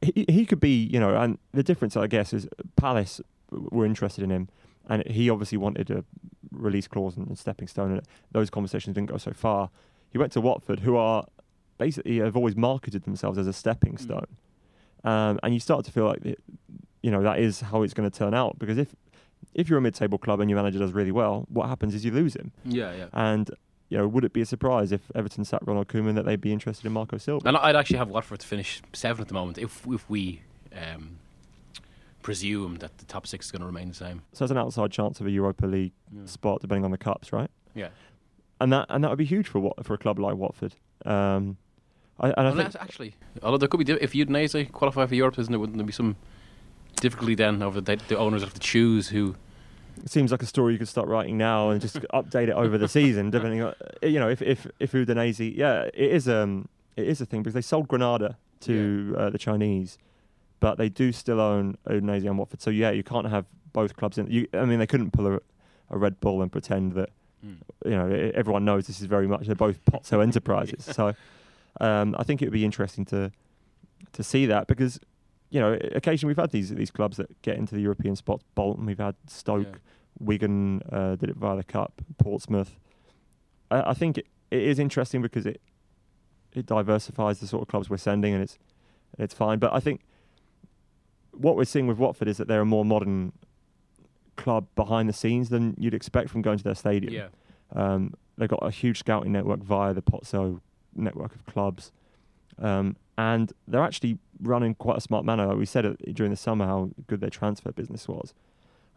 he 0.00 0.24
he 0.28 0.46
could 0.46 0.60
be, 0.60 0.84
you 0.84 0.98
know, 0.98 1.14
and 1.14 1.38
the 1.52 1.62
difference 1.62 1.96
I 1.96 2.06
guess 2.06 2.32
is 2.32 2.48
Palace 2.76 3.20
were 3.50 3.84
interested 3.84 4.24
in 4.24 4.30
him, 4.30 4.48
and 4.88 5.06
he 5.06 5.30
obviously 5.30 5.58
wanted 5.58 5.90
a 5.90 6.04
release 6.50 6.88
clause 6.88 7.16
and 7.16 7.30
a 7.30 7.36
stepping 7.36 7.68
stone, 7.68 7.92
and 7.92 8.02
those 8.32 8.50
conversations 8.50 8.94
didn't 8.94 9.10
go 9.10 9.18
so 9.18 9.32
far. 9.32 9.70
He 10.10 10.18
went 10.18 10.32
to 10.32 10.40
Watford, 10.40 10.80
who 10.80 10.96
are 10.96 11.24
basically 11.80 12.18
have 12.18 12.36
always 12.36 12.56
marketed 12.56 13.02
themselves 13.08 13.36
as 13.42 13.46
a 13.48 13.52
stepping 13.52 13.94
Mm. 13.94 14.00
stone, 14.06 14.26
um, 15.12 15.34
and 15.42 15.52
you 15.54 15.60
start 15.60 15.84
to 15.86 15.90
feel 15.96 16.04
like, 16.12 16.24
it, 16.24 16.38
you 17.02 17.10
know, 17.10 17.22
that 17.22 17.38
is 17.46 17.60
how 17.70 17.82
it's 17.82 17.94
going 17.94 18.08
to 18.08 18.16
turn 18.22 18.34
out 18.34 18.52
because 18.58 18.78
if 18.84 18.94
if 19.54 19.68
you're 19.68 19.78
a 19.78 19.82
mid-table 19.88 20.18
club 20.18 20.38
and 20.40 20.48
your 20.50 20.58
manager 20.62 20.78
does 20.78 20.92
really 20.92 21.10
well, 21.22 21.46
what 21.48 21.66
happens 21.68 21.92
is 21.94 22.04
you 22.04 22.12
lose 22.12 22.34
him. 22.36 22.52
Yeah, 22.64 22.92
yeah. 22.94 23.06
And 23.28 23.50
you 23.88 23.96
know, 23.98 24.06
would 24.06 24.24
it 24.24 24.32
be 24.32 24.42
a 24.42 24.46
surprise 24.46 24.92
if 24.92 25.00
Everton 25.16 25.44
sat 25.44 25.60
Ronald 25.66 25.88
Koeman 25.88 26.14
that 26.14 26.24
they'd 26.26 26.40
be 26.40 26.52
interested 26.52 26.86
in 26.86 26.92
Marco 26.92 27.16
Silva? 27.18 27.48
And 27.48 27.56
I'd 27.56 27.74
actually 27.74 27.96
have 28.02 28.08
Watford 28.16 28.38
to 28.40 28.46
finish 28.46 28.80
seventh 28.92 29.22
at 29.22 29.28
the 29.28 29.34
moment 29.34 29.58
if 29.58 29.72
if 29.88 30.08
we 30.08 30.42
um, 30.84 31.16
presume 32.22 32.76
that 32.76 32.98
the 32.98 33.04
top 33.06 33.26
six 33.26 33.46
is 33.46 33.50
going 33.52 33.60
to 33.60 33.66
remain 33.66 33.88
the 33.88 33.94
same. 33.94 34.22
So 34.32 34.40
there's 34.44 34.50
an 34.50 34.58
outside 34.58 34.90
chance 34.92 35.20
of 35.20 35.26
a 35.26 35.30
Europa 35.30 35.66
League 35.66 35.92
Yeah. 36.14 36.26
spot, 36.26 36.60
depending 36.60 36.84
on 36.84 36.90
the 36.90 36.98
cups, 36.98 37.32
right? 37.32 37.50
Yeah. 37.74 37.88
And 38.60 38.72
that 38.72 38.86
and 38.90 39.02
that 39.02 39.08
would 39.10 39.18
be 39.18 39.24
huge 39.24 39.48
for 39.48 39.58
what 39.58 39.84
for 39.86 39.94
a 39.94 39.98
club 39.98 40.18
like 40.18 40.36
Watford. 40.36 40.74
Um, 41.06 41.56
I, 42.20 42.28
and 42.28 42.46
I 42.46 42.50
Unless, 42.50 42.72
think 42.72 42.84
actually, 42.84 43.14
although 43.42 43.56
there 43.56 43.68
could 43.68 43.84
be 43.84 43.92
if 43.94 44.12
Udinese 44.12 44.70
qualify 44.72 45.06
for 45.06 45.14
Europe, 45.14 45.38
isn't 45.38 45.50
there? 45.50 45.58
Wouldn't 45.58 45.78
there 45.78 45.86
be 45.86 45.92
some 45.92 46.16
difficulty 46.96 47.34
then 47.34 47.62
over 47.62 47.80
the, 47.80 47.98
the 48.08 48.18
owners 48.18 48.42
have 48.42 48.54
to 48.54 48.60
choose 48.60 49.08
who? 49.08 49.36
it 50.04 50.10
seems 50.10 50.30
like 50.30 50.42
a 50.42 50.46
story 50.46 50.72
you 50.72 50.78
could 50.78 50.88
start 50.88 51.08
writing 51.08 51.36
now 51.36 51.70
and 51.70 51.80
just 51.80 51.96
update 52.14 52.48
it 52.48 52.54
over 52.54 52.78
the 52.78 52.88
season, 52.88 53.30
depending 53.30 53.62
on 53.62 53.74
you 54.02 54.18
know 54.18 54.28
if 54.28 54.42
if 54.42 54.66
if 54.78 54.92
Udinese, 54.92 55.56
yeah, 55.56 55.82
it 55.94 56.12
is 56.12 56.28
um 56.28 56.68
it 56.96 57.06
is 57.06 57.20
a 57.20 57.26
thing 57.26 57.42
because 57.42 57.54
they 57.54 57.62
sold 57.62 57.88
Granada 57.88 58.36
to 58.60 59.14
uh, 59.18 59.30
the 59.30 59.38
Chinese, 59.38 59.98
but 60.58 60.76
they 60.78 60.88
do 60.88 61.12
still 61.12 61.40
own 61.40 61.76
Udinese 61.88 62.26
and 62.26 62.38
Watford. 62.38 62.60
So 62.60 62.70
yeah, 62.70 62.90
you 62.90 63.02
can't 63.02 63.28
have 63.28 63.46
both 63.72 63.96
clubs 63.96 64.18
in. 64.18 64.26
You, 64.30 64.48
I 64.52 64.64
mean, 64.64 64.78
they 64.78 64.86
couldn't 64.86 65.12
pull 65.12 65.26
a, 65.26 65.40
a 65.90 65.98
Red 65.98 66.20
Bull 66.20 66.42
and 66.42 66.50
pretend 66.50 66.92
that 66.94 67.10
you 67.42 67.90
know 67.90 68.30
everyone 68.34 68.64
knows 68.64 68.86
this 68.86 69.00
is 69.00 69.06
very 69.06 69.26
much 69.26 69.46
they're 69.46 69.54
both 69.54 69.84
Pozzo 69.84 70.22
enterprises. 70.22 70.84
So 70.94 71.14
um, 71.80 72.14
I 72.18 72.22
think 72.24 72.42
it 72.42 72.46
would 72.46 72.52
be 72.52 72.64
interesting 72.64 73.04
to 73.06 73.32
to 74.12 74.22
see 74.22 74.46
that 74.46 74.66
because 74.66 74.98
you 75.50 75.60
know 75.60 75.78
occasionally 75.94 76.30
we've 76.30 76.36
had 76.42 76.50
these 76.50 76.70
these 76.70 76.90
clubs 76.90 77.16
that 77.16 77.40
get 77.42 77.56
into 77.56 77.74
the 77.74 77.80
European 77.80 78.16
spots. 78.16 78.44
Bolton, 78.54 78.86
we've 78.86 78.98
had 78.98 79.14
Stoke, 79.26 79.66
Yeah. 79.66 79.78
Wigan 80.18 80.82
uh, 80.90 81.16
did 81.16 81.30
it 81.30 81.36
via 81.36 81.56
the 81.56 81.64
cup, 81.64 82.02
Portsmouth. 82.18 82.78
I, 83.70 83.90
I 83.90 83.94
think 83.94 84.18
it, 84.18 84.26
it 84.50 84.62
is 84.62 84.78
interesting 84.78 85.22
because 85.22 85.46
it 85.46 85.60
it 86.52 86.66
diversifies 86.66 87.38
the 87.40 87.46
sort 87.46 87.62
of 87.62 87.68
clubs 87.68 87.88
we're 87.88 87.96
sending 87.96 88.34
and 88.34 88.42
it's 88.42 88.58
it's 89.18 89.34
fine. 89.34 89.58
But 89.58 89.72
I 89.72 89.80
think 89.80 90.02
what 91.32 91.56
we're 91.56 91.64
seeing 91.64 91.86
with 91.86 91.98
Watford 91.98 92.28
is 92.28 92.36
that 92.38 92.48
they're 92.48 92.60
a 92.60 92.66
more 92.66 92.84
modern 92.84 93.32
club 94.36 94.66
behind 94.74 95.08
the 95.08 95.12
scenes 95.12 95.48
than 95.48 95.74
you'd 95.78 95.94
expect 95.94 96.28
from 96.30 96.42
going 96.42 96.58
to 96.58 96.64
their 96.64 96.74
stadium. 96.74 97.12
Yeah. 97.12 97.28
Um, 97.74 98.14
they've 98.36 98.48
got 98.48 98.64
a 98.64 98.70
huge 98.70 98.98
scouting 98.98 99.32
network 99.32 99.60
via 99.60 99.94
the 99.94 100.02
Pozzo 100.02 100.60
network 100.94 101.34
of 101.34 101.44
clubs. 101.46 101.92
Um, 102.58 102.96
and 103.16 103.52
they're 103.68 103.82
actually 103.82 104.18
running 104.42 104.74
quite 104.74 104.96
a 104.96 105.00
smart 105.00 105.24
manner. 105.24 105.54
We 105.56 105.66
said 105.66 105.84
it 105.84 106.14
during 106.14 106.30
the 106.30 106.36
summer 106.36 106.66
how 106.66 106.90
good 107.06 107.20
their 107.20 107.30
transfer 107.30 107.72
business 107.72 108.08
was. 108.08 108.32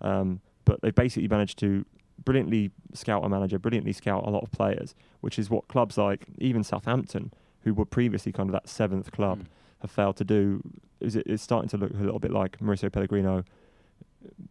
Um, 0.01 0.39
but 0.65 0.81
they 0.81 0.91
basically 0.91 1.27
managed 1.27 1.59
to 1.59 1.85
brilliantly 2.23 2.71
scout 2.93 3.23
a 3.25 3.29
manager, 3.29 3.59
brilliantly 3.59 3.91
scout 3.93 4.25
a 4.25 4.29
lot 4.29 4.43
of 4.43 4.51
players, 4.51 4.95
which 5.21 5.37
is 5.37 5.49
what 5.49 5.67
clubs 5.67 5.97
like 5.97 6.27
even 6.37 6.63
Southampton, 6.63 7.33
who 7.63 7.73
were 7.73 7.85
previously 7.85 8.31
kind 8.31 8.49
of 8.49 8.53
that 8.53 8.69
seventh 8.69 9.11
club, 9.11 9.39
Mm. 9.39 9.45
have 9.81 9.91
failed 9.91 10.15
to 10.17 10.23
do. 10.23 10.61
Is 11.01 11.15
it, 11.17 11.25
it's 11.27 11.43
starting 11.43 11.67
to 11.69 11.77
look 11.77 11.91
a 11.91 11.97
little 11.97 12.19
bit 12.19 12.31
like 12.31 12.59
Mauricio 12.59 12.89
Pellegrino 12.91 13.43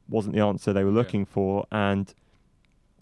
wasn't 0.08 0.34
the 0.34 0.42
answer 0.42 0.72
they 0.72 0.84
were 0.84 0.90
Yeah. 0.90 0.96
looking 0.96 1.24
for, 1.24 1.66
and 1.72 2.12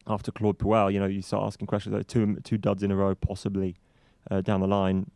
after 0.07 0.31
Claude 0.31 0.59
Puel, 0.59 0.92
you 0.92 1.00
know, 1.00 1.07
you 1.07 1.22
start 1.22 1.44
asking 1.46 1.66
questions 1.66 1.94
like 1.94 2.07
two 2.07 2.37
two 2.44 2.59
duds 2.59 2.83
in 2.83 2.90
a 2.92 2.96
row, 2.96 3.14
possibly 3.14 3.76
uh, 4.31 4.41
down 4.41 4.61
the 4.61 4.69
line. 4.69 5.11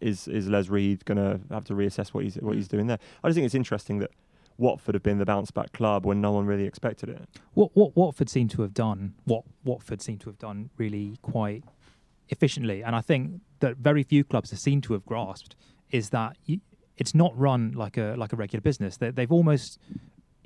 Is 0.00 0.28
is 0.28 0.48
Les 0.48 0.68
Reed 0.68 1.04
going 1.04 1.18
to 1.18 1.40
have 1.52 1.64
to 1.66 1.74
reassess 1.74 2.10
what 2.10 2.22
he's 2.24 2.36
what 2.36 2.54
he's 2.54 2.68
doing 2.68 2.86
there? 2.86 2.98
I 3.24 3.28
just 3.28 3.34
think 3.34 3.46
it's 3.46 3.54
interesting 3.54 3.98
that 3.98 4.10
Watford 4.56 4.94
have 4.94 5.02
been 5.02 5.18
the 5.18 5.24
bounce 5.24 5.50
back 5.50 5.72
club 5.72 6.06
when 6.06 6.20
no 6.20 6.32
one 6.32 6.46
really 6.46 6.64
expected 6.64 7.08
it. 7.08 7.28
What 7.54 7.70
what 7.74 7.96
Watford 7.96 8.28
seem 8.28 8.48
to 8.48 8.62
have 8.62 8.74
done, 8.74 9.14
what 9.24 9.42
Watford 9.64 10.00
seem 10.00 10.18
to 10.18 10.28
have 10.28 10.38
done 10.38 10.70
really 10.76 11.18
quite 11.22 11.64
efficiently, 12.28 12.82
and 12.82 12.94
I 12.94 13.00
think 13.00 13.40
that 13.60 13.76
very 13.76 14.04
few 14.04 14.22
clubs 14.22 14.50
have 14.50 14.60
seemed 14.60 14.84
to 14.84 14.92
have 14.92 15.04
grasped 15.04 15.56
is 15.90 16.10
that 16.10 16.36
it's 16.96 17.14
not 17.14 17.36
run 17.38 17.72
like 17.72 17.96
a 17.96 18.14
like 18.16 18.32
a 18.32 18.36
regular 18.36 18.60
business. 18.60 18.96
They, 18.96 19.10
they've 19.10 19.32
almost 19.32 19.78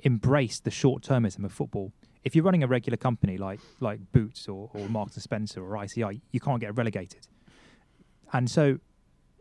embraced 0.03 0.63
the 0.63 0.71
short 0.71 1.03
termism 1.03 1.43
of 1.45 1.51
football. 1.51 1.91
If 2.23 2.35
you're 2.35 2.43
running 2.43 2.63
a 2.63 2.67
regular 2.67 2.97
company 2.97 3.37
like 3.37 3.59
like 3.79 3.99
Boots 4.11 4.47
or, 4.47 4.69
or 4.73 4.87
Marks 4.89 5.15
and 5.15 5.23
Spencer 5.23 5.63
or 5.63 5.83
ICI, 5.83 6.21
you 6.31 6.39
can't 6.39 6.59
get 6.59 6.75
relegated. 6.75 7.27
And 8.31 8.49
so, 8.49 8.79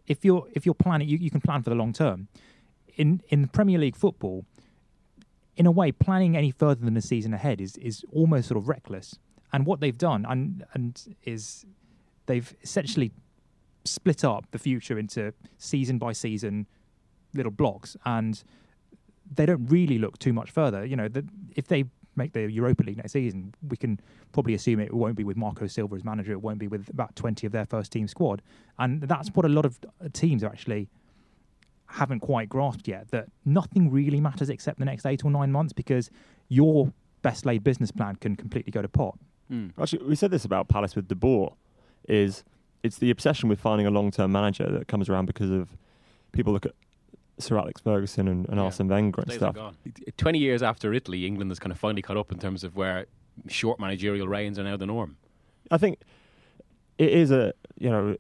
if 0.07 0.25
you're 0.25 0.47
if 0.53 0.67
you're 0.67 0.75
planning, 0.75 1.09
you, 1.09 1.19
you 1.19 1.31
can 1.31 1.41
plan 1.41 1.63
for 1.63 1.71
the 1.71 1.77
long 1.77 1.93
term. 1.93 2.29
In 2.97 3.23
in 3.29 3.49
Premier 3.49 3.79
League 3.79 3.97
football, 3.97 4.45
in 5.57 5.67
a 5.67 5.71
way, 5.71 5.93
planning 5.93 6.37
any 6.37 6.51
further 6.51 6.85
than 6.85 6.95
the 6.95 7.03
season 7.03 7.33
ahead 7.35 7.61
is 7.61 7.77
is 7.77 8.05
almost 8.13 8.49
sort 8.49 8.59
of 8.59 8.69
reckless. 8.69 9.19
And 9.53 9.67
what 9.67 9.81
they've 9.81 9.97
done 9.97 10.27
and 10.29 10.65
and 10.75 11.17
is 11.25 11.65
they've 12.27 12.55
essentially 12.63 13.13
split 13.85 14.25
up 14.25 14.47
the 14.51 14.59
future 14.59 14.99
into 14.99 15.35
season 15.59 15.99
by 15.99 16.13
season 16.13 16.67
little 17.35 17.53
blocks, 17.53 17.97
and 18.05 18.43
they 19.35 19.47
don't 19.47 19.67
really 19.67 19.99
look 19.99 20.19
too 20.19 20.33
much 20.33 20.51
further. 20.51 20.85
You 20.85 20.97
know, 20.97 21.09
if 21.57 21.69
they 21.69 21.85
make 22.17 22.33
the 22.33 22.51
Europa 22.51 22.83
League 22.85 22.99
next 22.99 23.13
season, 23.13 23.55
we 23.69 23.77
can 23.77 24.01
probably 24.33 24.55
assume 24.55 24.81
it 24.81 24.93
won't 24.93 25.17
be 25.17 25.25
with 25.25 25.37
Marco 25.37 25.67
Silva 25.67 25.97
as 25.97 26.05
manager. 26.05 26.33
It 26.33 26.43
won't 26.43 26.59
be 26.59 26.69
with 26.69 26.89
about 26.89 27.17
twenty 27.17 27.47
of 27.47 27.53
their 27.53 27.67
first 27.67 27.93
team 27.93 28.09
squad, 28.09 28.43
and 28.79 29.03
that's 29.03 29.29
what 29.31 29.45
a 29.47 29.49
lot 29.49 29.65
of 29.65 29.79
uh, 29.85 30.09
teams 30.13 30.45
are 30.45 30.49
actually 30.49 30.89
haven't 31.87 32.21
quite 32.21 32.49
grasped 32.49 32.89
yet 32.89 33.11
that 33.11 33.27
nothing 33.45 33.91
really 33.91 34.21
matters 34.21 34.49
except 34.49 34.79
the 34.79 34.85
next 34.85 35.05
eight 35.05 35.25
or 35.25 35.31
nine 35.31 35.53
months 35.53 35.75
because 35.75 36.11
your 36.49 36.91
best 37.21 37.45
laid 37.45 37.63
business 37.63 37.91
plan 37.91 38.17
can 38.17 38.35
completely 38.35 38.71
go 38.71 38.81
to 38.81 38.89
pot. 38.89 39.19
Mm. 39.51 39.73
Actually, 39.79 40.07
we 40.07 40.17
said 40.17 40.31
this 40.31 40.45
about 40.45 40.69
Palace 40.69 40.97
with 40.97 41.09
De 41.09 41.15
Boer, 41.15 41.55
is 42.09 42.45
it's 42.83 42.97
the 42.97 43.11
obsession 43.11 43.49
with 43.49 43.61
finding 43.61 43.87
a 43.87 43.91
long-term 43.91 44.33
manager 44.33 44.71
that 44.71 44.89
comes 44.89 45.09
around 45.09 45.27
because 45.27 45.51
of 45.51 45.77
people 46.33 46.53
look 46.53 46.65
at 46.65 46.73
Sir 47.39 47.57
Alex 47.59 47.81
Ferguson 47.81 48.29
and, 48.29 48.47
and 48.49 48.57
Yeah. 48.57 48.65
Arsene 48.65 48.89
Wenger 48.89 49.23
and 49.23 49.33
stuff. 49.33 49.57
Twenty 50.17 50.39
years 50.39 50.63
after 50.63 50.93
Italy, 50.93 51.27
England 51.27 51.51
has 51.51 51.59
kind 51.59 51.73
of 51.73 51.79
finally 51.79 52.03
caught 52.03 52.17
up 52.17 52.31
in 52.33 52.39
terms 52.39 52.63
of 52.65 52.77
where 52.77 53.07
short 53.49 53.81
managerial 53.81 54.29
reigns 54.29 54.59
are 54.59 54.65
now 54.65 54.77
the 54.77 54.87
norm. 54.87 55.17
I 55.71 55.79
think 55.79 55.99
it 56.99 57.09
is 57.11 57.31
a 57.31 57.53
you 57.79 57.91
know 57.91 58.17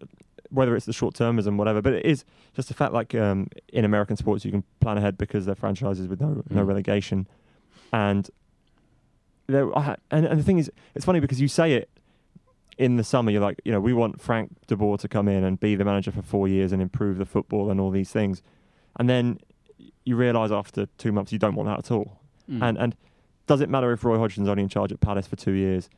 whether 0.50 0.74
it's 0.76 0.86
the 0.86 0.92
short 0.92 1.14
termism 1.14 1.56
whatever, 1.56 1.80
but 1.80 1.92
it 1.94 2.04
is 2.04 2.24
just 2.54 2.68
the 2.68 2.74
fact 2.74 2.92
like 2.92 3.14
um, 3.14 3.48
in 3.72 3.84
American 3.84 4.16
sports 4.16 4.44
you 4.44 4.50
can 4.50 4.64
plan 4.80 4.98
ahead 4.98 5.16
because 5.18 5.46
they're 5.46 5.54
franchises 5.54 6.08
with 6.08 6.20
no 6.20 6.42
no 6.50 6.62
Mm. 6.64 6.66
relegation, 6.66 7.26
and 7.92 8.28
there 9.46 9.70
and 9.76 10.26
and 10.26 10.38
the 10.38 10.42
thing 10.44 10.58
is 10.58 10.70
it's 10.94 11.04
funny 11.04 11.20
because 11.20 11.40
you 11.40 11.48
say 11.48 11.74
it 11.74 11.90
in 12.78 12.96
the 12.96 13.04
summer 13.04 13.30
you're 13.30 13.40
like 13.42 13.60
you 13.64 13.72
know 13.72 13.80
we 13.80 13.92
want 13.92 14.20
Frank 14.20 14.50
De 14.66 14.76
Boer 14.76 14.96
to 14.98 15.08
come 15.08 15.28
in 15.28 15.44
and 15.44 15.60
be 15.60 15.74
the 15.74 15.84
manager 15.84 16.10
for 16.10 16.22
four 16.22 16.48
years 16.48 16.72
and 16.72 16.80
improve 16.80 17.18
the 17.18 17.26
football 17.26 17.70
and 17.70 17.78
all 17.80 17.90
these 17.90 18.10
things, 18.10 18.42
and 18.98 19.08
then 19.08 19.38
you 20.04 20.16
realise 20.16 20.50
after 20.50 20.86
two 20.98 21.12
months 21.12 21.32
you 21.32 21.38
don't 21.38 21.54
want 21.54 21.68
that 21.68 21.78
at 21.78 21.90
all, 21.90 22.18
Mm. 22.50 22.62
and 22.62 22.78
and 22.78 22.96
does 23.46 23.60
it 23.60 23.68
matter 23.70 23.92
if 23.92 24.04
Roy 24.04 24.18
Hodgson's 24.18 24.48
only 24.48 24.62
in 24.62 24.68
charge 24.68 24.92
at 24.92 25.00
Palace 25.00 25.26
for 25.26 25.36
two 25.36 25.52
years, 25.52 25.88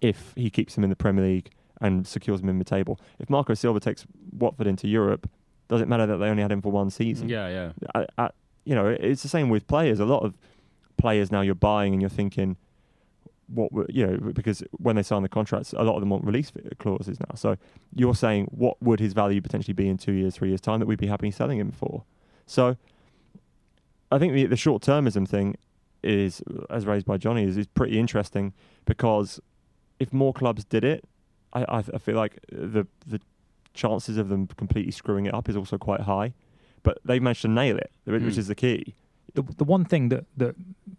if 0.00 0.32
he 0.36 0.50
keeps 0.50 0.74
them 0.74 0.84
in 0.84 0.90
the 0.90 0.96
Premier 0.96 1.24
League 1.24 1.50
and 1.80 2.06
secures 2.06 2.40
them 2.40 2.48
in 2.50 2.58
the 2.58 2.64
table? 2.64 2.98
If 3.18 3.28
Marco 3.30 3.54
Silva 3.54 3.80
takes 3.80 4.06
Watford 4.38 4.66
into 4.66 4.86
Europe, 4.88 5.28
does 5.68 5.80
it 5.80 5.88
matter 5.88 6.06
that 6.06 6.16
they 6.18 6.28
only 6.28 6.42
had 6.42 6.52
him 6.52 6.60
for 6.62 6.70
one 6.72 6.90
season? 6.90 7.28
yeah, 7.28 7.48
yeah. 7.48 7.72
I, 7.94 8.06
I, 8.18 8.30
you 8.64 8.74
know, 8.74 8.86
it's 8.88 9.22
the 9.22 9.28
same 9.28 9.48
with 9.50 9.66
players. 9.66 10.00
A 10.00 10.04
lot 10.06 10.22
of 10.22 10.34
players 10.96 11.30
now 11.32 11.40
you're 11.42 11.54
buying 11.54 11.92
and 11.92 12.00
you're 12.02 12.08
thinking, 12.10 12.56
what 13.48 13.70
were- 13.72 13.86
you 13.90 14.06
know, 14.06 14.16
because 14.32 14.62
when 14.72 14.96
they 14.96 15.02
sign 15.02 15.22
the 15.22 15.28
contracts, 15.28 15.72
a 15.74 15.82
lot 15.82 15.94
of 15.96 16.00
them 16.00 16.08
want 16.10 16.24
release 16.24 16.50
clauses 16.78 17.18
now. 17.20 17.34
So 17.34 17.56
you're 17.94 18.14
saying, 18.14 18.46
what 18.46 18.82
would 18.82 19.00
his 19.00 19.12
value 19.12 19.40
potentially 19.42 19.74
be 19.74 19.88
in 19.88 19.98
two 19.98 20.12
years, 20.12 20.34
three 20.36 20.48
years 20.48 20.60
time 20.62 20.80
that 20.80 20.86
we'd 20.86 20.98
be 20.98 21.06
happy 21.08 21.30
selling 21.30 21.58
him 21.58 21.70
for? 21.70 22.04
So 22.46 22.76
I 24.12 24.18
think 24.18 24.32
the, 24.32 24.46
the 24.46 24.56
short 24.56 24.82
termism 24.82 25.26
thing 25.26 25.56
is, 26.02 26.42
as 26.70 26.86
raised 26.86 27.06
by 27.06 27.16
Johnny, 27.16 27.44
is, 27.44 27.56
is 27.56 27.66
pretty 27.66 27.98
interesting 27.98 28.52
because 28.84 29.40
if 29.98 30.12
more 30.12 30.32
clubs 30.32 30.64
did 30.64 30.84
it, 30.84 31.04
I, 31.52 31.62
I, 31.64 31.78
I 31.78 31.98
feel 31.98 32.16
like 32.16 32.38
the 32.50 32.86
the 33.06 33.20
chances 33.72 34.18
of 34.18 34.28
them 34.28 34.46
completely 34.56 34.92
screwing 34.92 35.26
it 35.26 35.34
up 35.34 35.48
is 35.48 35.56
also 35.56 35.78
quite 35.78 36.00
high. 36.02 36.32
But 36.82 36.98
they've 37.04 37.22
managed 37.22 37.42
to 37.42 37.48
nail 37.48 37.76
it, 37.78 37.90
which 38.04 38.22
Mm. 38.22 38.38
is 38.38 38.46
the 38.48 38.54
key. 38.54 38.94
The, 39.34 39.42
the 39.42 39.64
one 39.64 39.84
thing 39.84 40.10
that, 40.10 40.26
that 40.36 40.54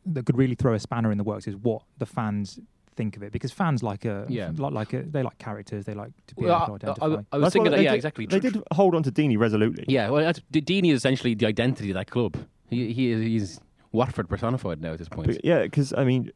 that 0.07 0.25
could 0.25 0.35
really 0.37 0.55
throw 0.55 0.73
a 0.73 0.79
spanner 0.79 1.11
in 1.11 1.17
the 1.17 1.23
works 1.23 1.47
is 1.47 1.55
what 1.55 1.83
the 1.99 2.05
fans 2.05 2.59
think 2.95 3.15
of 3.17 3.23
it 3.23 3.31
because 3.31 3.51
fans 3.51 3.83
like 3.83 4.05
a 4.05 4.25
Yeah. 4.29 4.51
like, 4.57 4.73
like 4.73 4.93
a, 4.93 5.03
they 5.03 5.21
like 5.23 5.37
characters 5.37 5.85
they 5.85 5.93
like 5.93 6.11
to 6.27 6.35
be 6.35 6.45
Well, 6.45 6.55
able 6.67 6.79
to 6.79 6.87
I, 6.87 6.91
identify. 6.91 7.05
I, 7.05 7.09
I 7.09 7.37
was 7.37 7.43
That's 7.43 7.53
thinking 7.53 7.71
that, 7.71 7.81
yeah, 7.81 7.91
did- 7.91 7.95
exactly. 7.95 8.25
They 8.25 8.39
did 8.39 8.61
hold 8.71 8.95
on 8.95 9.03
to 9.03 9.11
Deeney 9.11 9.37
resolutely. 9.37 9.85
Yeah, 9.87 10.09
well, 10.09 10.23
that's, 10.23 10.39
Deeney 10.51 10.91
is 10.91 10.97
essentially 10.97 11.33
the 11.35 11.45
identity 11.45 11.89
of 11.91 11.95
that 11.95 12.09
club. 12.09 12.37
He, 12.69 12.93
he 12.93 13.11
is, 13.11 13.21
he's 13.21 13.59
Watford 13.91 14.27
personified 14.29 14.81
now 14.81 14.93
at 14.93 14.99
this 14.99 15.09
point. 15.09 15.27
But 15.27 15.43
yeah, 15.45 15.63
because 15.63 15.93
I 15.97 16.03
mean, 16.03 16.31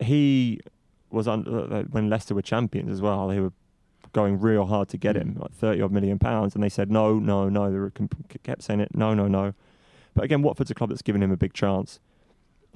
he 0.00 0.60
was 1.10 1.26
on 1.28 1.46
uh, 1.48 1.82
when 1.84 2.08
Leicester 2.10 2.34
were 2.34 2.42
champions 2.42 2.90
as 2.90 3.00
well. 3.00 3.28
They 3.28 3.40
were 3.40 3.52
going 4.12 4.40
real 4.40 4.66
hard 4.66 4.88
to 4.90 4.96
get 4.96 5.16
him, 5.16 5.34
Mm. 5.34 5.40
like 5.42 5.52
thirty 5.52 5.82
odd 5.82 5.92
million 5.92 6.18
pounds, 6.18 6.54
and 6.54 6.62
they 6.64 6.68
said 6.68 6.90
no, 6.90 7.18
no, 7.18 7.48
no. 7.48 7.70
They 7.70 7.78
were, 7.78 7.92
kept 8.42 8.62
saying 8.62 8.80
it, 8.80 8.94
no, 8.94 9.14
no, 9.14 9.28
no. 9.28 9.54
But 10.14 10.24
again, 10.24 10.42
Watford's 10.42 10.70
a 10.70 10.74
club 10.74 10.90
that's 10.90 11.02
given 11.02 11.22
him 11.22 11.30
a 11.32 11.36
big 11.36 11.52
chance. 11.52 12.00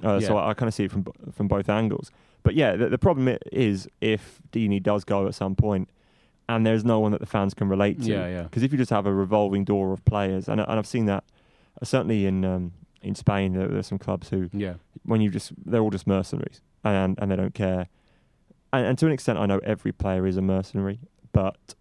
Uh, 0.03 0.19
So 0.19 0.37
I, 0.37 0.49
I 0.49 0.53
kind 0.53 0.67
of 0.67 0.73
see 0.73 0.85
it 0.85 0.91
from 0.91 1.05
from 1.31 1.47
both 1.47 1.69
angles. 1.69 2.11
But 2.43 2.55
yeah, 2.55 2.75
the, 2.75 2.89
the 2.89 2.97
problem 2.97 3.37
is 3.51 3.87
if 3.99 4.41
Deeney 4.51 4.81
does 4.81 5.03
go 5.03 5.27
at 5.27 5.35
some 5.35 5.55
point, 5.55 5.89
and 6.49 6.65
there's 6.65 6.83
no 6.83 6.99
one 6.99 7.11
that 7.11 7.21
the 7.21 7.27
fans 7.27 7.53
can 7.53 7.69
relate 7.69 8.01
to. 8.01 8.09
Yeah, 8.09 8.27
yeah. 8.27 8.43
Because 8.43 8.63
if 8.63 8.71
you 8.71 8.77
just 8.77 8.89
have 8.89 9.05
a 9.05 9.13
revolving 9.13 9.63
door 9.63 9.93
of 9.93 10.03
players, 10.05 10.49
and, 10.49 10.59
and 10.59 10.71
I've 10.71 10.87
seen 10.87 11.05
that 11.05 11.23
uh, 11.81 11.85
certainly 11.85 12.25
in 12.25 12.43
um, 12.43 12.73
in 13.01 13.15
Spain, 13.15 13.53
there, 13.53 13.67
there's 13.67 13.87
some 13.87 13.99
clubs 13.99 14.29
who 14.29 14.49
yeah. 14.53 14.73
when 15.03 15.21
you 15.21 15.29
just 15.29 15.53
they're 15.65 15.81
all 15.81 15.89
just 15.89 16.07
mercenaries 16.07 16.61
and 16.83 17.17
and 17.21 17.31
they 17.31 17.35
don't 17.35 17.53
care. 17.53 17.87
And, 18.73 18.85
and 18.85 18.97
to 18.99 19.05
an 19.05 19.11
extent, 19.11 19.39
I 19.39 19.45
know 19.45 19.59
every 19.63 19.91
player 19.91 20.25
is 20.25 20.37
a 20.37 20.41
mercenary, 20.41 20.99
but 21.31 21.75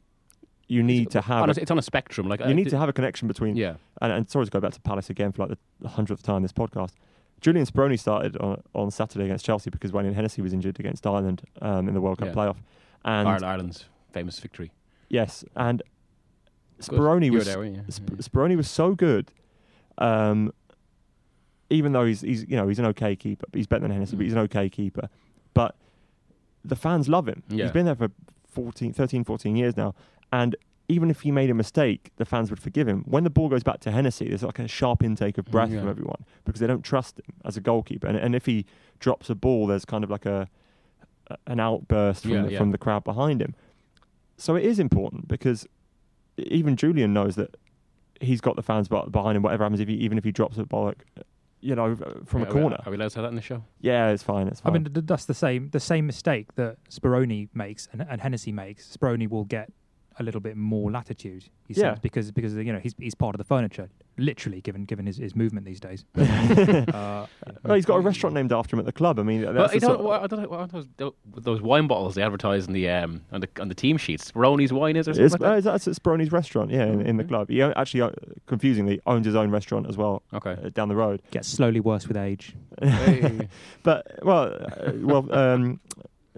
you 0.67 0.83
need 0.83 1.11
to 1.11 1.21
have 1.21 1.49
a, 1.49 1.61
it's 1.61 1.71
on 1.71 1.79
a 1.79 1.83
spectrum. 1.83 2.29
Like 2.29 2.41
you 2.41 2.55
need 2.55 2.71
to 2.71 2.79
have 2.79 2.89
a 2.89 2.93
connection 2.93 3.27
between. 3.27 3.57
Yeah. 3.57 3.75
And, 4.01 4.13
and 4.13 4.31
sorry 4.31 4.45
to 4.45 4.51
go 4.51 4.61
back 4.61 4.73
to 4.75 4.81
Palace 4.81 5.11
again 5.11 5.33
for 5.33 5.47
like 5.47 5.59
the 5.81 5.89
hundredth 5.89 6.23
time 6.23 6.43
this 6.43 6.53
podcast. 6.53 6.93
Julian 7.41 7.67
Speroni 7.67 7.99
started 7.99 8.37
on, 8.39 8.63
on 8.75 8.91
Saturday 8.91 9.25
against 9.25 9.45
Chelsea 9.45 9.71
because 9.71 9.93
Wayne 9.93 10.13
Hennessy 10.13 10.43
was 10.43 10.53
injured 10.53 10.79
against 10.79 11.07
Ireland 11.07 11.43
um, 11.63 11.89
in 11.89 11.95
the 11.95 12.01
World 12.01 12.19
Cup 12.19 12.29
Yeah. 12.29 12.35
playoff. 12.35 12.57
And 13.05 13.27
Ireland, 13.29 13.45
Ireland's 13.45 13.85
famous 14.13 14.39
victory. 14.41 14.71
yes, 15.09 15.45
and. 15.57 15.83
Speroni 16.81 17.31
was 17.31 17.45
there? 17.45 17.85
Sp- 17.93 18.25
Speroni 18.25 18.57
was 18.57 18.67
so 18.69 18.95
good. 18.95 19.31
Um, 19.99 20.51
even 21.69 21.93
though 21.93 22.07
he's 22.07 22.23
he's 22.23 22.47
you 22.49 22.57
know 22.57 22.69
he's 22.69 22.79
an 22.79 22.87
okay 22.87 23.15
keeper, 23.15 23.45
he's 23.53 23.67
better 23.67 23.83
than 23.83 23.91
Hennessy, 23.91 24.17
but 24.17 24.23
he's 24.25 24.33
an 24.33 24.39
okay 24.41 24.71
keeper. 24.71 25.11
But 25.53 25.77
the 26.65 26.77
fans 26.77 27.07
love 27.07 27.29
him. 27.29 27.43
Yeah. 27.51 27.65
He's 27.65 27.73
been 27.73 27.85
there 27.85 27.95
for 27.97 28.09
14, 28.49 28.95
13, 28.95 29.25
14 29.25 29.57
years 29.57 29.77
now, 29.77 29.95
and 30.33 30.57
even 30.91 31.11
if 31.11 31.21
he 31.21 31.31
made 31.31 31.51
a 31.51 31.55
mistake, 31.55 32.11
the 32.17 32.25
fans 32.25 32.51
would 32.51 32.61
forgive 32.61 32.87
him. 32.89 33.05
When 33.07 33.25
the 33.25 33.31
ball 33.31 33.49
goes 33.49 33.63
back 33.63 33.81
to 33.81 33.91
Hennessy, 33.91 34.29
there's 34.29 34.43
like 34.43 34.59
a 34.59 34.69
sharp 34.69 35.03
intake 35.03 35.39
of 35.39 35.45
breath 35.47 35.71
Yeah. 35.71 35.81
from 35.81 35.89
everyone 35.89 36.25
because 36.45 36.61
they 36.61 36.67
don't 36.67 36.83
trust 36.83 37.19
him 37.19 37.35
as 37.45 37.57
a 37.57 37.61
goalkeeper. 37.61 38.07
And, 38.07 38.17
and 38.17 38.35
if 38.35 38.47
he 38.47 38.67
drops 38.99 39.31
a 39.31 39.35
ball, 39.35 39.67
there's 39.67 39.85
kind 39.85 40.05
of 40.05 40.11
like 40.11 40.27
a 40.27 40.49
a- 41.29 41.37
an 41.47 41.61
outburst 41.61 42.23
from 42.23 42.33
Yeah, 42.33 42.43
the, 42.43 42.53
yeah. 42.53 42.59
from 42.59 42.71
the 42.73 42.79
crowd 42.79 43.05
behind 43.05 43.41
him. 43.41 43.55
So 44.37 44.57
it 44.57 44.65
is 44.65 44.79
important 44.81 45.29
because 45.29 45.67
even 46.37 46.75
Julian 46.77 47.13
knows 47.13 47.37
that 47.37 47.57
he's 48.21 48.41
got 48.41 48.57
the 48.57 48.63
fans 48.63 48.89
behind 48.89 49.37
him. 49.37 49.43
Whatever 49.43 49.63
happens, 49.65 49.81
if 49.81 49.89
he, 49.89 49.95
even 49.95 50.19
if 50.19 50.25
he 50.25 50.33
drops 50.33 50.59
a 50.59 50.65
ball, 50.65 50.87
like, 50.87 51.05
you 51.61 51.75
know, 51.77 51.95
from 52.27 52.41
Yeah, 52.41 52.47
a 52.47 52.51
are 52.51 52.55
we- 52.55 52.61
corner, 52.61 52.79
Are 52.85 52.91
we 52.91 52.97
allowed 52.97 53.07
to 53.07 53.11
say 53.11 53.21
that 53.23 53.29
in 53.29 53.37
the 53.37 53.43
show? 53.43 53.63
yeah, 53.81 54.09
it's 54.11 54.23
fine. 54.25 54.49
It's 54.49 54.61
fine. 54.61 54.71
I 54.73 54.75
fine. 54.75 54.83
mean, 54.85 54.93
th- 54.95 55.07
that's 55.07 55.27
the 55.27 55.35
same 55.35 55.69
the 55.71 55.79
same 55.81 56.07
mistake 56.07 56.55
that 56.57 56.79
Speroni 56.91 57.49
makes 57.55 57.87
and, 57.93 58.05
and 58.09 58.21
Hennessy 58.21 58.51
makes. 58.51 58.97
Speroni 58.97 59.29
will 59.29 59.45
get 59.45 59.71
a 60.21 60.23
little 60.23 60.41
bit 60.41 60.57
more 60.57 60.91
latitude. 60.91 61.45
He 61.67 61.75
Yeah. 61.75 61.95
says 61.95 61.99
because 62.01 62.31
because 62.31 62.55
you 62.55 62.73
know 62.73 62.79
he's 62.79 62.95
he's 62.99 63.15
part 63.15 63.35
of 63.35 63.39
the 63.39 63.45
furniture, 63.45 63.89
literally 64.19 64.61
given 64.61 64.85
given 64.85 65.07
his, 65.07 65.17
his 65.17 65.35
movement 65.35 65.67
these 65.67 65.81
days. 65.81 66.05
uh, 66.17 67.27
well, 67.65 67.75
he's 67.75 67.87
got 67.87 67.97
a 67.97 68.01
restaurant 68.01 68.35
named 68.35 68.53
after 68.53 68.77
him 68.77 68.81
at 68.81 68.87
the 68.87 68.93
club. 68.93 69.19
I 69.19 69.23
mean, 69.23 69.41
that's 69.43 69.55
Well, 69.57 69.71
I 69.73 69.79
don't, 69.79 70.03
what, 70.05 70.23
I 70.23 70.27
don't 70.27 70.43
know 70.43 70.49
what 70.49 70.71
those, 70.71 70.87
those 71.37 71.61
wine 71.63 71.87
bottles 71.87 72.15
they 72.15 72.23
advertise 72.23 72.67
in 72.67 72.73
the 72.75 72.89
um 72.89 73.23
on 73.33 73.41
the 73.41 73.49
on 73.61 73.69
the 73.69 73.75
team 73.75 73.97
sheets. 73.97 74.31
Ronnie's 74.35 74.73
wine 74.73 74.97
is 74.97 75.09
or 75.09 75.15
something 75.15 75.25
It's, 75.25 75.33
like 75.33 75.41
that? 75.41 75.69
uh, 75.69 75.73
that's 75.73 75.89
at 75.89 75.95
Speroni's 75.95 76.31
restaurant, 76.33 76.71
yeah, 76.71 76.85
in, 76.85 77.01
in 77.01 77.17
the 77.17 77.25
club. 77.25 77.49
He 77.49 77.63
actually, 77.63 78.03
uh, 78.03 78.11
confusingly, 78.47 79.01
owns 79.07 79.25
his 79.27 79.35
own 79.35 79.51
restaurant 79.51 79.89
as 79.89 79.97
well 79.97 80.23
Okay. 80.35 80.57
uh, 80.63 80.69
down 80.69 80.89
the 80.89 80.97
road. 80.97 81.23
gets 81.31 81.49
slowly 81.49 81.81
worse 81.81 82.07
with 82.07 82.17
age. 82.17 82.55
Hey. 82.83 83.49
But 83.83 84.19
well, 84.23 84.53
uh, 84.77 84.93
well, 85.01 85.33
um, 85.33 85.81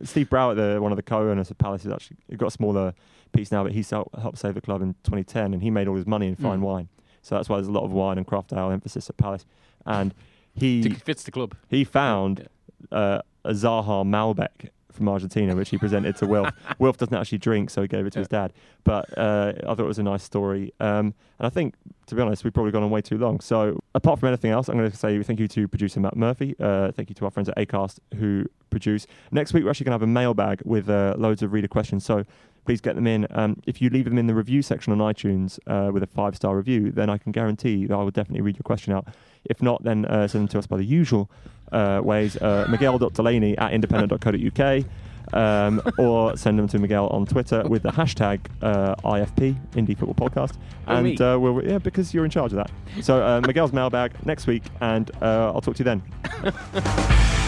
Steve 0.03 0.29
Browett, 0.31 0.57
the 0.57 0.81
one 0.81 0.93
of 0.93 0.97
the 0.97 1.03
co-owners 1.03 1.51
of 1.51 1.59
Palace, 1.59 1.85
has 1.85 1.93
actually 1.93 2.17
got 2.37 2.47
a 2.49 2.51
smaller 2.51 2.95
piece 3.33 3.51
now, 3.53 3.63
but 3.63 3.73
he 3.73 3.83
helped, 3.89 4.17
helped 4.19 4.39
save 4.39 4.55
the 4.55 4.61
club 4.61 4.83
in 4.83 4.95
2010, 5.05 5.55
and 5.55 5.63
he 5.63 5.71
made 5.71 5.89
all 5.89 5.97
his 5.97 6.07
money 6.07 6.29
in 6.29 6.37
fine 6.37 6.59
Mm. 6.61 6.63
wine. 6.63 6.89
So 7.23 7.35
that's 7.37 7.49
why 7.49 7.57
there's 7.57 7.69
a 7.69 7.73
lot 7.73 7.85
of 7.85 7.93
wine 7.93 8.19
and 8.19 8.27
craft 8.27 8.53
ale 8.53 8.71
emphasis 8.71 9.09
at 9.09 9.17
Palace. 9.17 9.47
And 9.87 10.13
he 10.55 10.83
fits 10.91 11.23
the 11.23 11.31
club. 11.31 11.55
he 11.69 11.85
found 11.85 12.49
uh, 12.91 13.21
a 13.45 13.53
Zaha 13.53 14.05
Malbec 14.05 14.69
from 14.93 15.09
Argentina, 15.09 15.55
which 15.57 15.71
he 15.71 15.79
presented 15.79 16.17
to 16.17 16.27
Wilf. 16.27 16.51
Wilf 16.79 16.97
doesn't 16.97 17.15
actually 17.15 17.39
drink, 17.39 17.71
so 17.71 17.83
he 17.83 17.89
gave 17.89 18.07
it 18.07 18.13
to 18.15 18.21
his 18.21 18.29
dad. 18.29 18.53
But 18.85 19.17
uh, 19.17 19.53
I 19.59 19.67
thought 19.75 19.81
it 19.81 19.85
was 19.85 19.99
a 19.99 20.03
nice 20.03 20.23
story. 20.23 20.73
Um, 20.81 21.15
and 21.39 21.47
I 21.47 21.51
think, 21.51 21.75
to 22.07 22.15
be 22.15 22.23
honest, 22.23 22.45
we've 22.45 22.53
probably 22.53 22.73
gone 22.73 22.83
on 22.83 22.91
way 22.91 23.01
too 23.01 23.19
long. 23.19 23.41
So 23.41 23.81
apart 23.95 24.21
from 24.21 24.29
anything 24.29 24.51
else, 24.51 24.69
I'm 24.69 24.77
going 24.77 24.91
to 24.91 24.97
say 24.97 25.23
thank 25.23 25.41
you 25.41 25.49
to 25.49 25.69
producer 25.69 26.01
Matt 26.01 26.17
Murphy. 26.17 26.55
Uh, 26.61 26.93
thank 26.93 27.09
you 27.09 27.15
to 27.17 27.25
our 27.25 27.31
friends 27.31 27.49
at 27.49 27.57
Acast 27.57 27.99
who 28.19 28.45
produce. 28.71 29.07
Next 29.31 29.53
week, 29.53 29.65
we're 29.65 29.71
actually 29.71 29.85
going 29.85 29.99
to 29.99 30.03
have 30.03 30.09
a 30.09 30.13
mailbag 30.13 30.63
with 30.65 30.89
uh, 30.89 31.15
loads 31.19 31.43
of 31.43 31.53
reader 31.53 31.69
questions. 31.69 32.05
So 32.05 32.25
please 32.65 32.81
get 32.81 32.95
them 32.95 33.07
in. 33.07 33.27
Um, 33.31 33.61
if 33.67 33.81
you 33.81 33.91
leave 33.91 34.05
them 34.05 34.19
in 34.19 34.27
the 34.27 34.35
review 34.35 34.63
section 34.63 34.93
on 34.93 34.99
iTunes 34.99 35.59
uh, 35.67 35.93
with 35.93 36.03
a 36.03 36.07
five 36.07 36.37
star 36.37 36.57
review, 36.57 36.91
then 36.91 37.11
I 37.11 37.19
can 37.19 37.33
guarantee 37.33 37.87
that 37.87 37.95
I 37.95 38.03
will 38.03 38.11
definitely 38.11 38.43
read 38.43 38.57
your 38.57 38.65
question 38.65 38.93
out. 38.93 39.09
If 39.45 39.61
not, 39.61 39.83
then 39.83 40.05
uh, 40.05 40.29
send 40.29 40.43
them 40.43 40.49
to 40.49 40.59
us 40.59 40.67
by 40.67 40.77
the 40.77 40.85
usual 40.85 41.31
uh, 41.73 42.01
ways 42.03 42.37
uh, 42.37 42.67
miguel.delaney 42.71 43.57
at 43.59 43.73
independent.co.uk. 43.73 44.85
Um, 45.35 45.81
or 45.99 46.37
send 46.37 46.59
them 46.59 46.69
to 46.69 46.79
Miguel 46.79 47.07
on 47.09 47.25
Twitter 47.25 47.63
with 47.67 47.85
the 47.85 47.91
hashtag 47.91 48.41
uh, 48.61 48.97
IFP 48.97 49.57
Indie 49.73 49.97
Football 49.97 50.29
Podcast, 50.29 50.57
and 50.87 51.19
uh, 51.23 51.39
we'll, 51.41 51.65
yeah, 51.65 51.79
because 51.79 52.13
you're 52.13 52.27
in 52.27 52.31
charge 52.31 52.53
of 52.53 52.57
that. 52.57 52.71
So 53.03 53.23
uh, 53.25 53.41
Miguel's 53.41 53.73
mailbag 53.73 54.13
next 54.27 54.47
week, 54.47 54.65
and 54.83 55.11
uh, 55.23 55.53
I'll 55.55 55.63
talk 55.63 55.77
to 55.77 55.79
you 55.79 55.85
then. 55.85 56.03